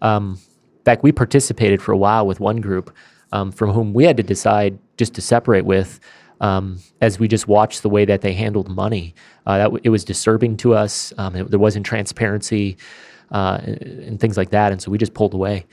Um, 0.00 0.38
in 0.78 0.84
fact, 0.84 1.02
we 1.02 1.12
participated 1.12 1.82
for 1.82 1.92
a 1.92 1.96
while 1.96 2.26
with 2.26 2.40
one 2.40 2.62
group 2.62 2.90
um, 3.32 3.52
from 3.52 3.70
whom 3.70 3.92
we 3.92 4.04
had 4.04 4.16
to 4.16 4.22
decide 4.22 4.78
just 4.96 5.12
to 5.14 5.20
separate 5.20 5.66
with 5.66 6.00
um, 6.40 6.78
as 7.02 7.18
we 7.18 7.28
just 7.28 7.48
watched 7.48 7.82
the 7.82 7.90
way 7.90 8.06
that 8.06 8.22
they 8.22 8.32
handled 8.32 8.70
money. 8.70 9.14
Uh, 9.46 9.58
that 9.58 9.64
w- 9.64 9.80
it 9.84 9.90
was 9.90 10.04
disturbing 10.04 10.56
to 10.58 10.74
us. 10.74 11.12
Um, 11.18 11.36
it, 11.36 11.50
there 11.50 11.58
wasn't 11.58 11.84
transparency 11.84 12.76
uh, 13.30 13.60
and, 13.62 13.82
and, 13.82 14.20
things 14.20 14.36
like 14.36 14.50
that, 14.50 14.72
and 14.72 14.80
so 14.80 14.90
we 14.90 14.98
just 14.98 15.14
pulled 15.14 15.34
away. 15.34 15.66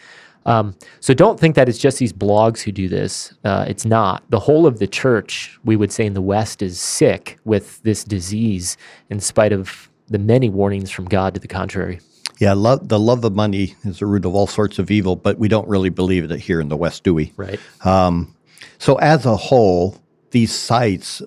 Um, 0.45 0.75
so 0.99 1.13
don't 1.13 1.39
think 1.39 1.55
that 1.55 1.69
it's 1.69 1.77
just 1.77 1.99
these 1.99 2.13
blogs 2.13 2.61
who 2.61 2.71
do 2.71 2.87
this. 2.87 3.33
Uh, 3.43 3.65
it's 3.67 3.85
not. 3.85 4.23
The 4.29 4.39
whole 4.39 4.65
of 4.65 4.79
the 4.79 4.87
church, 4.87 5.59
we 5.63 5.75
would 5.75 5.91
say 5.91 6.05
in 6.05 6.13
the 6.13 6.21
West, 6.21 6.61
is 6.61 6.79
sick 6.79 7.37
with 7.45 7.81
this 7.83 8.03
disease, 8.03 8.77
in 9.09 9.19
spite 9.19 9.53
of 9.53 9.89
the 10.07 10.19
many 10.19 10.49
warnings 10.49 10.91
from 10.91 11.05
God 11.05 11.33
to 11.35 11.39
the 11.39 11.47
contrary. 11.47 11.99
Yeah, 12.39 12.53
love, 12.53 12.87
the 12.87 12.99
love 12.99 13.23
of 13.23 13.35
money 13.35 13.75
is 13.83 13.99
the 13.99 14.07
root 14.07 14.25
of 14.25 14.33
all 14.33 14.47
sorts 14.47 14.79
of 14.79 14.89
evil, 14.89 15.15
but 15.15 15.37
we 15.37 15.47
don't 15.47 15.67
really 15.67 15.89
believe 15.89 16.29
it 16.29 16.39
here 16.39 16.59
in 16.59 16.69
the 16.69 16.77
West, 16.77 17.03
do 17.03 17.13
we? 17.13 17.31
Right. 17.37 17.59
Um, 17.85 18.35
so, 18.79 18.95
as 18.95 19.27
a 19.27 19.35
whole, 19.35 19.95
these 20.31 20.51
sites, 20.51 21.21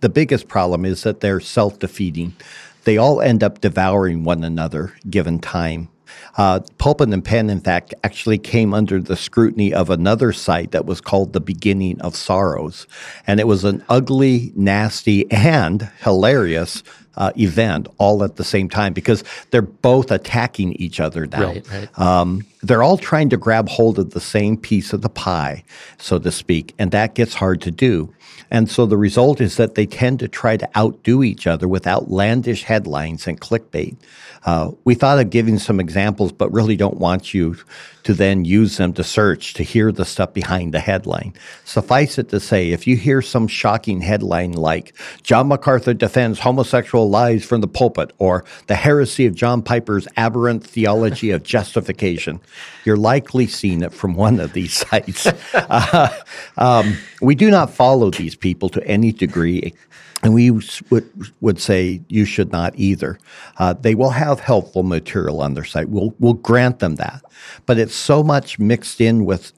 the 0.00 0.08
biggest 0.08 0.48
problem 0.48 0.84
is 0.84 1.04
that 1.04 1.20
they're 1.20 1.40
self 1.40 1.78
defeating. 1.78 2.34
They 2.82 2.96
all 2.96 3.20
end 3.20 3.44
up 3.44 3.60
devouring 3.60 4.24
one 4.24 4.42
another 4.42 4.94
given 5.08 5.38
time. 5.38 5.88
Uh, 6.36 6.60
Pulpit 6.78 7.08
and 7.08 7.24
Pen, 7.24 7.50
in 7.50 7.60
fact, 7.60 7.94
actually 8.04 8.38
came 8.38 8.74
under 8.74 9.00
the 9.00 9.16
scrutiny 9.16 9.72
of 9.72 9.90
another 9.90 10.32
site 10.32 10.72
that 10.72 10.86
was 10.86 11.00
called 11.00 11.32
The 11.32 11.40
Beginning 11.40 12.00
of 12.00 12.14
Sorrows. 12.14 12.86
And 13.26 13.40
it 13.40 13.46
was 13.46 13.64
an 13.64 13.84
ugly, 13.88 14.52
nasty, 14.54 15.30
and 15.30 15.90
hilarious 16.02 16.82
uh, 17.16 17.32
event 17.38 17.88
all 17.98 18.22
at 18.22 18.36
the 18.36 18.44
same 18.44 18.68
time 18.68 18.92
because 18.92 19.24
they're 19.50 19.62
both 19.62 20.10
attacking 20.10 20.74
each 20.74 21.00
other 21.00 21.26
now. 21.26 21.46
Right, 21.46 21.70
right. 21.72 21.98
Um, 21.98 22.44
they're 22.62 22.82
all 22.82 22.98
trying 22.98 23.30
to 23.30 23.36
grab 23.36 23.68
hold 23.68 23.98
of 23.98 24.10
the 24.10 24.20
same 24.20 24.56
piece 24.56 24.92
of 24.92 25.02
the 25.02 25.08
pie, 25.08 25.64
so 25.98 26.18
to 26.18 26.30
speak, 26.30 26.74
and 26.78 26.90
that 26.90 27.14
gets 27.14 27.34
hard 27.34 27.60
to 27.62 27.70
do. 27.70 28.12
And 28.50 28.70
so 28.70 28.86
the 28.86 28.96
result 28.96 29.40
is 29.40 29.56
that 29.56 29.74
they 29.74 29.86
tend 29.86 30.20
to 30.20 30.28
try 30.28 30.56
to 30.56 30.78
outdo 30.78 31.22
each 31.22 31.46
other 31.46 31.66
with 31.66 31.86
outlandish 31.86 32.62
headlines 32.62 33.26
and 33.26 33.40
clickbait. 33.40 33.96
Uh, 34.44 34.70
we 34.84 34.94
thought 34.94 35.18
of 35.18 35.30
giving 35.30 35.58
some 35.58 35.80
examples, 35.80 36.30
but 36.30 36.52
really 36.52 36.76
don't 36.76 36.98
want 36.98 37.34
you 37.34 37.56
to 38.04 38.14
then 38.14 38.44
use 38.44 38.76
them 38.76 38.92
to 38.92 39.02
search 39.02 39.54
to 39.54 39.64
hear 39.64 39.90
the 39.90 40.04
stuff 40.04 40.32
behind 40.32 40.72
the 40.72 40.78
headline. 40.78 41.34
Suffice 41.64 42.18
it 42.18 42.28
to 42.28 42.38
say, 42.38 42.70
if 42.70 42.86
you 42.86 42.96
hear 42.96 43.20
some 43.20 43.48
shocking 43.48 44.00
headline 44.00 44.52
like 44.52 44.94
John 45.24 45.48
MacArthur 45.48 45.94
defends 45.94 46.38
homosexual 46.38 47.10
lies 47.10 47.44
from 47.44 47.60
the 47.60 47.66
pulpit 47.66 48.12
or 48.18 48.44
the 48.68 48.76
heresy 48.76 49.26
of 49.26 49.34
John 49.34 49.60
Piper's 49.60 50.06
aberrant 50.16 50.64
theology 50.64 51.32
of 51.32 51.42
justification, 51.56 52.40
you're 52.86 52.96
likely 52.96 53.46
seeing 53.46 53.82
it 53.82 53.92
from 53.92 54.14
one 54.14 54.40
of 54.40 54.52
these 54.52 54.72
sites. 54.88 55.26
uh, 55.54 56.08
um, 56.56 56.96
we 57.20 57.34
do 57.34 57.50
not 57.50 57.70
follow 57.70 58.10
these 58.10 58.34
people 58.34 58.68
to 58.70 58.86
any 58.86 59.12
degree 59.12 59.74
and 60.22 60.34
we 60.34 60.50
would, 60.50 61.32
would 61.40 61.60
say 61.60 62.00
you 62.08 62.24
should 62.24 62.50
not 62.50 62.74
either. 62.76 63.18
Uh, 63.58 63.74
they 63.74 63.94
will 63.94 64.10
have 64.10 64.40
helpful 64.40 64.82
material 64.82 65.40
on 65.40 65.54
their 65.54 65.64
site. 65.64 65.88
We'll, 65.88 66.14
we'll 66.18 66.34
grant 66.34 66.78
them 66.78 66.96
that. 66.96 67.22
But 67.66 67.78
it's 67.78 67.94
so 67.94 68.22
much 68.22 68.58
mixed 68.58 69.00
in 69.00 69.24
with 69.24 69.52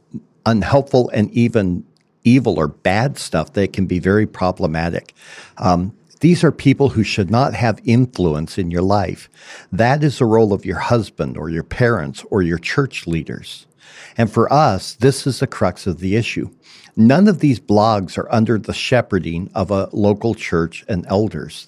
unhelpful 0.44 1.10
and 1.10 1.30
even 1.30 1.84
evil 2.24 2.58
or 2.58 2.68
bad 2.68 3.18
stuff 3.18 3.52
that 3.54 3.62
it 3.62 3.72
can 3.72 3.86
be 3.86 3.98
very 3.98 4.26
problematic. 4.26 5.14
Um, 5.58 5.94
these 6.20 6.42
are 6.44 6.52
people 6.52 6.90
who 6.90 7.02
should 7.02 7.30
not 7.30 7.54
have 7.54 7.80
influence 7.84 8.58
in 8.58 8.70
your 8.70 8.82
life. 8.82 9.28
That 9.70 10.02
is 10.02 10.18
the 10.18 10.24
role 10.24 10.52
of 10.52 10.64
your 10.64 10.78
husband 10.78 11.36
or 11.36 11.48
your 11.48 11.62
parents 11.62 12.24
or 12.30 12.42
your 12.42 12.58
church 12.58 13.06
leaders. 13.06 13.66
And 14.16 14.30
for 14.30 14.52
us, 14.52 14.94
this 14.94 15.26
is 15.26 15.40
the 15.40 15.46
crux 15.46 15.86
of 15.86 16.00
the 16.00 16.16
issue. 16.16 16.50
None 17.00 17.28
of 17.28 17.38
these 17.38 17.60
blogs 17.60 18.18
are 18.18 18.26
under 18.34 18.58
the 18.58 18.74
shepherding 18.74 19.52
of 19.54 19.70
a 19.70 19.88
local 19.92 20.34
church 20.34 20.84
and 20.88 21.06
elders. 21.06 21.64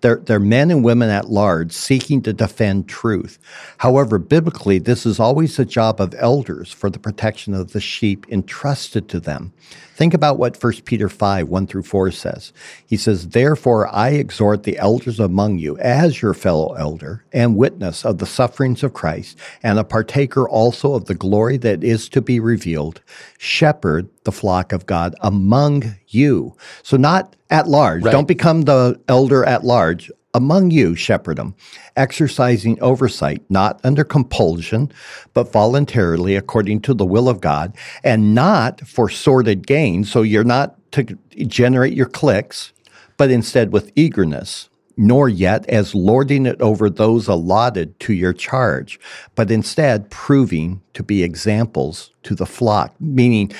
They're, 0.00 0.16
they're 0.16 0.40
men 0.40 0.72
and 0.72 0.82
women 0.82 1.08
at 1.08 1.30
large 1.30 1.70
seeking 1.70 2.20
to 2.22 2.32
defend 2.32 2.88
truth. 2.88 3.38
However, 3.78 4.18
biblically, 4.18 4.80
this 4.80 5.06
is 5.06 5.20
always 5.20 5.56
the 5.56 5.64
job 5.64 6.00
of 6.00 6.16
elders 6.18 6.72
for 6.72 6.90
the 6.90 6.98
protection 6.98 7.54
of 7.54 7.70
the 7.70 7.80
sheep 7.80 8.26
entrusted 8.28 9.08
to 9.10 9.20
them. 9.20 9.52
Think 9.94 10.14
about 10.14 10.36
what 10.36 10.60
1 10.60 10.72
Peter 10.84 11.08
5, 11.08 11.48
1 11.48 11.66
through 11.68 11.84
4 11.84 12.10
says. 12.10 12.52
He 12.84 12.96
says, 12.96 13.28
Therefore 13.28 13.86
I 13.86 14.10
exhort 14.10 14.64
the 14.64 14.78
elders 14.78 15.20
among 15.20 15.58
you 15.58 15.78
as 15.78 16.20
your 16.20 16.34
fellow 16.34 16.72
elder 16.74 17.24
and 17.32 17.56
witness 17.56 18.04
of 18.04 18.18
the 18.18 18.26
sufferings 18.26 18.82
of 18.82 18.94
Christ 18.94 19.38
and 19.62 19.78
a 19.78 19.84
partaker 19.84 20.48
also 20.48 20.94
of 20.94 21.04
the 21.04 21.14
glory 21.14 21.56
that 21.58 21.84
is 21.84 22.08
to 22.08 22.20
be 22.20 22.40
revealed. 22.40 23.00
Shepherd 23.38 24.08
the 24.24 24.32
flock 24.32 24.72
of 24.72 24.86
God 24.86 25.14
among 25.20 25.96
you. 26.08 26.56
So 26.82 26.96
not 26.96 27.36
at 27.50 27.68
large. 27.68 28.04
Right. 28.04 28.12
Don't 28.12 28.28
become 28.28 28.62
the 28.62 29.00
elder 29.08 29.44
at 29.44 29.64
large 29.64 30.10
among 30.34 30.70
you 30.70 30.94
shepherd 30.94 31.36
them, 31.36 31.54
exercising 31.96 32.80
oversight, 32.80 33.42
not 33.50 33.80
under 33.84 34.04
compulsion, 34.04 34.90
but 35.34 35.52
voluntarily 35.52 36.36
according 36.36 36.80
to 36.80 36.94
the 36.94 37.04
will 37.04 37.28
of 37.28 37.40
God, 37.40 37.76
and 38.02 38.34
not 38.34 38.80
for 38.80 39.08
sordid 39.08 39.66
gain. 39.66 40.04
So 40.04 40.22
you're 40.22 40.44
not 40.44 40.78
to 40.92 41.04
generate 41.46 41.94
your 41.94 42.06
clicks, 42.06 42.72
but 43.16 43.30
instead 43.30 43.72
with 43.72 43.92
eagerness, 43.94 44.70
nor 44.96 45.28
yet 45.28 45.68
as 45.68 45.94
lording 45.94 46.46
it 46.46 46.60
over 46.60 46.88
those 46.88 47.28
allotted 47.28 47.98
to 48.00 48.12
your 48.12 48.32
charge, 48.32 48.98
but 49.34 49.50
instead 49.50 50.10
proving 50.10 50.80
to 50.94 51.02
be 51.02 51.22
examples 51.22 52.10
to 52.22 52.34
the 52.34 52.46
flock, 52.46 52.94
meaning 53.00 53.52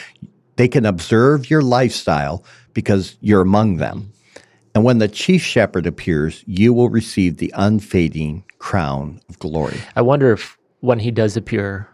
they 0.57 0.69
can 0.69 0.87
observe 0.87 1.51
your 1.51 1.63
lifestyle 1.63 2.45
because 2.75 3.17
you're 3.21 3.41
among 3.41 3.77
them. 3.77 4.13
And 4.75 4.85
when 4.85 4.99
the 4.99 5.09
chief 5.09 5.43
shepherd 5.43 5.87
appears, 5.87 6.43
you 6.47 6.73
will 6.73 6.89
receive 6.89 7.37
the 7.37 7.53
unfading 7.57 8.45
crown 8.59 9.21
of 9.29 9.39
glory. 9.39 9.79
I 9.97 10.03
wonder 10.03 10.33
if 10.33 10.57
when 10.81 10.99
he 10.99 11.11
does 11.11 11.37
appear, 11.37 11.89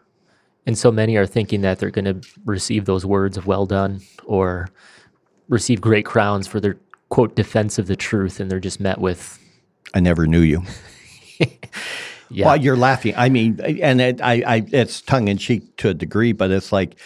and 0.66 0.78
so 0.78 0.92
many 0.92 1.16
are 1.16 1.26
thinking 1.26 1.62
that 1.62 1.78
they're 1.78 1.90
going 1.90 2.04
to 2.04 2.28
receive 2.44 2.84
those 2.84 3.04
words 3.04 3.36
of 3.36 3.46
well 3.46 3.66
done 3.66 4.00
or 4.24 4.68
receive 5.48 5.80
great 5.80 6.04
crowns 6.04 6.46
for 6.46 6.60
their 6.60 6.76
quote 7.08 7.34
defense 7.34 7.78
of 7.78 7.86
the 7.86 7.96
truth, 7.96 8.38
and 8.38 8.50
they're 8.50 8.60
just 8.60 8.80
met 8.80 8.98
with, 8.98 9.38
I 9.94 10.00
never 10.00 10.26
knew 10.26 10.40
you. 10.40 10.62
yeah. 12.30 12.46
Well, 12.46 12.56
you're 12.56 12.76
laughing. 12.76 13.14
I 13.16 13.28
mean, 13.28 13.58
and 13.60 14.00
it, 14.00 14.20
I, 14.20 14.42
I, 14.46 14.66
it's 14.70 15.00
tongue 15.00 15.28
in 15.28 15.38
cheek 15.38 15.76
to 15.78 15.88
a 15.88 15.94
degree, 15.94 16.32
but 16.32 16.50
it's 16.50 16.70
like, 16.70 16.96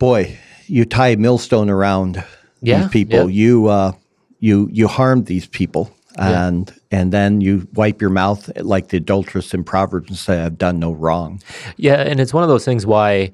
boy, 0.00 0.36
you 0.66 0.84
tie 0.84 1.10
a 1.10 1.16
millstone 1.16 1.70
around 1.70 2.24
yeah, 2.60 2.80
these 2.80 2.90
people. 2.90 3.30
You, 3.30 3.68
uh, 3.68 3.92
you, 4.40 4.68
you 4.72 4.88
harmed 4.88 5.26
these 5.26 5.46
people 5.46 5.94
and 6.18 6.68
yeah. 6.68 6.98
and 6.98 7.12
then 7.12 7.40
you 7.40 7.68
wipe 7.74 8.00
your 8.00 8.10
mouth 8.10 8.50
like 8.56 8.88
the 8.88 8.96
adulteress 8.96 9.54
in 9.54 9.64
Proverbs 9.64 10.08
and 10.08 10.18
say, 10.18 10.40
"I've 10.40 10.58
done 10.58 10.78
no 10.78 10.92
wrong." 10.92 11.40
Yeah, 11.76 12.00
and 12.00 12.20
it's 12.20 12.34
one 12.34 12.42
of 12.42 12.48
those 12.48 12.64
things 12.64 12.84
why 12.84 13.32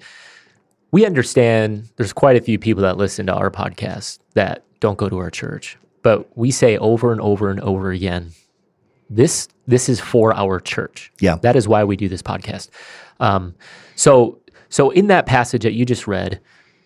we 0.91 1.07
understand. 1.07 1.89
There's 1.97 2.13
quite 2.13 2.37
a 2.37 2.41
few 2.41 2.59
people 2.59 2.83
that 2.83 2.97
listen 2.97 3.27
to 3.27 3.35
our 3.35 3.51
podcast 3.51 4.19
that 4.35 4.65
don't 4.81 4.99
go 4.99 5.09
to 5.09 5.19
our 5.19 5.31
church, 5.31 5.79
but 6.03 6.37
we 6.37 6.51
say 6.51 6.77
over 6.79 7.13
and 7.13 7.21
over 7.21 7.51
and 7.51 7.61
over 7.61 7.91
again, 7.91 8.33
this 9.09 9.49
this 9.67 9.89
is 9.89 9.99
for 9.99 10.35
our 10.35 10.61
church. 10.61 11.13
Yeah, 11.21 11.37
that 11.37 11.57
is 11.57 11.67
why 11.67 11.85
we 11.85 11.97
do 11.97 12.09
this 12.09 12.23
podcast. 12.23 12.69
Um, 13.21 13.55
so 13.95 14.39
so 14.69 14.91
in 14.91 15.07
that 15.09 15.27
passage 15.27 15.63
that 15.63 15.73
you 15.73 15.85
just 15.85 16.07
read, 16.07 16.41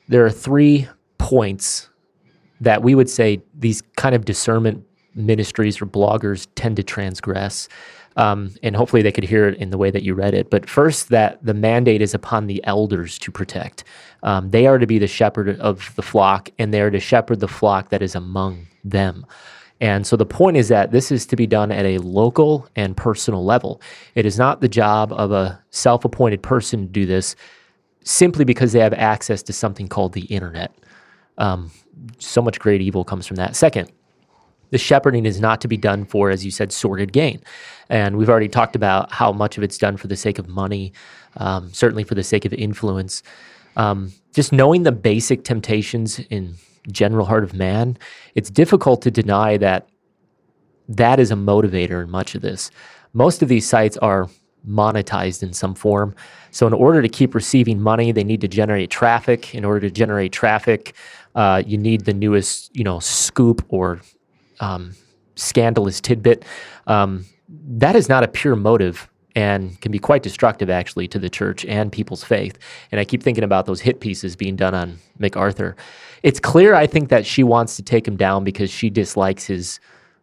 there 0.09 0.24
are 0.24 0.31
three 0.31 0.89
points 1.18 1.89
that 2.61 2.83
we 2.83 2.95
would 2.95 3.09
say 3.09 3.43
these 3.55 3.83
kind 3.97 4.14
of 4.14 4.24
discernment 4.24 4.85
ministries 5.14 5.81
or 5.81 5.87
bloggers 5.87 6.47
tend 6.55 6.76
to 6.76 6.83
transgress. 6.83 7.68
Um, 8.16 8.55
and 8.62 8.74
hopefully 8.74 9.03
they 9.03 9.12
could 9.12 9.24
hear 9.24 9.49
it 9.49 9.57
in 9.59 9.70
the 9.70 9.78
way 9.78 9.91
that 9.91 10.03
you 10.03 10.14
read 10.14 10.35
it. 10.35 10.51
But 10.51 10.68
first, 10.68 11.09
that 11.11 11.39
the 11.45 11.55
mandate 11.55 12.03
is 12.03 12.12
upon 12.12 12.49
the 12.49 12.62
elders 12.64 13.18
to 13.20 13.31
protect. 13.31 13.85
Um, 14.22 14.51
they 14.51 14.66
are 14.66 14.78
to 14.78 14.87
be 14.87 14.99
the 14.99 15.07
shepherd 15.07 15.61
of 15.61 15.95
the 15.95 16.03
flock, 16.03 16.51
and 16.59 16.74
they 16.74 16.81
are 16.81 16.91
to 16.91 17.01
shepherd 17.01 17.41
the 17.41 17.49
flock 17.49 17.91
that 17.91 18.03
is 18.03 18.14
among 18.14 18.66
them. 18.85 19.24
And 19.81 20.07
so 20.07 20.16
the 20.16 20.26
point 20.26 20.57
is 20.57 20.68
that 20.68 20.91
this 20.91 21.11
is 21.11 21.24
to 21.26 21.37
be 21.37 21.47
done 21.47 21.72
at 21.72 21.87
a 21.87 21.99
local 21.99 22.68
and 22.76 22.97
personal 22.97 23.45
level. 23.45 23.81
It 24.14 24.26
is 24.26 24.37
not 24.37 24.61
the 24.61 24.68
job 24.68 25.12
of 25.12 25.33
a 25.33 25.62
self 25.70 26.05
appointed 26.05 26.43
person 26.43 26.87
to 26.87 26.93
do 26.93 27.07
this 27.07 27.37
simply 28.05 28.44
because 28.44 28.72
they 28.72 28.80
have 28.80 28.94
access 28.94 29.42
to 29.44 29.53
something 29.53 29.88
called 29.88 30.12
the 30.12 30.24
internet. 30.26 30.72
Um, 31.38 31.70
so 32.18 32.40
much 32.42 32.59
great 32.59 32.80
evil 32.80 33.05
comes 33.05 33.26
from 33.26 33.36
that. 33.36 33.57
Second, 33.57 33.90
the 34.70 34.78
shepherding 34.78 35.26
is 35.26 35.40
not 35.40 35.61
to 35.61 35.68
be 35.68 35.76
done 35.76 36.05
for, 36.05 36.30
as 36.30 36.44
you 36.44 36.51
said, 36.51 36.72
sordid 36.72 37.12
gain. 37.12 37.42
And 37.88 38.16
we've 38.16 38.30
already 38.30 38.48
talked 38.48 38.76
about 38.76 39.12
how 39.12 39.32
much 39.32 39.57
of 39.59 39.64
it's 39.64 39.78
done 39.78 39.96
for 39.96 40.07
the 40.07 40.16
sake 40.16 40.38
of 40.38 40.48
money, 40.48 40.92
um, 41.36 41.72
certainly 41.72 42.05
for 42.05 42.14
the 42.14 42.22
sake 42.22 42.44
of 42.44 42.53
influence. 42.55 43.22
Um, 43.76 44.12
just 44.32 44.53
knowing 44.53 44.84
the 44.84 44.92
basic 44.92 45.44
temptations 45.44 46.18
in 46.30 46.55
general 46.90 47.26
heart 47.26 47.44
of 47.44 47.53
man, 47.53 47.98
it's 48.34 48.51
difficult 48.51 49.03
to 49.03 49.11
deny 49.11 49.57
that 49.57 49.88
that 50.88 51.20
is 51.20 51.30
a 51.30 51.36
motivator 51.36 52.03
in 52.03 52.11
much 52.11 52.34
of 52.34 52.42
this. 52.42 52.70
Most 53.12 53.42
of 53.42 53.48
these 53.48 53.68
sites 53.68 53.96
are 53.98 54.28
monetized 54.68 55.42
in 55.42 55.52
some 55.52 55.74
form. 55.74 56.14
So, 56.50 56.66
in 56.66 56.72
order 56.72 57.02
to 57.02 57.08
keep 57.08 57.34
receiving 57.34 57.80
money, 57.80 58.12
they 58.12 58.24
need 58.24 58.40
to 58.40 58.48
generate 58.48 58.90
traffic. 58.90 59.54
In 59.54 59.64
order 59.64 59.80
to 59.80 59.90
generate 59.90 60.32
traffic, 60.32 60.94
uh, 61.34 61.62
you 61.66 61.78
need 61.78 62.04
the 62.04 62.14
newest, 62.14 62.74
you 62.74 62.84
know, 62.84 62.98
scoop 62.98 63.64
or 63.68 64.00
um, 64.61 64.94
scandalous 65.36 66.00
tidbit. 66.00 66.44
Um, 66.86 67.24
that 67.48 67.96
is 67.96 68.08
not 68.08 68.22
a 68.22 68.28
pure 68.28 68.56
motive 68.56 69.08
and 69.36 69.80
can 69.80 69.92
be 69.92 69.98
quite 69.98 70.22
destructive 70.22 70.70
actually 70.70 71.06
to 71.08 71.18
the 71.18 71.30
church 71.30 71.64
and 71.66 71.92
people's 71.92 72.24
faith. 72.24 72.58
And 72.90 73.00
I 73.00 73.04
keep 73.04 73.22
thinking 73.22 73.44
about 73.44 73.66
those 73.66 73.80
hit 73.80 74.00
pieces 74.00 74.36
being 74.36 74.56
done 74.56 74.74
on 74.74 74.98
MacArthur. 75.18 75.76
It's 76.22 76.40
clear, 76.40 76.74
I 76.74 76.86
think, 76.86 77.08
that 77.11 77.24
she 77.24 77.42
wants 77.42 77.76
to 77.76 77.82
take 77.82 78.06
him 78.06 78.16
down 78.16 78.44
because 78.44 78.70
she 78.70 78.90
dislikes 78.90 79.46
his 79.46 79.80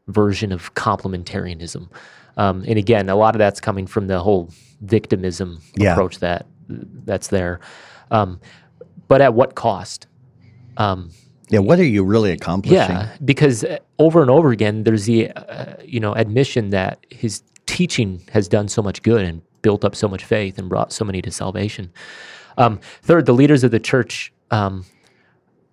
version 0.08 0.52
of 0.52 0.74
complementarianism. 0.74 1.90
Um, 2.38 2.64
and 2.68 2.78
again, 2.78 3.10
a 3.10 3.16
lot 3.16 3.36
of 3.36 3.40
that's 3.40 3.60
coming 3.60 3.88
from 3.88 4.08
the 4.08 4.20
whole 4.20 4.50
victimism 4.82 5.60
yeah. 5.76 5.92
approach 5.92 6.20
that 6.20 6.46
that's 6.70 7.28
there. 7.28 7.60
Um, 8.12 8.40
but 9.08 9.22
at 9.22 9.34
what 9.34 9.56
cost? 9.56 10.08
Um, 10.78 11.12
yeah, 11.50 11.60
what 11.60 11.80
are 11.80 11.86
you 11.86 12.04
really 12.04 12.32
accomplishing? 12.32 12.78
Yeah, 12.78 13.16
because 13.24 13.64
uh, 13.64 13.80
over 14.00 14.22
and 14.22 14.30
over 14.30 14.52
again, 14.52 14.84
there's 14.84 15.06
the 15.06 15.32
uh, 15.32 15.76
you 15.84 16.00
know 16.00 16.14
admission 16.14 16.70
that 16.72 17.06
his 17.10 17.42
teaching 17.66 18.22
has 18.32 18.48
done 18.48 18.68
so 18.68 18.82
much 18.82 19.02
good 19.02 19.22
and 19.22 19.42
built 19.62 19.84
up 19.84 19.96
so 19.96 20.08
much 20.08 20.24
faith 20.24 20.58
and 20.58 20.70
brought 20.70 20.92
so 20.92 21.06
many 21.06 21.22
to 21.22 21.32
salvation. 21.32 21.92
Um, 22.58 22.80
third, 23.02 23.26
the 23.26 23.34
leaders 23.34 23.64
of 23.64 23.72
the 23.72 23.80
church, 23.80 24.34
um, 24.52 24.86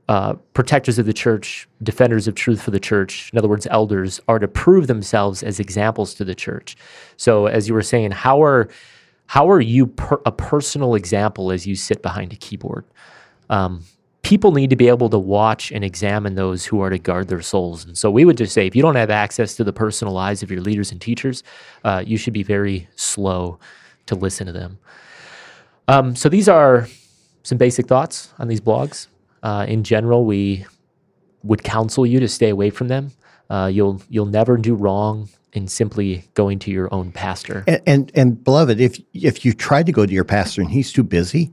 uh, 0.08 0.34
protectors 0.52 0.98
of 0.98 1.06
the 1.06 1.12
church, 1.12 1.66
defenders 1.82 2.28
of 2.28 2.34
truth 2.34 2.60
for 2.60 2.70
the 2.70 2.80
church, 2.80 3.30
in 3.32 3.38
other 3.38 3.48
words, 3.48 3.66
elders, 3.70 4.20
are 4.28 4.38
to 4.38 4.48
prove 4.48 4.86
themselves 4.86 5.42
as 5.42 5.58
examples 5.58 6.14
to 6.14 6.24
the 6.24 6.34
church. 6.34 6.76
So, 7.16 7.46
as 7.46 7.68
you 7.68 7.74
were 7.74 7.82
saying, 7.82 8.10
how 8.10 8.42
are 8.42 8.68
how 9.26 9.50
are 9.50 9.60
you 9.60 9.86
per- 9.86 10.20
a 10.26 10.32
personal 10.32 10.94
example 10.94 11.50
as 11.50 11.66
you 11.66 11.76
sit 11.76 12.02
behind 12.02 12.32
a 12.32 12.36
keyboard? 12.36 12.84
Um, 13.48 13.84
people 14.22 14.52
need 14.52 14.70
to 14.70 14.76
be 14.76 14.88
able 14.88 15.08
to 15.10 15.18
watch 15.18 15.70
and 15.72 15.84
examine 15.84 16.34
those 16.34 16.64
who 16.64 16.80
are 16.80 16.90
to 16.90 16.98
guard 16.98 17.28
their 17.28 17.42
souls. 17.42 17.84
And 17.84 17.96
so 17.96 18.10
we 18.10 18.24
would 18.24 18.36
just 18.36 18.52
say 18.52 18.66
if 18.66 18.74
you 18.74 18.82
don't 18.82 18.96
have 18.96 19.10
access 19.10 19.54
to 19.56 19.64
the 19.64 19.72
personal 19.72 20.12
lives 20.12 20.42
of 20.42 20.50
your 20.50 20.60
leaders 20.60 20.92
and 20.92 21.00
teachers, 21.00 21.42
uh, 21.84 22.02
you 22.06 22.16
should 22.16 22.32
be 22.32 22.42
very 22.42 22.88
slow 22.96 23.58
to 24.06 24.14
listen 24.14 24.46
to 24.46 24.52
them. 24.52 24.78
Um, 25.88 26.16
so 26.16 26.28
these 26.28 26.48
are 26.48 26.88
some 27.42 27.58
basic 27.58 27.86
thoughts 27.86 28.32
on 28.38 28.48
these 28.48 28.60
blogs. 28.60 29.08
Uh, 29.44 29.66
in 29.68 29.84
general, 29.84 30.24
we 30.24 30.66
would 31.44 31.62
counsel 31.62 32.04
you 32.04 32.18
to 32.18 32.26
stay 32.26 32.48
away 32.48 32.70
from 32.70 32.88
them. 32.88 33.12
Uh, 33.50 33.70
you'll 33.72 34.02
you'll 34.08 34.26
never 34.26 34.56
do 34.56 34.74
wrong 34.74 35.28
in 35.52 35.68
simply 35.68 36.24
going 36.34 36.58
to 36.58 36.70
your 36.70 36.92
own 36.92 37.12
pastor. 37.12 37.62
And, 37.66 37.82
and, 37.86 38.12
and 38.14 38.42
beloved, 38.42 38.80
if 38.80 38.98
if 39.12 39.44
you 39.44 39.52
try 39.52 39.82
to 39.82 39.92
go 39.92 40.06
to 40.06 40.12
your 40.12 40.24
pastor 40.24 40.62
and 40.62 40.70
he's 40.70 40.92
too 40.92 41.04
busy, 41.04 41.52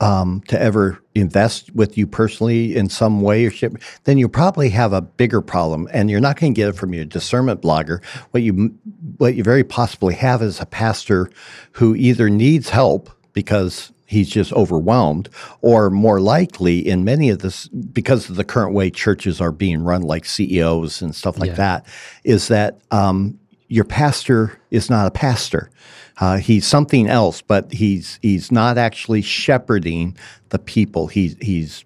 um, 0.00 0.42
to 0.48 0.60
ever 0.60 1.02
invest 1.14 1.74
with 1.74 1.96
you 1.96 2.06
personally 2.06 2.76
in 2.76 2.88
some 2.88 3.20
way 3.20 3.46
or 3.46 3.50
shape, 3.50 3.78
then 4.04 4.18
you 4.18 4.28
probably 4.28 4.68
have 4.70 4.92
a 4.92 5.00
bigger 5.00 5.40
problem, 5.40 5.88
and 5.92 6.10
you're 6.10 6.20
not 6.20 6.38
going 6.38 6.54
to 6.54 6.56
get 6.56 6.68
it 6.68 6.76
from 6.76 6.94
your 6.94 7.04
discernment 7.04 7.62
blogger. 7.62 8.02
What 8.30 8.42
you 8.42 8.74
what 9.16 9.34
you 9.34 9.42
very 9.42 9.64
possibly 9.64 10.14
have 10.14 10.42
is 10.42 10.60
a 10.60 10.66
pastor 10.66 11.30
who 11.72 11.94
either 11.96 12.30
needs 12.30 12.68
help 12.68 13.10
because 13.32 13.92
he's 14.06 14.28
just 14.28 14.52
overwhelmed, 14.52 15.28
or 15.60 15.90
more 15.90 16.20
likely, 16.20 16.78
in 16.78 17.04
many 17.04 17.28
of 17.28 17.40
this, 17.40 17.68
because 17.68 18.30
of 18.30 18.36
the 18.36 18.44
current 18.44 18.72
way 18.72 18.90
churches 18.90 19.40
are 19.40 19.52
being 19.52 19.82
run, 19.82 20.02
like 20.02 20.24
CEOs 20.24 21.02
and 21.02 21.14
stuff 21.14 21.38
like 21.38 21.50
yeah. 21.50 21.56
that, 21.56 21.86
is 22.24 22.48
that 22.48 22.78
um, 22.90 23.38
your 23.68 23.84
pastor 23.84 24.58
is 24.70 24.88
not 24.88 25.06
a 25.06 25.10
pastor. 25.10 25.70
Uh, 26.18 26.38
he's 26.38 26.66
something 26.66 27.08
else, 27.08 27.42
but 27.42 27.72
he's 27.72 28.18
he's 28.22 28.50
not 28.50 28.78
actually 28.78 29.22
shepherding 29.22 30.16
the 30.48 30.58
people. 30.58 31.08
He's 31.08 31.36
he's 31.40 31.84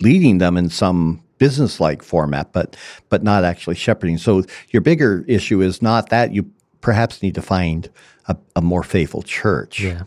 leading 0.00 0.38
them 0.38 0.56
in 0.56 0.70
some 0.70 1.22
business-like 1.38 2.02
format, 2.02 2.52
but 2.52 2.76
but 3.08 3.22
not 3.22 3.44
actually 3.44 3.76
shepherding. 3.76 4.16
So 4.16 4.44
your 4.70 4.80
bigger 4.80 5.24
issue 5.28 5.60
is 5.60 5.82
not 5.82 6.08
that 6.08 6.32
you 6.32 6.50
perhaps 6.80 7.22
need 7.22 7.34
to 7.34 7.42
find 7.42 7.90
a, 8.26 8.36
a 8.56 8.62
more 8.62 8.82
faithful 8.82 9.22
church. 9.22 9.80
Yeah. 9.80 10.04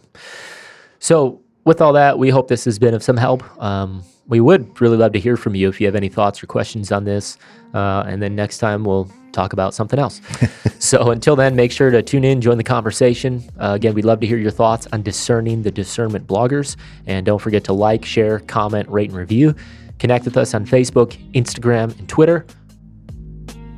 So 1.01 1.41
with 1.65 1.81
all 1.81 1.93
that, 1.93 2.17
we 2.17 2.29
hope 2.29 2.47
this 2.47 2.63
has 2.65 2.79
been 2.79 2.93
of 2.93 3.03
some 3.03 3.17
help. 3.17 3.43
Um, 3.61 4.03
we 4.27 4.39
would 4.39 4.79
really 4.79 4.97
love 4.97 5.11
to 5.13 5.19
hear 5.19 5.35
from 5.35 5.55
you 5.55 5.67
if 5.67 5.81
you 5.81 5.87
have 5.87 5.95
any 5.95 6.09
thoughts 6.09 6.41
or 6.41 6.47
questions 6.47 6.91
on 6.91 7.03
this. 7.03 7.37
Uh, 7.73 8.03
and 8.07 8.21
then 8.21 8.35
next 8.35 8.59
time 8.59 8.83
we'll 8.83 9.11
talk 9.31 9.51
about 9.51 9.73
something 9.73 9.99
else. 9.99 10.21
so 10.79 11.09
until 11.09 11.35
then, 11.35 11.55
make 11.55 11.71
sure 11.71 11.89
to 11.89 12.03
tune 12.03 12.23
in, 12.23 12.39
join 12.39 12.57
the 12.57 12.63
conversation. 12.63 13.43
Uh, 13.59 13.71
again, 13.73 13.95
we'd 13.95 14.05
love 14.05 14.19
to 14.19 14.27
hear 14.27 14.37
your 14.37 14.51
thoughts 14.51 14.87
on 14.93 15.01
discerning 15.01 15.63
the 15.63 15.71
discernment 15.71 16.27
bloggers. 16.27 16.75
And 17.07 17.25
don't 17.25 17.39
forget 17.39 17.63
to 17.65 17.73
like, 17.73 18.05
share, 18.05 18.39
comment, 18.39 18.87
rate, 18.87 19.09
and 19.09 19.17
review. 19.17 19.55
Connect 19.97 20.23
with 20.25 20.37
us 20.37 20.53
on 20.53 20.65
Facebook, 20.67 21.17
Instagram, 21.33 21.97
and 21.97 22.07
Twitter. 22.07 22.45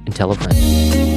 And 0.05 0.13
tell 0.13 0.31
a 0.31 0.35
friend. 0.35 1.12